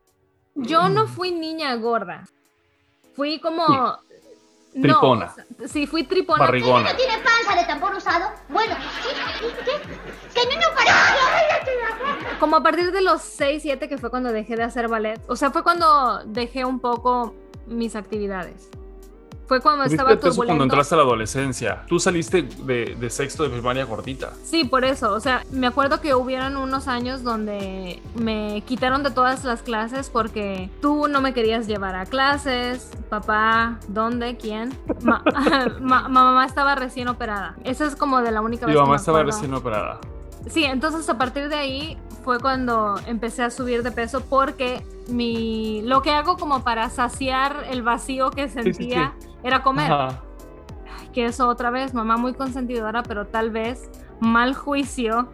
Yo 0.56 0.90
no 0.90 1.08
fui 1.08 1.32
niña 1.32 1.74
gorda. 1.76 2.26
Fui 3.14 3.40
como... 3.40 3.98
Tripona. 4.74 5.26
o 5.26 5.36
sea, 5.36 5.46
sí, 5.68 5.86
fui 5.86 6.04
tripona. 6.04 6.40
Barrigona. 6.40 6.92
¿No 6.92 6.98
tiene 6.98 7.14
panza 7.18 7.60
de 7.60 7.68
tambor 7.68 7.94
usado? 7.94 8.30
Bueno, 8.50 8.76
sí. 9.04 9.10
¿Qué? 9.66 9.72
¡Que 10.34 10.56
no, 10.56 10.62
no 10.62 10.76
para! 10.76 12.40
Como 12.40 12.56
a 12.56 12.64
partir 12.64 12.92
de 12.92 13.02
los 13.02 13.22
6, 13.22 13.62
7 13.62 13.90
que 13.90 13.98
fue 13.98 14.10
cuando 14.10 14.32
dejé 14.32 14.56
de 14.56 14.64
hacer 14.64 14.88
ballet. 14.88 15.22
O 15.28 15.36
sea, 15.36 15.52
fue 15.52 15.62
cuando 15.64 16.24
dejé 16.26 16.64
un 16.66 16.80
poco 16.80 17.36
mis 17.68 17.96
actividades. 17.96 18.70
Fue 19.52 19.60
cuando 19.60 19.84
estaba 19.84 20.12
peso 20.12 20.22
cuando 20.22 20.34
turbulento. 20.44 20.64
entraste 20.64 20.96
a 20.96 20.98
la 21.00 21.04
adolescencia. 21.04 21.82
Tú 21.86 22.00
saliste 22.00 22.44
de, 22.44 22.96
de 22.98 23.10
sexto 23.10 23.44
de 23.44 23.50
primaria 23.50 23.84
gordita. 23.84 24.32
Sí, 24.46 24.64
por 24.64 24.86
eso. 24.86 25.12
O 25.12 25.20
sea, 25.20 25.44
me 25.52 25.68
acuerdo 25.68 26.00
que 26.00 26.16
hubieron 26.16 26.56
unos 26.56 26.88
años 26.88 27.22
donde 27.22 28.02
me 28.16 28.64
quitaron 28.66 29.04
de 29.04 29.12
todas 29.12 29.44
las 29.44 29.62
clases 29.62 30.10
porque 30.10 30.70
tú 30.82 31.10
no 31.10 31.20
me 31.20 31.34
querías 31.34 31.68
llevar 31.68 31.96
a 31.96 32.06
clases. 32.06 32.92
Papá, 33.10 33.78
¿dónde? 33.90 34.38
¿Quién? 34.38 34.74
Ma- 35.02 35.22
ma- 35.82 36.08
mamá 36.08 36.46
estaba 36.46 36.76
recién 36.76 37.10
operada. 37.10 37.56
Esa 37.66 37.86
es 37.88 37.98
como 37.98 38.22
de 38.22 38.32
la 38.32 38.40
única 38.40 38.66
Mi 38.66 38.72
vez 38.72 38.78
que 38.78 38.82
mamá 38.82 38.92
me 38.94 38.98
estaba 39.00 39.22
recién 39.24 39.54
operada. 39.54 40.00
Sí, 40.50 40.64
entonces 40.66 41.08
a 41.10 41.18
partir 41.18 41.50
de 41.50 41.56
ahí 41.56 41.98
fue 42.24 42.40
cuando 42.40 42.96
empecé 43.08 43.44
a 43.44 43.50
subir 43.50 43.84
de 43.84 43.92
peso 43.92 44.22
porque 44.22 44.84
mi 45.08 45.82
lo 45.84 46.02
que 46.02 46.12
hago 46.12 46.38
como 46.38 46.64
para 46.64 46.90
saciar 46.90 47.66
el 47.70 47.82
vacío 47.84 48.32
que 48.32 48.48
sí, 48.50 48.62
sí. 48.64 48.74
sentía 48.74 49.14
era 49.44 49.62
comer. 49.64 49.92
Ajá. 49.92 50.22
Que 51.14 51.26
eso 51.26 51.48
otra 51.48 51.70
vez, 51.72 51.94
mamá 51.94 52.18
muy 52.18 52.34
consentidora, 52.34 53.04
pero 53.04 53.28
tal 53.28 53.52
vez 53.52 53.90
mal 54.20 54.54
juicio 54.56 55.30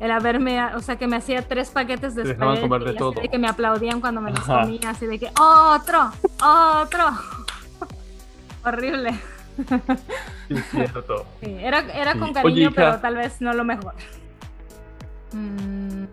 el 0.00 0.10
haberme, 0.10 0.74
o 0.74 0.80
sea, 0.80 0.96
que 0.96 1.06
me 1.06 1.16
hacía 1.16 1.46
tres 1.46 1.70
paquetes 1.70 2.14
de 2.14 2.22
espagueti 2.32 2.68
de 2.84 2.94
todo. 2.94 3.12
de 3.12 3.28
que 3.28 3.38
me 3.38 3.48
aplaudían 3.48 4.00
cuando 4.00 4.20
me 4.22 4.30
los 4.30 4.40
Ajá. 4.40 4.62
comía, 4.62 4.90
así 4.90 5.06
de 5.06 5.18
que 5.18 5.30
otro, 5.38 6.10
otro. 6.42 7.04
Horrible. 8.64 9.12
Sí, 10.48 10.56
cierto. 10.70 11.26
Sí, 11.42 11.54
era, 11.60 11.80
era 11.92 12.12
Sí. 12.14 12.18
con 12.18 12.28
Oye, 12.30 12.34
cariño, 12.34 12.60
hija. 12.62 12.72
pero 12.74 12.98
tal 13.00 13.16
vez 13.16 13.40
no 13.40 13.52
lo 13.52 13.64
mejor. 13.64 13.94
Mm, 15.32 16.04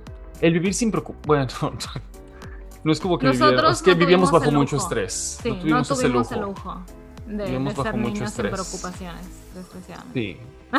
El 0.41 0.53
vivir 0.53 0.73
sin 0.73 0.91
preocupación. 0.91 1.23
Bueno, 1.27 1.47
no 2.83 2.91
es 2.91 2.99
como 2.99 3.17
que 3.17 3.27
Nosotros 3.27 3.49
viviera- 3.51 3.71
es 3.71 3.81
que 3.81 3.91
no 3.91 3.97
vivíamos 3.97 4.31
bajo 4.31 4.51
mucho 4.51 4.77
estrés. 4.77 5.39
Sí, 5.41 5.49
no 5.51 5.55
tuvimos, 5.59 5.91
ese 5.91 6.09
lujo. 6.09 6.33
el 6.35 6.41
lujo 6.41 6.81
de, 7.27 7.43
Vivíamos 7.45 7.73
de 7.73 7.75
ser 7.75 7.85
bajo 7.85 7.97
mucho 7.97 8.13
niños 8.13 8.31
sin 8.31 8.45
estrés. 8.45 8.51
preocupaciones, 8.53 9.25
desgraciadamente. 9.53 10.19
Sí. 10.19 10.37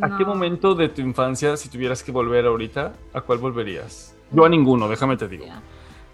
¿A 0.00 0.16
qué 0.16 0.24
momento 0.24 0.74
de 0.74 0.88
tu 0.88 1.00
infancia, 1.02 1.56
si 1.56 1.68
tuvieras 1.68 2.02
que 2.02 2.10
volver 2.12 2.46
ahorita, 2.46 2.92
a 3.12 3.20
cuál 3.20 3.38
volverías? 3.38 4.14
Yo 4.30 4.44
a 4.44 4.48
ninguno, 4.48 4.88
déjame 4.88 5.16
te 5.16 5.28
digo. 5.28 5.44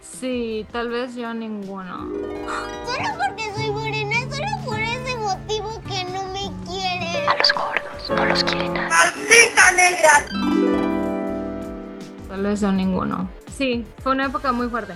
Sí, 0.00 0.66
tal 0.72 0.88
vez 0.88 1.14
yo 1.14 1.32
ninguno. 1.32 2.08
Solo 2.08 3.08
porque 3.16 3.52
soy 3.54 3.70
morena, 3.70 4.16
solo 4.28 4.46
por 4.64 4.80
ese 4.80 5.16
motivo 5.16 5.80
que 5.86 6.04
no 6.04 6.24
me 6.32 6.50
quieren. 6.66 7.28
A 7.28 7.36
los 7.38 7.52
gordos 8.08 8.24
no 8.24 8.24
los 8.26 8.44
quieren 8.44 8.74
nada. 8.74 8.88
¡Maldita 8.88 9.72
negra! 9.72 11.28
Tal 12.28 12.42
vez 12.42 12.62
ninguno. 12.62 13.28
Sí, 13.56 13.86
fue 14.02 14.12
una 14.12 14.26
época 14.26 14.52
muy 14.52 14.68
fuerte 14.68 14.94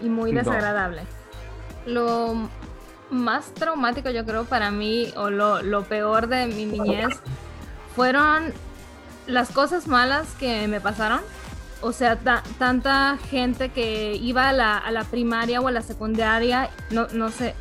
y 0.00 0.08
muy 0.08 0.32
No. 0.32 0.38
desagradable. 0.40 1.02
Lo 1.86 2.48
más 3.10 3.52
traumático 3.54 4.10
yo 4.10 4.24
creo 4.24 4.44
para 4.44 4.70
mí, 4.70 5.12
o 5.16 5.30
lo, 5.30 5.62
lo 5.62 5.84
peor 5.84 6.26
de 6.28 6.46
mi 6.46 6.64
niñez, 6.66 7.08
fueron 7.94 8.52
las 9.26 9.50
cosas 9.50 9.86
malas 9.86 10.26
que 10.38 10.66
me 10.68 10.80
pasaron. 10.80 11.20
O 11.80 11.92
sea, 11.92 12.16
ta- 12.16 12.42
tanta 12.58 13.18
gente 13.30 13.70
que 13.70 14.14
iba 14.14 14.48
a 14.48 14.52
la, 14.52 14.78
a 14.78 14.90
la 14.92 15.02
primaria 15.04 15.60
o 15.60 15.66
a 15.68 15.72
la 15.72 15.82
secundaria, 15.82 16.70
no, 16.90 17.08
no 17.12 17.30
sé, 17.30 17.54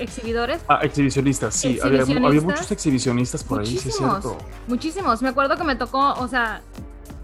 exhibidores. 0.00 0.60
Ah, 0.68 0.80
exhibicionistas, 0.82 1.54
sí. 1.54 1.78
Había, 1.82 2.04
muchos 2.40 2.70
exhibicionistas 2.70 3.44
por 3.44 3.60
ahí, 3.60 3.78
sí 3.78 3.88
es 3.88 3.96
cierto. 3.96 4.38
muchísimos. 4.66 5.22
Me 5.22 5.28
acuerdo 5.28 5.56
que 5.56 5.64
me 5.64 5.76
tocó, 5.76 6.14
o 6.14 6.28
sea, 6.28 6.62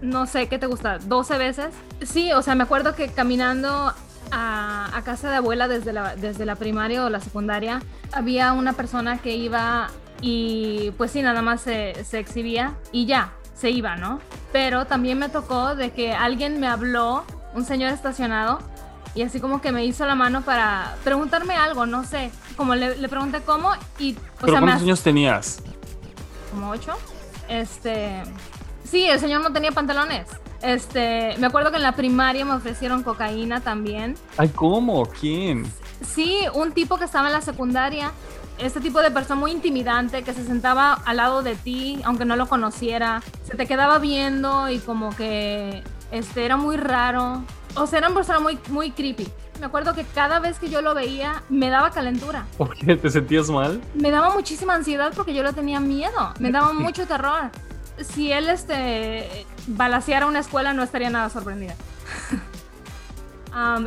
no 0.01 0.25
sé, 0.27 0.47
¿qué 0.47 0.59
te 0.59 0.67
gusta? 0.67 0.99
¿12 0.99 1.37
veces? 1.37 1.75
Sí, 2.01 2.31
o 2.31 2.41
sea, 2.41 2.55
me 2.55 2.63
acuerdo 2.63 2.95
que 2.95 3.09
caminando 3.09 3.93
a, 4.31 4.97
a 4.97 5.01
casa 5.03 5.29
de 5.29 5.37
abuela 5.37 5.67
desde 5.67 5.93
la, 5.93 6.15
desde 6.15 6.45
la 6.45 6.55
primaria 6.55 7.05
o 7.05 7.09
la 7.09 7.19
secundaria, 7.19 7.81
había 8.11 8.53
una 8.53 8.73
persona 8.73 9.17
que 9.19 9.35
iba 9.35 9.89
y 10.21 10.91
pues 10.97 11.11
sí, 11.11 11.21
nada 11.21 11.41
más 11.41 11.61
se, 11.61 12.03
se 12.03 12.19
exhibía 12.19 12.75
y 12.91 13.05
ya, 13.05 13.33
se 13.55 13.69
iba, 13.69 13.95
¿no? 13.95 14.19
Pero 14.51 14.85
también 14.85 15.19
me 15.19 15.29
tocó 15.29 15.75
de 15.75 15.91
que 15.91 16.13
alguien 16.13 16.59
me 16.59 16.67
habló, 16.67 17.23
un 17.53 17.65
señor 17.65 17.91
estacionado, 17.91 18.59
y 19.17 19.23
así 19.23 19.39
como 19.39 19.59
que 19.61 19.71
me 19.71 19.83
hizo 19.85 20.05
la 20.05 20.15
mano 20.15 20.41
para 20.43 20.95
preguntarme 21.03 21.55
algo, 21.55 21.85
no 21.85 22.03
sé. 22.03 22.31
Como 22.55 22.75
le, 22.75 22.97
le 22.97 23.09
pregunté 23.09 23.41
cómo 23.41 23.71
y... 23.99 24.13
O 24.13 24.17
¿Pero 24.41 24.53
sea, 24.53 24.61
me 24.61 24.67
cuántos 24.67 24.75
as- 24.75 24.81
años 24.83 25.01
tenías? 25.01 25.59
como 26.51 26.69
ocho. 26.69 26.93
Este, 27.49 28.23
sí, 28.83 29.05
el 29.05 29.19
señor 29.19 29.41
no 29.41 29.51
tenía 29.51 29.71
pantalones. 29.71 30.27
Este, 30.61 31.35
me 31.39 31.47
acuerdo 31.47 31.69
que 31.71 31.77
en 31.77 31.83
la 31.83 31.91
primaria 31.95 32.45
me 32.45 32.53
ofrecieron 32.53 33.03
cocaína 33.03 33.61
también. 33.61 34.15
Ay, 34.37 34.49
¿cómo? 34.49 35.05
¿Quién? 35.05 35.65
Sí, 36.05 36.39
un 36.53 36.71
tipo 36.71 36.97
que 36.97 37.05
estaba 37.05 37.27
en 37.27 37.33
la 37.33 37.41
secundaria, 37.41 38.11
este 38.57 38.79
tipo 38.81 39.01
de 39.01 39.11
persona 39.11 39.39
muy 39.39 39.51
intimidante 39.51 40.23
que 40.23 40.33
se 40.33 40.43
sentaba 40.45 40.93
al 41.05 41.17
lado 41.17 41.43
de 41.43 41.55
ti, 41.55 41.99
aunque 42.05 42.25
no 42.25 42.35
lo 42.35 42.47
conociera, 42.47 43.21
se 43.47 43.55
te 43.55 43.67
quedaba 43.67 43.99
viendo 43.99 44.67
y 44.69 44.79
como 44.79 45.15
que 45.15 45.83
este 46.11 46.43
era 46.45 46.57
muy 46.57 46.75
raro. 46.77 47.43
O 47.75 47.87
sea, 47.87 47.99
era 47.99 48.07
una 48.07 48.15
persona 48.15 48.39
muy 48.39 48.57
muy 48.69 48.91
creepy. 48.91 49.27
Me 49.59 49.65
acuerdo 49.65 49.93
que 49.93 50.03
cada 50.03 50.39
vez 50.39 50.59
que 50.59 50.69
yo 50.69 50.81
lo 50.81 50.93
veía 50.93 51.43
me 51.49 51.69
daba 51.69 51.91
calentura. 51.91 52.45
¿Por 52.57 52.75
qué? 52.75 52.95
¿Te 52.95 53.09
sentías 53.09 53.49
mal? 53.49 53.81
Me 53.95 54.11
daba 54.11 54.29
muchísima 54.29 54.75
ansiedad 54.75 55.13
porque 55.15 55.33
yo 55.33 55.43
le 55.43 55.53
tenía 55.53 55.79
miedo. 55.79 56.33
Me 56.39 56.51
daba 56.51 56.73
mucho 56.73 57.07
terror. 57.07 57.51
Si 57.99 58.31
él 58.31 58.49
este 58.49 59.45
balaceara 59.67 60.27
una 60.27 60.39
escuela 60.39 60.73
no 60.73 60.83
estaría 60.83 61.09
nada 61.09 61.29
sorprendida. 61.29 61.75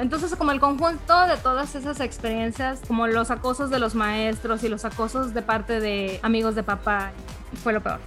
Entonces, 0.01 0.35
como 0.35 0.51
el 0.51 0.59
conjunto 0.59 1.27
de 1.29 1.37
todas 1.37 1.77
esas 1.77 2.01
experiencias, 2.01 2.81
como 2.89 3.07
los 3.07 3.31
acosos 3.31 3.71
de 3.71 3.79
los 3.79 3.95
maestros 3.95 4.65
y 4.65 4.69
los 4.69 4.85
acosos 4.85 5.33
de 5.33 5.43
parte 5.43 5.79
de 5.79 6.19
amigos 6.25 6.57
de 6.57 6.65
papá, 6.65 7.13
fue 7.63 7.73
lo 7.73 7.81
peor. 7.81 8.01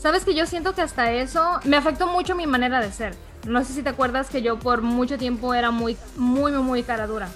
Sabes 0.00 0.24
que 0.24 0.34
yo 0.34 0.46
siento 0.46 0.74
que 0.74 0.82
hasta 0.82 1.12
eso 1.12 1.60
me 1.64 1.76
afectó 1.76 2.08
mucho 2.08 2.34
mi 2.34 2.48
manera 2.48 2.80
de 2.80 2.90
ser. 2.90 3.14
No 3.46 3.64
sé 3.64 3.72
si 3.72 3.82
te 3.82 3.88
acuerdas 3.88 4.28
que 4.28 4.42
yo 4.42 4.58
por 4.58 4.82
mucho 4.82 5.16
tiempo 5.18 5.54
era 5.54 5.70
muy, 5.70 5.96
muy, 6.16 6.52
muy, 6.52 6.62
muy 6.62 6.82
cara 6.82 7.06
dura. 7.06 7.28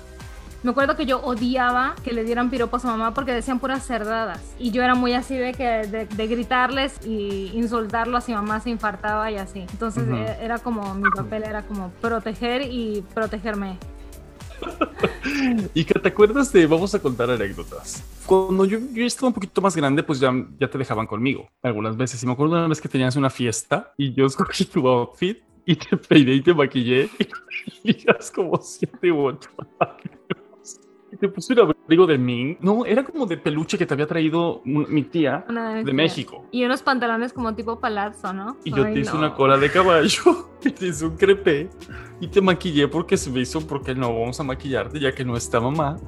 Me 0.62 0.70
acuerdo 0.70 0.96
que 0.96 1.04
yo 1.04 1.20
odiaba 1.20 1.94
que 2.02 2.14
le 2.14 2.24
dieran 2.24 2.48
piropos 2.48 2.86
a 2.86 2.88
mamá 2.88 3.12
porque 3.12 3.32
decían 3.32 3.58
puras 3.58 3.86
cerdadas. 3.86 4.40
Y 4.58 4.70
yo 4.70 4.82
era 4.82 4.94
muy 4.94 5.12
así 5.12 5.36
de 5.36 5.52
que 5.52 5.64
de, 5.86 6.06
de 6.06 6.26
gritarles 6.26 7.04
y 7.04 7.50
insultarlos 7.52 8.28
y 8.30 8.32
mamá 8.32 8.60
se 8.60 8.70
infartaba 8.70 9.30
y 9.30 9.36
así. 9.36 9.60
Entonces 9.60 10.04
Ujú. 10.04 10.16
eh, 10.16 10.38
era 10.40 10.58
como 10.58 10.94
mi 10.94 11.10
papel 11.10 11.44
era 11.44 11.62
como 11.62 11.90
proteger 12.00 12.62
y 12.62 13.04
protegerme. 13.12 13.78
Y 15.74 15.84
que 15.84 15.98
te 15.98 16.08
acuerdas 16.08 16.52
de, 16.52 16.66
vamos 16.66 16.94
a 16.94 16.98
contar 17.00 17.30
anécdotas. 17.30 18.02
Cuando 18.24 18.64
yo, 18.64 18.78
yo 18.92 19.04
estaba 19.04 19.28
un 19.28 19.34
poquito 19.34 19.60
más 19.60 19.76
grande, 19.76 20.02
pues 20.02 20.20
ya, 20.20 20.32
ya 20.58 20.70
te 20.70 20.78
dejaban 20.78 21.06
conmigo 21.06 21.48
algunas 21.62 21.96
veces. 21.96 22.22
Y 22.22 22.26
me 22.26 22.32
acuerdo 22.32 22.54
una 22.54 22.68
vez 22.68 22.80
que 22.80 22.88
tenías 22.88 23.16
una 23.16 23.28
fiesta 23.30 23.92
y 23.98 24.14
yo 24.14 24.24
escogí 24.26 24.64
tu 24.64 24.86
outfit 24.88 25.42
y 25.66 25.76
te 25.76 25.96
peiné 25.96 26.32
y 26.34 26.40
te 26.42 26.52
maquillé 26.54 27.08
y 27.84 28.02
eras 28.02 28.30
como 28.30 28.56
siete 28.60 29.10
u 29.12 29.26
ocho 29.26 29.50
años. 29.78 30.80
Y 31.12 31.16
te 31.16 31.28
puse 31.28 31.52
un 31.52 31.60
abrigo 31.60 32.06
de 32.08 32.18
Ming. 32.18 32.56
No, 32.60 32.84
era 32.84 33.04
como 33.04 33.24
de 33.24 33.36
peluche 33.36 33.78
que 33.78 33.86
te 33.86 33.94
había 33.94 34.06
traído 34.08 34.58
un- 34.66 34.86
mi 34.92 35.04
tía 35.04 35.44
Una 35.48 35.74
de. 35.74 35.92
México. 35.92 36.44
Y 36.50 36.64
unos 36.64 36.82
pantalones 36.82 37.32
como 37.32 37.54
tipo 37.54 37.78
palazzo, 37.78 38.32
¿no? 38.32 38.56
Y 38.64 38.72
yo 38.74 38.82
te 38.82 38.98
hice 38.98 39.16
una 39.16 39.32
cola 39.32 39.56
de 39.56 39.70
caballo 39.70 40.50
y 40.64 40.70
te 40.72 40.86
hice 40.88 41.06
un 41.06 41.16
crepé 41.16 41.70
y 42.20 42.26
te 42.26 42.40
maquillé 42.40 42.88
porque 42.88 43.16
se 43.16 43.30
me 43.30 43.40
hizo 43.40 43.64
porque 43.64 43.94
no 43.94 44.08
vamos 44.12 44.40
a 44.40 44.42
maquillarte 44.42 44.98
ya 44.98 45.12
que 45.14 45.24
no 45.24 45.36
está 45.36 45.60
mamá. 45.60 45.98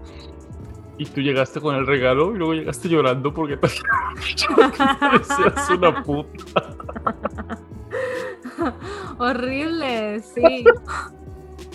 Y 0.99 1.05
tú 1.05 1.21
llegaste 1.21 1.61
con 1.61 1.77
el 1.77 1.87
regalo 1.87 2.35
y 2.35 2.39
luego 2.39 2.55
llegaste 2.55 2.89
llorando 2.89 3.33
porque 3.33 3.57
te 3.59 3.69
parecías 4.99 5.71
una 5.71 6.03
puta. 6.03 6.75
Horrible, 9.19 10.21
sí. 10.21 10.65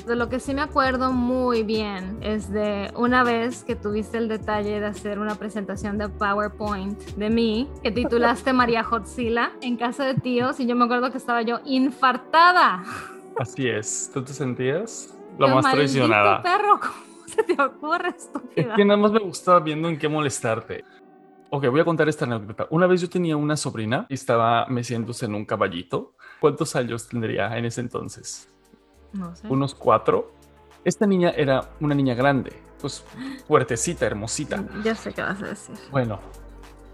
De 0.06 0.16
lo 0.16 0.30
que 0.30 0.40
sí 0.40 0.54
me 0.56 0.62
acuerdo 0.62 1.12
muy 1.12 1.64
bien 1.64 2.18
es 2.22 2.52
de 2.52 2.92
una 2.96 3.24
vez 3.24 3.64
que 3.64 3.76
tuviste 3.76 4.18
el 4.18 4.28
detalle 4.28 4.80
de 4.80 4.86
hacer 4.88 5.20
una 5.20 5.36
presentación 5.36 5.98
de 6.00 6.10
PowerPoint 6.10 7.00
de 7.16 7.30
mí, 7.30 7.70
que 7.84 7.92
titulaste 7.92 8.52
María 8.54 8.84
Hotzila 8.90 9.52
en 9.62 9.78
casa 9.78 10.06
de 10.06 10.16
tíos 10.16 10.60
y 10.60 10.66
yo 10.66 10.76
me 10.76 10.86
acuerdo 10.86 11.12
que 11.12 11.18
estaba 11.18 11.44
yo 11.44 11.60
infartada. 11.66 12.84
Así 13.40 13.68
es. 13.70 14.10
¿Tú 14.14 14.24
te 14.24 14.34
sentías 14.34 15.16
la 15.38 15.48
¡Qué 15.48 15.54
más 15.54 15.72
traicionada? 15.72 16.42
perro! 16.42 16.80
¿Cómo 16.80 17.28
se 17.28 17.44
te 17.44 17.62
ocurre, 17.62 18.10
Es 18.10 18.26
estúpida? 18.26 18.76
que 18.76 18.84
nada 18.84 19.00
más 19.00 19.12
me 19.12 19.20
gustaba 19.20 19.60
viendo 19.60 19.88
en 19.88 19.98
qué 20.00 20.10
molestarte. 20.10 20.84
Ok, 21.54 21.68
voy 21.68 21.82
a 21.82 21.86
contar 21.86 22.08
esta 22.08 22.24
anécdota. 22.24 22.66
Una 22.70 22.88
vez 22.88 23.02
yo 23.02 23.10
tenía 23.10 23.36
una 23.36 23.58
sobrina 23.58 24.06
y 24.08 24.14
estaba 24.14 24.66
meciéndose 24.68 25.26
en 25.26 25.36
un 25.36 25.44
caballito. 25.44 26.14
¿Cuántos 26.40 26.78
años 26.78 27.10
tendría 27.10 27.58
en 27.58 27.66
ese 27.66 27.82
entonces? 27.82 28.50
No 29.12 29.36
sé. 29.36 29.50
unos 29.50 29.76
cuatro. 29.76 30.32
Esta 30.86 31.06
niña 31.06 31.32
era 31.32 31.70
una 31.82 31.94
niña 31.94 32.16
grande, 32.16 32.54
pues 32.80 33.04
fuertecita, 33.46 34.06
hermosita. 34.06 34.64
Ya 34.82 34.96
sé 34.96 35.12
qué 35.12 35.22
vas 35.22 35.42
a 35.42 35.48
decir. 35.48 35.76
Bueno, 35.92 36.22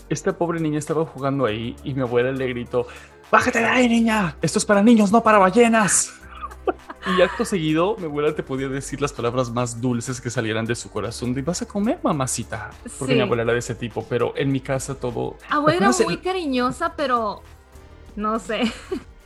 esta 0.10 0.36
pobre 0.36 0.60
niña 0.60 0.80
estaba 0.80 1.06
jugando 1.06 1.46
ahí 1.46 1.76
y 1.84 1.94
mi 1.94 2.02
abuela 2.02 2.32
le 2.32 2.48
gritó, 2.48 2.88
¡Bájate 3.32 3.60
de 3.60 3.66
ahí, 3.66 3.88
niña! 3.88 4.38
Esto 4.42 4.58
es 4.58 4.66
para 4.66 4.82
niños, 4.82 5.12
no 5.12 5.22
para 5.22 5.38
ballenas. 5.38 6.20
Y 7.18 7.22
acto 7.22 7.46
seguido, 7.46 7.96
mi 7.98 8.06
abuela 8.06 8.36
te 8.36 8.44
podía 8.44 8.68
decir 8.68 9.00
las 9.02 9.14
palabras 9.14 9.50
más 9.50 9.80
dulces 9.80 10.20
que 10.20 10.30
salieran 10.30 10.66
de 10.66 10.76
su 10.76 10.90
corazón. 10.92 11.34
De, 11.34 11.42
¿Vas 11.42 11.62
a 11.62 11.66
comer, 11.68 12.00
mamacita? 12.04 12.72
Porque 13.00 13.14
Sí. 13.14 13.18
mi 13.18 13.22
abuela 13.22 13.44
era 13.44 13.54
de 13.54 13.60
ese 13.60 13.76
tipo, 13.76 14.06
pero 14.10 14.34
en 14.36 14.52
mi 14.52 14.60
casa 14.60 14.96
todo... 14.96 15.38
Abuela 15.50 15.78
era 15.78 15.88
¿Te 15.88 15.94
acuerdas 15.94 16.06
muy 16.06 16.14
el- 16.16 16.22
cariñosa, 16.22 16.94
pero 16.98 17.42
no 18.18 18.40
sé. 18.40 18.62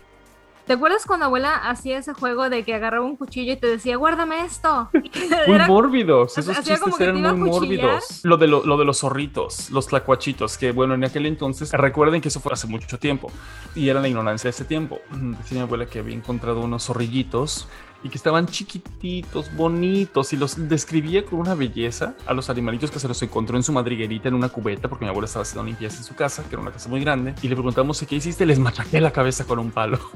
¿Te 0.65 0.73
acuerdas 0.73 1.05
cuando 1.05 1.25
abuela 1.25 1.55
hacía 1.69 1.97
ese 1.97 2.13
juego 2.13 2.49
de 2.49 2.63
que 2.63 2.73
agarraba 2.75 3.05
un 3.05 3.17
cuchillo 3.17 3.53
y 3.53 3.55
te 3.57 3.67
decía, 3.67 3.97
guárdame 3.97 4.45
esto? 4.45 4.89
Muy 4.93 5.55
Era- 5.55 5.67
mórbidos, 5.67 6.37
esos 6.37 6.55
como 6.57 6.67
chistes 6.67 6.95
que 6.97 7.03
eran 7.03 7.39
muy 7.39 7.49
mórbidos. 7.49 8.21
Lo 8.23 8.37
de, 8.37 8.47
lo, 8.47 8.63
lo 8.65 8.77
de 8.77 8.85
los 8.85 8.99
zorritos, 8.99 9.69
los 9.71 9.87
tlacuachitos, 9.87 10.57
que 10.57 10.71
bueno, 10.71 10.93
en 10.93 11.03
aquel 11.03 11.25
entonces, 11.25 11.71
recuerden 11.73 12.21
que 12.21 12.27
eso 12.29 12.39
fue 12.39 12.53
hace 12.53 12.67
mucho 12.67 12.99
tiempo 12.99 13.31
y 13.75 13.89
era 13.89 13.99
la 14.01 14.07
ignorancia 14.07 14.47
de 14.47 14.51
ese 14.51 14.65
tiempo. 14.65 14.99
Decía 15.11 15.57
mi 15.57 15.59
abuela 15.63 15.85
que 15.87 15.99
había 15.99 16.15
encontrado 16.15 16.61
unos 16.61 16.85
zorrillitos 16.85 17.67
y 18.03 18.09
que 18.09 18.17
estaban 18.17 18.47
chiquititos, 18.47 19.55
bonitos 19.55 20.33
y 20.33 20.37
los 20.37 20.67
describía 20.69 21.25
con 21.25 21.39
una 21.39 21.55
belleza 21.55 22.15
a 22.25 22.33
los 22.33 22.49
animalitos 22.49 22.91
que 22.91 22.99
se 22.99 23.07
los 23.07 23.21
encontró 23.21 23.57
en 23.57 23.63
su 23.63 23.71
madriguerita 23.71 24.29
en 24.29 24.35
una 24.35 24.49
cubeta, 24.49 24.87
porque 24.87 25.05
mi 25.05 25.09
abuela 25.09 25.25
estaba 25.25 25.43
haciendo 25.43 25.63
limpieza 25.63 25.97
en 25.97 26.03
su 26.03 26.15
casa, 26.15 26.43
que 26.43 26.55
era 26.55 26.61
una 26.61 26.71
casa 26.71 26.89
muy 26.89 27.01
grande, 27.01 27.35
y 27.41 27.47
le 27.47 27.55
preguntamos 27.55 28.03
qué 28.07 28.15
hiciste, 28.15 28.45
les 28.45 28.59
machaqué 28.59 28.99
la 29.01 29.11
cabeza 29.11 29.45
con 29.45 29.59
un 29.59 29.71
palo. 29.71 29.99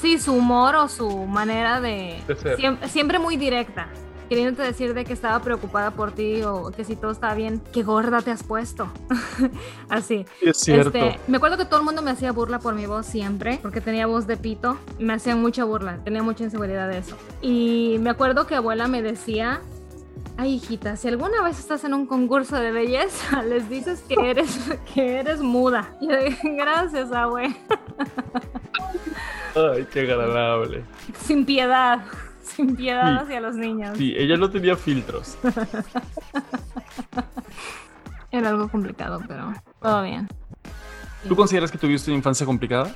Sí, 0.00 0.18
su 0.18 0.34
humor 0.34 0.76
o 0.76 0.88
su 0.88 1.08
manera 1.26 1.80
de... 1.80 2.22
De 2.26 2.88
siempre 2.88 3.18
muy 3.18 3.38
directa. 3.38 3.88
Queriéndote 4.28 4.62
decir 4.62 4.94
de 4.94 5.04
que 5.04 5.12
estaba 5.12 5.40
preocupada 5.40 5.92
por 5.92 6.12
ti 6.12 6.42
o 6.42 6.70
que 6.70 6.84
si 6.84 6.96
todo 6.96 7.12
estaba 7.12 7.34
bien, 7.34 7.62
qué 7.72 7.82
gorda 7.82 8.22
te 8.22 8.30
has 8.30 8.42
puesto. 8.42 8.90
Así. 9.88 10.24
Es 10.40 10.58
cierto. 10.58 10.98
Este, 10.98 11.20
me 11.28 11.36
acuerdo 11.36 11.56
que 11.56 11.64
todo 11.64 11.80
el 11.80 11.86
mundo 11.86 12.02
me 12.02 12.10
hacía 12.10 12.32
burla 12.32 12.58
por 12.58 12.74
mi 12.74 12.86
voz 12.86 13.06
siempre, 13.06 13.58
porque 13.62 13.80
tenía 13.80 14.06
voz 14.06 14.26
de 14.26 14.36
pito. 14.36 14.78
Me 14.98 15.12
hacían 15.12 15.40
mucha 15.40 15.64
burla, 15.64 15.98
tenía 16.04 16.22
mucha 16.22 16.44
inseguridad 16.44 16.88
de 16.88 16.98
eso. 16.98 17.16
Y 17.40 17.98
me 18.00 18.10
acuerdo 18.10 18.46
que 18.46 18.56
abuela 18.56 18.88
me 18.88 19.02
decía, 19.02 19.60
ay 20.36 20.54
hijita, 20.54 20.96
si 20.96 21.08
alguna 21.08 21.42
vez 21.42 21.58
estás 21.58 21.84
en 21.84 21.94
un 21.94 22.06
concurso 22.06 22.56
de 22.56 22.72
belleza, 22.72 23.42
les 23.48 23.68
dices 23.68 24.02
que 24.08 24.30
eres, 24.30 24.58
que 24.94 25.18
eres 25.18 25.40
muda. 25.40 25.96
Y 26.00 26.08
yo 26.08 26.20
dije, 26.20 26.56
gracias, 26.56 27.12
abue. 27.12 27.54
Ay, 29.54 29.86
qué 29.90 30.00
agradable. 30.00 30.84
Sin 31.24 31.46
piedad, 31.46 32.00
sin 32.56 32.76
piedad 32.76 33.18
Sí. 33.18 33.24
hacia 33.24 33.40
los 33.40 33.56
niños. 33.56 33.96
Sí, 33.98 34.14
ella 34.16 34.36
no 34.36 34.50
tenía 34.50 34.76
filtros. 34.76 35.36
Era 38.30 38.48
algo 38.50 38.68
complicado, 38.68 39.20
pero 39.26 39.52
todo 39.80 40.02
bien. 40.02 40.28
¿Tú 41.28 41.36
consideras 41.36 41.70
que 41.70 41.78
tuviste 41.78 42.10
una 42.10 42.18
infancia 42.18 42.46
complicada? 42.46 42.94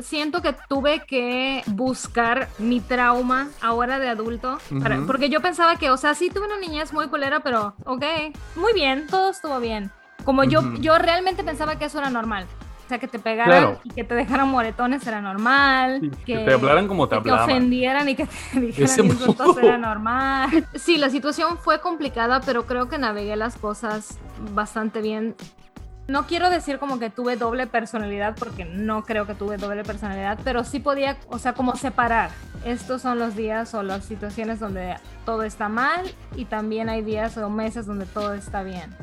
siento 0.00 0.42
que 0.42 0.54
tuve 0.68 1.04
que 1.06 1.64
buscar 1.66 2.48
mi 2.58 2.78
trauma 2.78 3.48
ahora 3.60 3.98
de 3.98 4.08
adulto, 4.08 4.58
para- 4.80 5.00
porque 5.08 5.28
yo 5.28 5.40
pensaba 5.40 5.74
que, 5.74 5.90
o 5.90 5.96
sea, 5.96 6.14
sí 6.14 6.30
tuve 6.30 6.46
una 6.46 6.56
niñez 6.60 6.92
muy 6.92 7.08
culera, 7.08 7.40
pero 7.40 7.74
ok, 7.84 8.04
muy 8.54 8.72
bien, 8.74 9.08
todo 9.08 9.30
estuvo 9.30 9.58
bien. 9.58 9.90
Como 10.24 10.44
yo, 10.44 10.62
yo 10.74 10.96
realmente 10.98 11.42
pensaba 11.42 11.80
que 11.80 11.86
eso 11.86 11.98
era 11.98 12.10
normal. 12.10 12.46
O 12.88 12.90
sea, 12.90 12.98
que 12.98 13.06
te 13.06 13.18
pegaran 13.18 13.50
Claro. 13.50 13.80
y 13.84 13.90
que 13.90 14.02
te 14.02 14.14
dejaran 14.14 14.48
moretones 14.48 15.06
era 15.06 15.20
normal. 15.20 15.98
Sí, 16.00 16.10
que 16.24 16.38
te 16.38 16.54
hablaran 16.54 16.88
como 16.88 17.06
te 17.06 17.16
que 17.16 17.16
hablaban. 17.18 17.42
ofendieran 17.50 18.08
y 18.08 18.14
que 18.14 18.24
te 18.26 18.60
dijeran 18.60 19.04
insultos 19.04 19.58
era 19.58 19.76
normal. 19.76 20.48
Sí, 20.74 20.96
la 20.96 21.10
situación 21.10 21.58
fue 21.58 21.82
complicada, 21.82 22.40
pero 22.40 22.64
creo 22.64 22.88
que 22.88 22.96
navegué 22.96 23.36
las 23.36 23.56
cosas 23.58 24.18
bastante 24.54 25.02
bien. 25.02 25.34
No 26.06 26.26
quiero 26.26 26.48
decir 26.48 26.78
como 26.78 26.98
que 26.98 27.10
tuve 27.10 27.36
doble 27.36 27.66
personalidad, 27.66 28.34
porque 28.38 28.64
no 28.64 29.02
creo 29.04 29.26
que 29.26 29.34
tuve 29.34 29.58
doble 29.58 29.84
personalidad, 29.84 30.38
pero 30.42 30.64
sí 30.64 30.80
podía, 30.80 31.18
o 31.28 31.38
sea, 31.38 31.52
como 31.52 31.76
separar. 31.76 32.30
Estos 32.64 33.02
son 33.02 33.18
los 33.18 33.36
días 33.36 33.74
o 33.74 33.82
las 33.82 34.06
situaciones 34.06 34.60
donde 34.60 34.96
todo 35.26 35.42
está 35.42 35.68
mal 35.68 36.00
y 36.36 36.46
también 36.46 36.88
hay 36.88 37.02
días 37.02 37.36
o 37.36 37.50
meses 37.50 37.84
donde 37.84 38.06
todo 38.06 38.32
está 38.32 38.62
bien. 38.62 38.96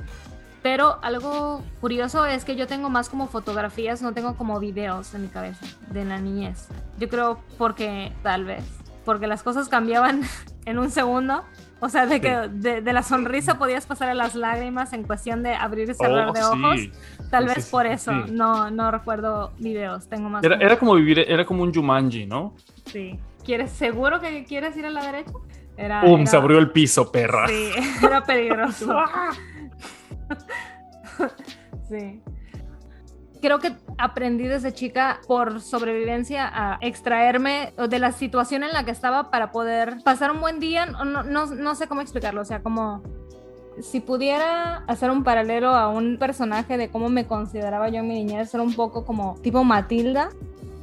Pero 0.66 0.97
algo 1.03 1.61
curioso 1.80 2.26
es 2.26 2.43
que 2.43 2.55
yo 2.55 2.66
tengo 2.66 2.89
más 2.89 3.07
como 3.07 3.28
fotografías, 3.28 4.01
no 4.01 4.13
tengo 4.13 4.36
como 4.36 4.59
videos 4.59 5.13
en 5.13 5.22
mi 5.22 5.28
cabeza 5.28 5.63
de 5.91 6.03
la 6.05 6.18
niñez. 6.18 6.70
Yo 6.97 7.07
creo 7.07 7.39
porque, 7.59 8.11
tal 8.24 8.45
vez, 8.45 8.63
porque 9.05 9.28
las 9.28 9.43
cosas 9.43 9.70
cambiaban 9.70 10.22
en 10.66 10.80
un 10.80 10.89
segundo. 10.89 11.43
O 11.82 11.89
sea, 11.89 12.07
de 12.07 12.20
que 12.20 12.32
de, 12.49 12.82
de 12.82 12.93
la 12.93 13.03
sonrisa 13.03 13.59
podías 13.59 13.86
pasar 13.86 14.09
a 14.09 14.16
las 14.16 14.34
lágrimas 14.34 14.91
en 14.93 15.03
cuestión 15.03 15.43
de 15.43 15.53
abrir 15.53 15.88
y 15.88 15.93
cerrar 15.93 16.30
Oh, 16.30 16.34
de 16.34 16.41
sí. 16.41 16.47
ojos. 16.47 17.30
Tal 17.30 17.45
vez 17.45 17.70
por 17.70 17.86
eso 17.86 18.11
sí. 18.26 18.32
no, 18.32 18.72
no 18.72 18.89
recuerdo 18.89 19.51
videos, 19.59 20.09
tengo 20.09 20.30
más. 20.32 20.43
Era, 20.43 20.55
como- 20.55 20.66
era 20.66 20.80
como 20.80 20.95
vivir, 20.95 21.20
era 21.20 21.45
como 21.45 21.61
un 21.61 21.72
Jumanji, 21.72 22.26
¿no? 22.26 22.55
Sí. 22.86 23.20
¿Quieres, 23.43 23.70
seguro 23.70 24.20
que 24.20 24.43
quieres 24.45 24.76
ir 24.78 24.88
a 24.88 24.89
la 24.89 25.05
derecha? 25.05 25.32
Era, 25.78 26.01
¡Pum! 26.01 26.22
era- 26.22 26.26
Se 26.32 26.38
abrió 26.38 26.57
el 26.57 26.72
piso, 26.72 27.11
perra. 27.11 27.47
Sí, 27.49 27.70
era 28.03 28.24
peligroso. 28.24 28.97
sí. 31.89 32.22
Creo 33.41 33.60
que 33.60 33.74
aprendí 33.97 34.45
desde 34.47 34.74
chica 34.74 35.20
por 35.28 35.62
sobrevivencia 35.62 36.49
a 36.51 36.80
extraerme 36.82 37.74
de 37.89 37.99
la 37.99 38.12
situación 38.12 38.64
en 38.64 38.74
la 38.74 38.86
que 38.86 38.91
estaba 38.91 39.30
para 39.30 39.51
poder 39.51 39.97
pasar 40.03 40.32
un 40.32 40.41
buen 40.41 40.60
día. 40.60 40.86
No, 40.88 41.06
no, 41.06 41.45
no- 41.45 41.76
sé 41.76 41.88
cómo 41.88 42.01
explicarlo. 42.01 42.41
O 42.41 42.45
sea, 42.45 42.64
como 42.64 43.03
si 43.82 43.99
pudiera 43.99 44.78
hacer 44.88 45.12
un 45.12 45.24
paralelo 45.24 45.70
a 45.70 45.89
un 45.89 46.18
personaje 46.18 46.78
de 46.78 46.89
cómo 46.89 47.10
me 47.10 47.28
consideraba 47.28 47.89
yo 47.89 47.99
en 47.99 48.08
mi 48.08 48.16
niñez, 48.16 48.53
era 48.53 48.64
un 48.64 48.74
poco 48.74 49.06
como 49.06 49.36
tipo 49.41 49.64
Matilda. 49.64 50.30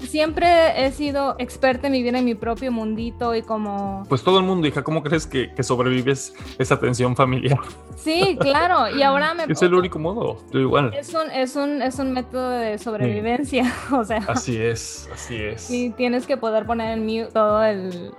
Siempre 0.07 0.85
he 0.87 0.93
sido 0.93 1.37
experta 1.39 1.87
en 1.87 1.93
vivir 1.95 2.15
en 2.15 2.25
mi 2.25 2.35
propio 2.35 2.71
mundito 2.73 3.35
y 3.35 3.43
como 3.43 4.05
Pues 4.09 4.23
todo 4.23 4.39
el 4.39 4.45
mundo, 4.45 4.67
hija, 4.67 4.83
¿cómo 4.83 5.03
crees 5.03 5.27
que, 5.27 5.53
que 5.55 5.63
sobrevives 5.63 6.35
esa 6.59 6.79
tensión 6.79 7.17
familiar? 7.17 7.59
Sí, 7.97 8.37
claro, 8.41 8.95
y 8.95 9.03
ahora 9.03 9.35
me... 9.35 9.45
Es 9.49 9.63
el 9.63 9.75
único 9.75 9.99
modo. 9.99 10.39
Yo 10.53 10.61
igual. 10.61 10.93
Es 10.95 11.15
un, 11.15 11.31
es 11.31 11.57
un, 11.57 11.83
es 11.83 11.99
un 11.99 12.13
método 12.13 12.51
de 12.51 12.79
sobrevivencia, 12.79 13.73
o 13.93 14.05
sea, 14.05 14.19
Así 14.29 14.57
es, 14.61 15.09
así 15.13 15.37
es. 15.37 15.63
sí 15.63 15.93
tienes 15.97 16.27
que 16.27 16.37
poder 16.37 16.67
poner 16.67 16.99
en 16.99 17.05
mute 17.05 17.31
todo 17.33 17.63
el, 17.63 18.13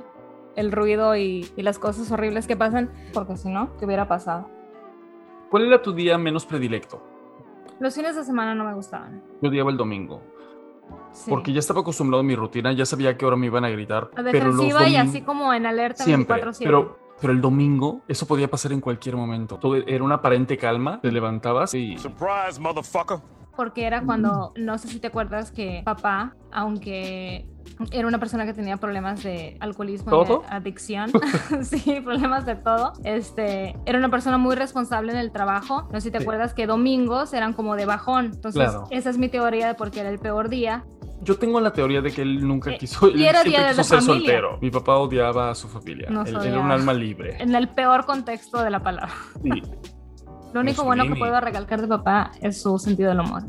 el 0.55 0.71
ruido 0.71 1.15
y, 1.15 1.47
y 1.55 1.61
las 1.63 1.79
cosas 1.79 2.11
horribles 2.11 2.47
que 2.47 2.55
pasan, 2.55 2.91
porque 3.13 3.37
si 3.37 3.49
no, 3.49 3.75
¿qué 3.77 3.85
hubiera 3.85 4.07
pasado? 4.07 4.49
¿Cuál 5.49 5.67
era 5.67 5.81
tu 5.81 5.93
día 5.93 6.17
menos 6.17 6.45
predilecto? 6.45 7.01
Los 7.79 7.95
fines 7.95 8.15
de 8.15 8.23
semana 8.23 8.55
no 8.55 8.63
me 8.63 8.73
gustaban. 8.73 9.21
Yo 9.41 9.49
odiaba 9.49 9.69
el 9.71 9.77
domingo. 9.77 10.21
Sí. 11.13 11.29
Porque 11.29 11.53
ya 11.53 11.59
estaba 11.59 11.81
acostumbrado 11.81 12.21
a 12.21 12.23
mi 12.23 12.35
rutina, 12.35 12.73
ya 12.73 12.85
sabía 12.85 13.17
que 13.17 13.25
ahora 13.25 13.37
me 13.37 13.45
iban 13.45 13.63
a 13.63 13.69
gritar. 13.69 14.09
A 14.15 14.23
pero 14.23 14.47
los 14.47 14.57
defensiva 14.57 14.89
y 14.89 14.95
así 14.95 15.21
como 15.21 15.53
en 15.53 15.65
alerta 15.65 16.03
Siempre, 16.03 16.41
24/7. 16.43 16.63
pero, 16.65 16.97
pero 17.21 17.33
el 17.33 17.39
domingo 17.39 18.01
eso 18.07 18.25
podía 18.25 18.49
pasar 18.49 18.71
en 18.71 18.81
cualquier 18.81 19.15
momento. 19.15 19.57
Todo 19.57 19.75
era 19.75 20.03
una 20.03 20.15
aparente 20.15 20.57
calma, 20.57 20.99
te 21.01 21.11
levantabas 21.11 21.73
y... 21.75 21.97
Surprise, 21.97 22.59
motherfucker. 22.59 23.19
Porque 23.55 23.85
era 23.85 24.01
cuando, 24.03 24.51
no 24.55 24.77
sé 24.79 24.87
si 24.87 24.99
te 24.99 25.07
acuerdas 25.07 25.51
que 25.51 25.81
papá, 25.85 26.35
aunque 26.51 27.45
era 27.91 28.07
una 28.07 28.17
persona 28.19 28.45
que 28.45 28.53
tenía 28.53 28.77
problemas 28.77 29.23
de 29.23 29.57
alcoholismo 29.59 30.23
de 30.25 30.39
adicción, 30.49 31.11
sí, 31.61 32.01
problemas 32.01 32.45
de 32.45 32.55
todo, 32.55 32.93
este, 33.03 33.75
era 33.85 33.99
una 33.99 34.09
persona 34.09 34.37
muy 34.37 34.55
responsable 34.55 35.11
en 35.11 35.19
el 35.19 35.31
trabajo. 35.31 35.83
No 35.91 35.99
sé 35.99 36.01
si 36.07 36.11
te 36.11 36.17
Sí. 36.17 36.23
acuerdas 36.23 36.53
que 36.53 36.65
domingos 36.67 37.33
eran 37.33 37.53
como 37.53 37.75
de 37.75 37.85
bajón. 37.85 38.25
Entonces, 38.33 38.61
Claro. 38.69 38.85
esa 38.89 39.09
es 39.11 39.17
mi 39.17 39.29
teoría 39.29 39.67
de 39.67 39.75
por 39.75 39.91
qué 39.91 39.99
era 40.01 40.09
el 40.09 40.19
peor 40.19 40.49
día. 40.49 40.83
Yo 41.21 41.37
tengo 41.37 41.61
la 41.61 41.71
teoría 41.71 42.01
de 42.01 42.11
que 42.11 42.21
él 42.21 42.45
nunca 42.45 42.71
Eh, 42.71 42.77
quiso, 42.77 43.07
él 43.07 43.21
era 43.23 43.43
día 43.43 43.61
de 43.63 43.69
quiso 43.69 43.83
ser 43.83 43.99
familia. 44.01 44.15
soltero. 44.17 44.57
Mi 44.61 44.71
papá 44.71 44.97
odiaba 44.97 45.51
a 45.51 45.55
su 45.55 45.69
familia. 45.69 46.09
Nos 46.09 46.27
Él, 46.27 46.37
era 46.43 46.59
un 46.59 46.69
alma 46.71 46.91
libre. 46.93 47.37
En 47.41 47.55
el 47.55 47.69
peor 47.69 48.05
contexto 48.05 48.61
de 48.61 48.69
la 48.71 48.81
palabra. 48.83 49.13
Sí. 49.41 49.49
Lo 50.53 50.61
único 50.61 50.83
bueno 50.83 51.03
que 51.03 51.09
Mussolini. 51.09 51.29
puedo 51.31 51.41
recalcar 51.41 51.81
de 51.81 51.87
papá 51.87 52.31
es 52.41 52.61
su 52.61 52.77
sentido 52.77 53.09
del 53.09 53.19
humor. 53.21 53.43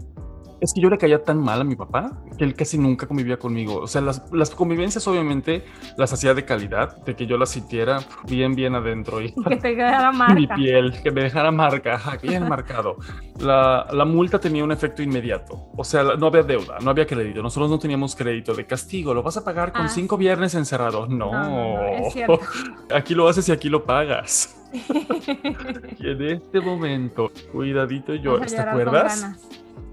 Es 0.60 0.72
que 0.72 0.80
yo 0.80 0.88
le 0.88 0.96
caía 0.96 1.22
tan 1.22 1.38
mal 1.40 1.60
a 1.60 1.64
mi 1.64 1.76
papá 1.76 2.22
que 2.38 2.44
él 2.44 2.54
casi 2.54 2.78
nunca 2.78 3.06
convivía 3.06 3.36
conmigo. 3.38 3.80
O 3.80 3.86
sea, 3.86 4.00
las, 4.00 4.22
las 4.32 4.48
convivencias 4.50 5.06
obviamente 5.06 5.62
las 5.98 6.10
hacía 6.14 6.32
de 6.32 6.46
calidad, 6.46 7.04
de 7.04 7.14
que 7.14 7.26
yo 7.26 7.36
las 7.36 7.50
sintiera 7.50 7.98
bien, 8.26 8.54
bien 8.54 8.74
adentro 8.74 9.20
y 9.20 9.34
Que 9.46 9.56
te 9.60 9.74
quedara 9.76 10.10
mi 10.12 10.18
marca. 10.18 10.54
piel, 10.54 10.94
que 11.02 11.10
me 11.10 11.22
dejara 11.24 11.50
marca, 11.50 11.96
ajá, 11.96 12.16
que 12.16 12.28
bien 12.28 12.48
marcado. 12.48 12.96
La, 13.40 13.86
la 13.92 14.04
multa 14.06 14.38
tenía 14.38 14.64
un 14.64 14.72
efecto 14.72 15.02
inmediato. 15.02 15.68
O 15.76 15.84
sea, 15.84 16.02
no 16.18 16.28
había 16.28 16.44
deuda, 16.44 16.78
no 16.82 16.90
había 16.92 17.06
crédito. 17.06 17.42
Nosotros 17.42 17.68
no 17.70 17.78
teníamos 17.78 18.16
crédito 18.16 18.54
de 18.54 18.64
castigo. 18.64 19.12
Lo 19.12 19.22
vas 19.22 19.36
a 19.36 19.44
pagar 19.44 19.70
con 19.72 19.82
Ah, 19.86 19.88
cinco 19.88 20.16
viernes 20.16 20.54
encerrados. 20.54 21.10
No, 21.10 21.30
No, 21.30 21.42
no, 21.42 21.74
no, 21.74 21.82
es 22.06 22.12
cierto. 22.14 22.40
aquí 22.94 23.14
lo 23.14 23.28
haces 23.28 23.46
y 23.50 23.52
aquí 23.52 23.68
lo 23.68 23.84
pagas. 23.84 24.63
Y 25.98 26.10
en 26.10 26.22
este 26.22 26.60
momento, 26.60 27.30
cuidadito 27.52 28.14
yo, 28.14 28.38
Vas 28.40 28.52
a 28.52 28.56
¿te 28.56 28.62
acuerdas? 28.70 29.20
ganas. 29.22 29.48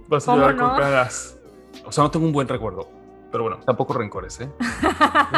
Vas 0.07 0.23
a 0.27 0.31
¿Cómo 0.31 0.37
llorar 0.41 0.55
no? 0.55 0.69
con 0.69 0.77
ganas. 0.79 1.37
O 1.85 1.91
sea, 1.91 2.03
no 2.03 2.11
tengo 2.11 2.25
un 2.25 2.33
buen 2.33 2.47
recuerdo. 2.47 2.89
Pero 3.31 3.43
bueno, 3.45 3.59
tampoco 3.65 3.93
rencores, 3.93 4.41
¿eh? 4.41 4.49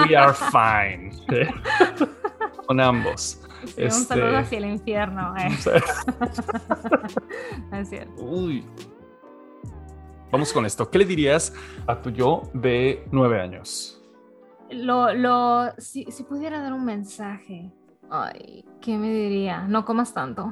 We 0.09 0.15
are 0.17 0.33
fine. 0.33 1.11
¿eh? 1.31 1.47
Con 2.65 2.79
ambos. 2.79 3.39
Sí, 3.65 3.73
Un 3.81 3.83
Este- 3.87 4.05
saludo 4.05 4.37
hacia 4.37 4.57
el 4.57 4.65
infierno. 4.65 5.35
eh. 5.37 5.49
Es 7.73 7.89
cierto. 7.89 8.21
Uy. 8.21 8.65
Vamos 10.31 10.51
con 10.51 10.65
esto. 10.65 10.89
¿Qué 10.89 10.97
le 10.97 11.05
dirías 11.05 11.53
a 11.85 12.01
tu 12.01 12.09
yo 12.09 12.49
de 12.53 13.05
nueve 13.11 13.39
años? 13.39 14.01
Lo, 14.71 15.13
lo, 15.13 15.71
si, 15.77 16.05
si 16.05 16.23
pudiera 16.23 16.59
dar 16.61 16.73
un 16.73 16.83
mensaje, 16.85 17.71
ay, 18.09 18.65
¿qué 18.81 18.97
me 18.97 19.09
diría? 19.11 19.61
No 19.67 19.85
comas 19.85 20.13
tanto. 20.13 20.51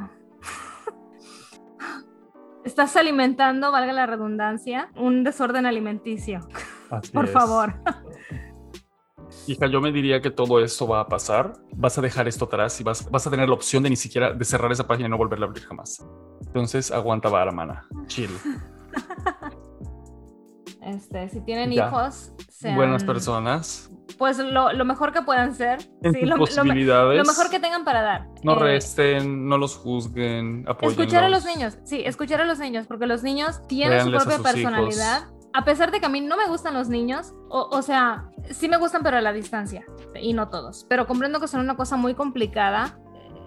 Estás 2.63 2.95
alimentando, 2.95 3.71
valga 3.71 3.91
la 3.91 4.05
redundancia, 4.05 4.91
un 4.95 5.23
desorden 5.23 5.65
alimenticio. 5.65 6.39
Así 6.91 7.11
Por 7.11 7.25
es. 7.25 7.31
favor. 7.31 7.73
Hija, 9.47 9.65
yo 9.65 9.81
me 9.81 9.91
diría 9.91 10.21
que 10.21 10.29
todo 10.29 10.59
esto 10.59 10.87
va 10.87 10.99
a 11.01 11.07
pasar. 11.07 11.53
Vas 11.75 11.97
a 11.97 12.01
dejar 12.01 12.27
esto 12.27 12.45
atrás 12.45 12.79
y 12.79 12.83
vas, 12.83 13.09
vas 13.09 13.25
a 13.25 13.31
tener 13.31 13.47
la 13.49 13.55
opción 13.55 13.81
de 13.81 13.89
ni 13.89 13.95
siquiera 13.95 14.33
de 14.33 14.45
cerrar 14.45 14.71
esa 14.71 14.85
página 14.85 15.07
y 15.07 15.09
no 15.09 15.17
volverla 15.17 15.47
a 15.47 15.49
abrir 15.49 15.65
jamás. 15.65 16.05
Entonces, 16.45 16.91
aguanta 16.91 17.29
vara, 17.29 17.51
mana. 17.51 17.87
Chill. 18.07 18.29
Este, 20.81 21.29
si 21.29 21.41
tienen 21.41 21.71
Ya. 21.71 21.87
hijos, 21.87 22.33
sean, 22.49 22.75
Buenas 22.75 23.03
personas. 23.03 23.90
Pues 24.17 24.37
lo, 24.37 24.73
lo 24.73 24.85
mejor 24.85 25.11
que 25.13 25.21
puedan 25.21 25.53
ser. 25.55 25.79
En 26.03 26.13
sí, 26.13 26.21
lo, 26.25 26.37
posibilidades. 26.37 27.17
lo 27.17 27.23
mejor 27.25 27.49
que 27.49 27.59
tengan 27.59 27.83
para 27.83 28.01
dar. 28.01 28.27
No 28.43 28.53
Eh, 28.53 28.59
resten, 28.59 29.47
no 29.47 29.57
los 29.57 29.75
juzguen, 29.77 30.65
apoyen. 30.67 30.99
Escuchar 30.99 31.23
a 31.23 31.29
los 31.29 31.45
niños, 31.45 31.77
sí, 31.83 32.01
escuchar 32.05 32.41
a 32.41 32.45
los 32.45 32.59
niños, 32.59 32.87
porque 32.87 33.05
los 33.07 33.23
niños 33.23 33.61
tienen 33.67 33.97
Véanles 34.05 34.21
su 34.23 34.29
a 34.29 34.31
propia 34.31 34.39
hijos. 34.39 34.51
personalidad. 34.53 35.23
A 35.53 35.65
pesar 35.65 35.91
de 35.91 35.99
que 35.99 36.05
a 36.05 36.09
mí 36.09 36.21
no 36.21 36.37
me 36.37 36.47
gustan 36.47 36.73
los 36.73 36.87
niños, 36.87 37.33
o, 37.49 37.67
o 37.71 37.81
sea, 37.81 38.29
sí 38.51 38.69
me 38.69 38.77
gustan, 38.77 39.03
pero 39.03 39.17
a 39.17 39.21
la 39.21 39.33
distancia, 39.33 39.83
y 40.21 40.31
no 40.33 40.47
todos. 40.47 40.85
Pero 40.87 41.07
comprendo 41.07 41.41
que 41.41 41.47
son 41.49 41.59
una 41.59 41.75
cosa 41.75 41.97
muy 41.97 42.13
complicada. 42.13 42.97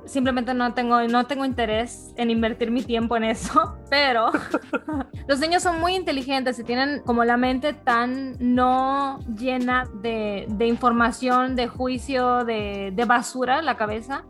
Simplemente 0.06 0.52
no 0.54 0.74
tengo, 0.74 1.02
no 1.08 1.26
tengo 1.26 1.44
interés 1.44 2.12
en 2.16 2.30
invertir 2.30 2.70
mi 2.70 2.82
tiempo 2.82 3.16
en 3.16 3.24
eso, 3.24 3.76
pero 3.90 4.30
los 5.28 5.40
niños 5.40 5.62
son 5.62 5.80
muy 5.80 5.94
inteligentes 5.94 6.58
y 6.58 6.64
tienen 6.64 7.00
como 7.00 7.24
la 7.24 7.36
mente 7.36 7.72
tan 7.72 8.36
no 8.38 9.18
llena 9.38 9.88
de, 10.02 10.46
de 10.48 10.66
información, 10.66 11.56
de 11.56 11.68
juicio, 11.68 12.44
de, 12.44 12.92
de 12.94 13.04
basura 13.04 13.62
la 13.62 13.76
cabeza, 13.76 14.24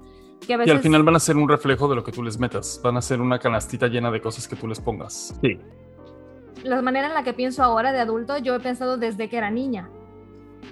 que 0.47 0.55
a 0.55 0.66
Y 0.66 0.70
al 0.70 0.81
final 0.81 1.03
van 1.03 1.16
a 1.16 1.20
ser 1.20 1.37
un 1.37 1.49
reflejo 1.49 1.89
de 1.89 1.97
lo 1.97 2.05
que 2.05 2.12
tú 2.12 2.22
les 2.22 2.39
metas. 2.39 2.81
Van 2.83 2.97
a 2.97 3.03
ser 3.03 3.20
una 3.20 3.39
canastita 3.39 3.89
llena 3.89 4.11
de 4.11 4.20
cosas 4.20 4.47
que 4.47 4.57
tú 4.57 4.68
les 4.68 4.81
pongas. 4.81 5.35
Sí. 5.41 5.59
la 6.62 6.83
manera 6.83 7.09
en 7.09 7.14
la 7.14 7.25
que 7.25 7.33
pienso 7.33 7.62
ahora 7.62 7.93
de 7.93 8.01
adulto, 8.01 8.39
yo 8.39 8.55
he 8.55 8.61
pensado 8.61 8.97
desde 8.97 9.29
que 9.29 9.39
era 9.39 9.51
niña. 9.51 9.89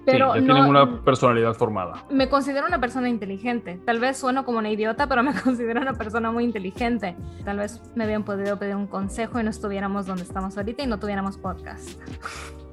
Pero 0.05 0.33
sí, 0.33 0.41
ya 0.41 0.47
no, 0.47 0.55
tienen 0.55 0.71
una 0.71 1.03
personalidad 1.03 1.55
formada. 1.55 2.05
me 2.11 2.29
considero 2.29 2.67
una 2.67 2.81
persona 2.81 3.09
inteligente. 3.09 3.81
Tal 3.85 4.01
vez 4.01 4.19
sueno 4.19 4.45
como 4.45 4.59
una 4.59 4.71
idiota, 4.71 5.07
pero 5.07 5.23
me 5.23 5.33
considero 5.43 5.81
una 5.81 5.95
persona 5.95 6.31
muy 6.31 6.45
inteligente. 6.45 7.17
Tal 7.45 7.59
vez 7.59 7.81
me 7.95 8.05
habían 8.05 8.25
podido 8.25 8.59
pedir 8.59 8.77
un 8.77 8.87
consejo 8.87 9.41
y 9.41 9.43
no 9.43 9.51
estuviéramos 9.51 10.07
donde 10.07 10.23
estamos 10.23 10.57
ahorita 10.57 10.83
y 10.83 10.87
no 10.87 10.99
tuviéramos 10.99 11.39
podcast. 11.39 12.01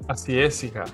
Así 0.08 0.38
es, 0.38 0.64
hija. 0.64 0.84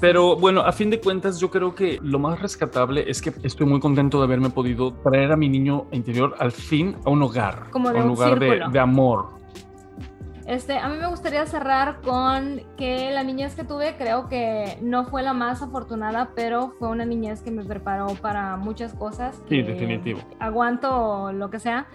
Pero 0.00 0.36
bueno, 0.36 0.62
a 0.62 0.72
fin 0.72 0.88
de 0.88 0.98
cuentas, 0.98 1.38
yo 1.38 1.50
creo 1.50 1.74
que 1.74 1.98
lo 2.02 2.18
más 2.18 2.40
rescatable 2.40 3.04
es 3.08 3.20
que 3.20 3.32
estoy 3.42 3.66
muy 3.66 3.80
contento 3.80 4.18
de 4.18 4.24
haberme 4.24 4.48
podido 4.48 4.94
traer 4.94 5.32
a 5.32 5.36
mi 5.36 5.48
niño 5.48 5.86
interior 5.92 6.34
al 6.38 6.52
fin 6.52 6.96
a 7.04 7.10
un 7.10 7.22
hogar. 7.22 7.70
Como 7.70 7.90
a 7.90 7.92
de 7.92 7.98
un 7.98 8.04
un 8.04 8.08
lugar 8.08 8.38
de, 8.38 8.62
de 8.70 8.78
amor. 8.78 9.36
Este, 10.46 10.78
a 10.78 10.88
mí 10.88 10.96
me 10.96 11.08
gustaría 11.08 11.44
cerrar 11.46 12.00
con 12.02 12.60
que 12.76 13.10
la 13.10 13.24
niñez 13.24 13.56
que 13.56 13.64
tuve 13.64 13.96
creo 13.96 14.28
que 14.28 14.78
no 14.80 15.04
fue 15.04 15.22
la 15.24 15.32
más 15.32 15.60
afortunada, 15.60 16.30
pero 16.36 16.72
fue 16.78 16.88
una 16.88 17.04
niñez 17.04 17.42
que 17.42 17.50
me 17.50 17.64
preparó 17.64 18.06
para 18.22 18.56
muchas 18.56 18.94
cosas. 18.94 19.42
Sí, 19.48 19.62
definitivo. 19.62 20.20
Aguanto 20.38 21.32
lo 21.32 21.50
que 21.50 21.58
sea. 21.58 21.86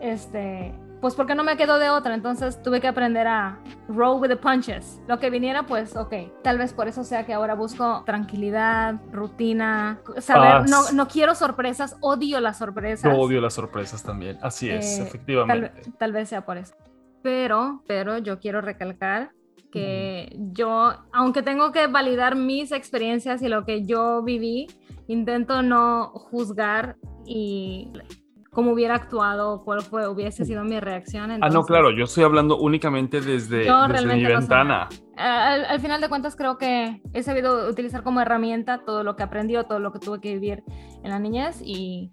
Este, 0.00 0.74
pues 1.00 1.14
porque 1.14 1.34
no 1.34 1.44
me 1.44 1.56
quedó 1.56 1.78
de 1.78 1.88
otra, 1.88 2.14
entonces 2.14 2.60
tuve 2.62 2.80
que 2.80 2.88
aprender 2.88 3.26
a 3.26 3.58
roll 3.88 4.20
with 4.20 4.28
the 4.28 4.36
punches. 4.36 5.00
Lo 5.08 5.18
que 5.18 5.30
viniera, 5.30 5.64
pues, 5.64 5.96
ok. 5.96 6.12
Tal 6.42 6.58
vez 6.58 6.74
por 6.74 6.88
eso 6.88 7.04
sea 7.04 7.24
que 7.24 7.32
ahora 7.32 7.54
busco 7.54 8.02
tranquilidad, 8.04 8.96
rutina, 9.12 9.98
saber, 10.18 10.68
no, 10.68 10.90
no 10.92 11.08
quiero 11.08 11.34
sorpresas, 11.34 11.96
odio 12.00 12.38
las 12.40 12.58
sorpresas. 12.58 13.10
Yo 13.10 13.18
odio 13.18 13.40
las 13.40 13.54
sorpresas 13.54 14.02
también. 14.02 14.38
Así 14.42 14.68
es, 14.68 14.98
Eh, 14.98 15.02
efectivamente. 15.04 15.68
Tal, 15.82 15.94
tal 15.94 16.12
vez 16.12 16.28
sea 16.28 16.44
por 16.44 16.58
eso. 16.58 16.74
Pero, 17.22 17.82
pero 17.86 18.18
yo 18.18 18.38
quiero 18.38 18.60
recalcar 18.60 19.32
que 19.70 20.34
yo, 20.52 20.92
aunque 21.12 21.42
tengo 21.42 21.72
que 21.72 21.86
validar 21.86 22.36
mis 22.36 22.72
experiencias 22.72 23.42
y 23.42 23.48
lo 23.48 23.64
que 23.64 23.84
yo 23.84 24.22
viví, 24.22 24.66
intento 25.08 25.62
no 25.62 26.08
juzgar 26.10 26.96
y 27.26 27.92
cómo 28.50 28.72
hubiera 28.72 28.94
actuado, 28.94 29.62
cuál 29.64 29.82
fue, 29.82 30.08
hubiese 30.08 30.44
sido 30.44 30.64
mi 30.64 30.80
reacción. 30.80 31.30
ah, 31.30 31.48
no, 31.48 31.64
claro, 31.64 31.90
yo 31.90 32.04
estoy 32.04 32.24
hablando 32.24 32.58
únicamente 32.58 33.20
desde, 33.20 33.70
desde 33.88 34.16
mi 34.16 34.24
ventana. 34.24 34.88
Al, 35.16 35.64
al 35.66 35.80
final 35.80 36.00
de 36.00 36.08
cuentas 36.08 36.34
creo 36.34 36.58
que 36.58 37.02
he 37.12 37.22
sabido 37.22 37.68
utilizar 37.68 38.02
como 38.02 38.20
herramienta 38.20 38.84
todo 38.84 39.04
lo 39.04 39.16
que 39.16 39.22
aprendí 39.22 39.56
o 39.56 39.64
todo 39.64 39.78
lo 39.78 39.92
que 39.92 39.98
tuve 39.98 40.20
que 40.20 40.32
vivir 40.32 40.64
en 41.04 41.10
la 41.10 41.18
niñez 41.18 41.60
y 41.62 42.12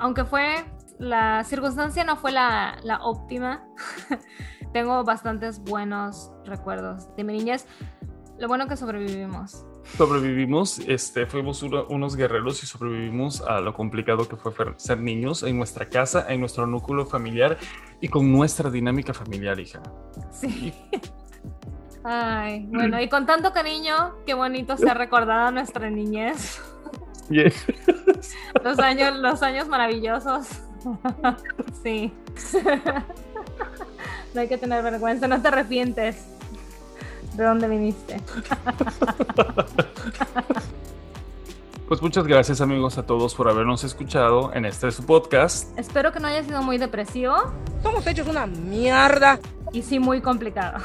aunque 0.00 0.24
fue 0.24 0.64
la 1.00 1.42
circunstancia 1.44 2.04
no 2.04 2.16
fue 2.16 2.30
la, 2.30 2.76
la 2.84 2.98
óptima, 3.02 3.64
tengo 4.72 5.02
bastantes 5.02 5.58
buenos 5.64 6.30
recuerdos 6.44 7.14
de 7.16 7.24
mi 7.24 7.32
niñez. 7.38 7.66
Lo 8.38 8.48
bueno 8.48 8.68
que 8.68 8.76
sobrevivimos. 8.76 9.66
Sobrevivimos, 9.96 10.78
este, 10.80 11.26
fuimos 11.26 11.62
uno- 11.62 11.86
unos 11.88 12.16
guerreros 12.16 12.62
y 12.62 12.66
sobrevivimos 12.66 13.40
a 13.42 13.60
lo 13.60 13.72
complicado 13.74 14.28
que 14.28 14.36
fue 14.36 14.52
ser 14.76 15.00
niños 15.00 15.42
en 15.42 15.56
nuestra 15.58 15.88
casa, 15.88 16.26
en 16.28 16.40
nuestro 16.40 16.66
núcleo 16.66 17.04
familiar 17.06 17.56
y 18.00 18.08
con 18.08 18.30
nuestra 18.30 18.70
dinámica 18.70 19.12
familiar, 19.14 19.58
hija. 19.58 19.80
Sí. 20.30 20.72
Ay, 22.04 22.66
bueno, 22.70 23.00
y 23.00 23.08
con 23.08 23.26
tanto 23.26 23.52
cariño, 23.52 24.16
qué 24.24 24.32
bonito 24.34 24.76
se 24.76 24.88
ha 24.88 24.94
recordado 24.94 25.50
nuestra 25.50 25.90
niñez. 25.90 26.62
Los 28.64 28.78
años, 28.80 29.16
los 29.18 29.42
años 29.42 29.68
maravillosos. 29.68 30.62
Sí. 31.82 32.12
No 34.32 34.42
hay 34.42 34.46
que 34.48 34.58
tener 34.58 34.80
vergüenza, 34.84 35.26
no 35.26 35.42
te 35.42 35.48
arrepientes 35.48 36.24
de 37.36 37.42
dónde 37.44 37.66
viniste. 37.68 38.20
Pues 41.88 42.00
muchas 42.02 42.24
gracias 42.24 42.60
amigos 42.60 42.98
a 42.98 43.02
todos 43.04 43.34
por 43.34 43.48
habernos 43.48 43.82
escuchado 43.82 44.52
en 44.54 44.64
este 44.64 44.92
su 44.92 45.04
podcast. 45.04 45.76
Espero 45.76 46.12
que 46.12 46.20
no 46.20 46.28
haya 46.28 46.44
sido 46.44 46.62
muy 46.62 46.78
depresivo 46.78 47.34
Somos 47.82 48.06
hechos 48.06 48.28
una 48.28 48.46
mierda. 48.46 49.40
y 49.72 49.82
sí 49.82 49.98
muy 49.98 50.20
complicado. 50.20 50.78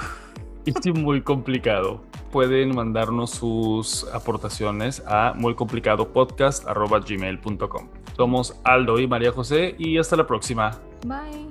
Y 0.65 0.71
sí, 0.81 0.91
muy 0.91 1.21
complicado. 1.21 2.01
pueden 2.31 2.73
mandarnos 2.75 3.29
sus 3.29 4.07
aportaciones 4.11 5.03
a 5.05 5.33
muycomplicadopodcast.gmail.com. 5.35 7.87
Somos 8.15 8.59
Aldo 8.63 8.99
y 8.99 9.07
María 9.07 9.31
José 9.31 9.75
y 9.77 9.97
hasta 9.97 10.15
la 10.15 10.25
próxima. 10.25 10.79
Bye. 11.05 11.49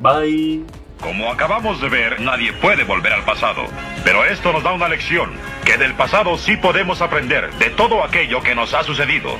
Bye. 0.00 0.64
Como 1.00 1.30
acabamos 1.30 1.80
de 1.80 1.88
ver, 1.88 2.20
nadie 2.20 2.52
puede 2.54 2.84
volver 2.84 3.12
al 3.12 3.24
pasado. 3.24 3.62
Pero 4.04 4.24
esto 4.24 4.52
nos 4.52 4.62
da 4.62 4.72
una 4.72 4.88
lección, 4.88 5.30
que 5.64 5.76
del 5.76 5.94
pasado 5.94 6.36
sí 6.38 6.56
podemos 6.56 7.02
aprender 7.02 7.52
de 7.54 7.70
todo 7.70 8.02
aquello 8.02 8.42
que 8.42 8.54
nos 8.54 8.74
ha 8.74 8.82
sucedido. 8.82 9.30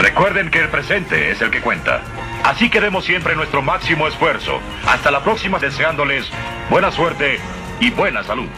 Recuerden 0.00 0.50
que 0.50 0.60
el 0.60 0.68
presente 0.68 1.30
es 1.30 1.40
el 1.40 1.50
que 1.50 1.60
cuenta. 1.60 2.02
Así 2.44 2.70
que 2.70 2.80
demos 2.80 3.04
siempre 3.04 3.36
nuestro 3.36 3.62
máximo 3.62 4.08
esfuerzo. 4.08 4.60
Hasta 4.86 5.10
la 5.10 5.22
próxima 5.22 5.58
deseándoles 5.58 6.30
buena 6.70 6.90
suerte 6.90 7.38
y 7.80 7.90
buena 7.90 8.22
salud. 8.22 8.48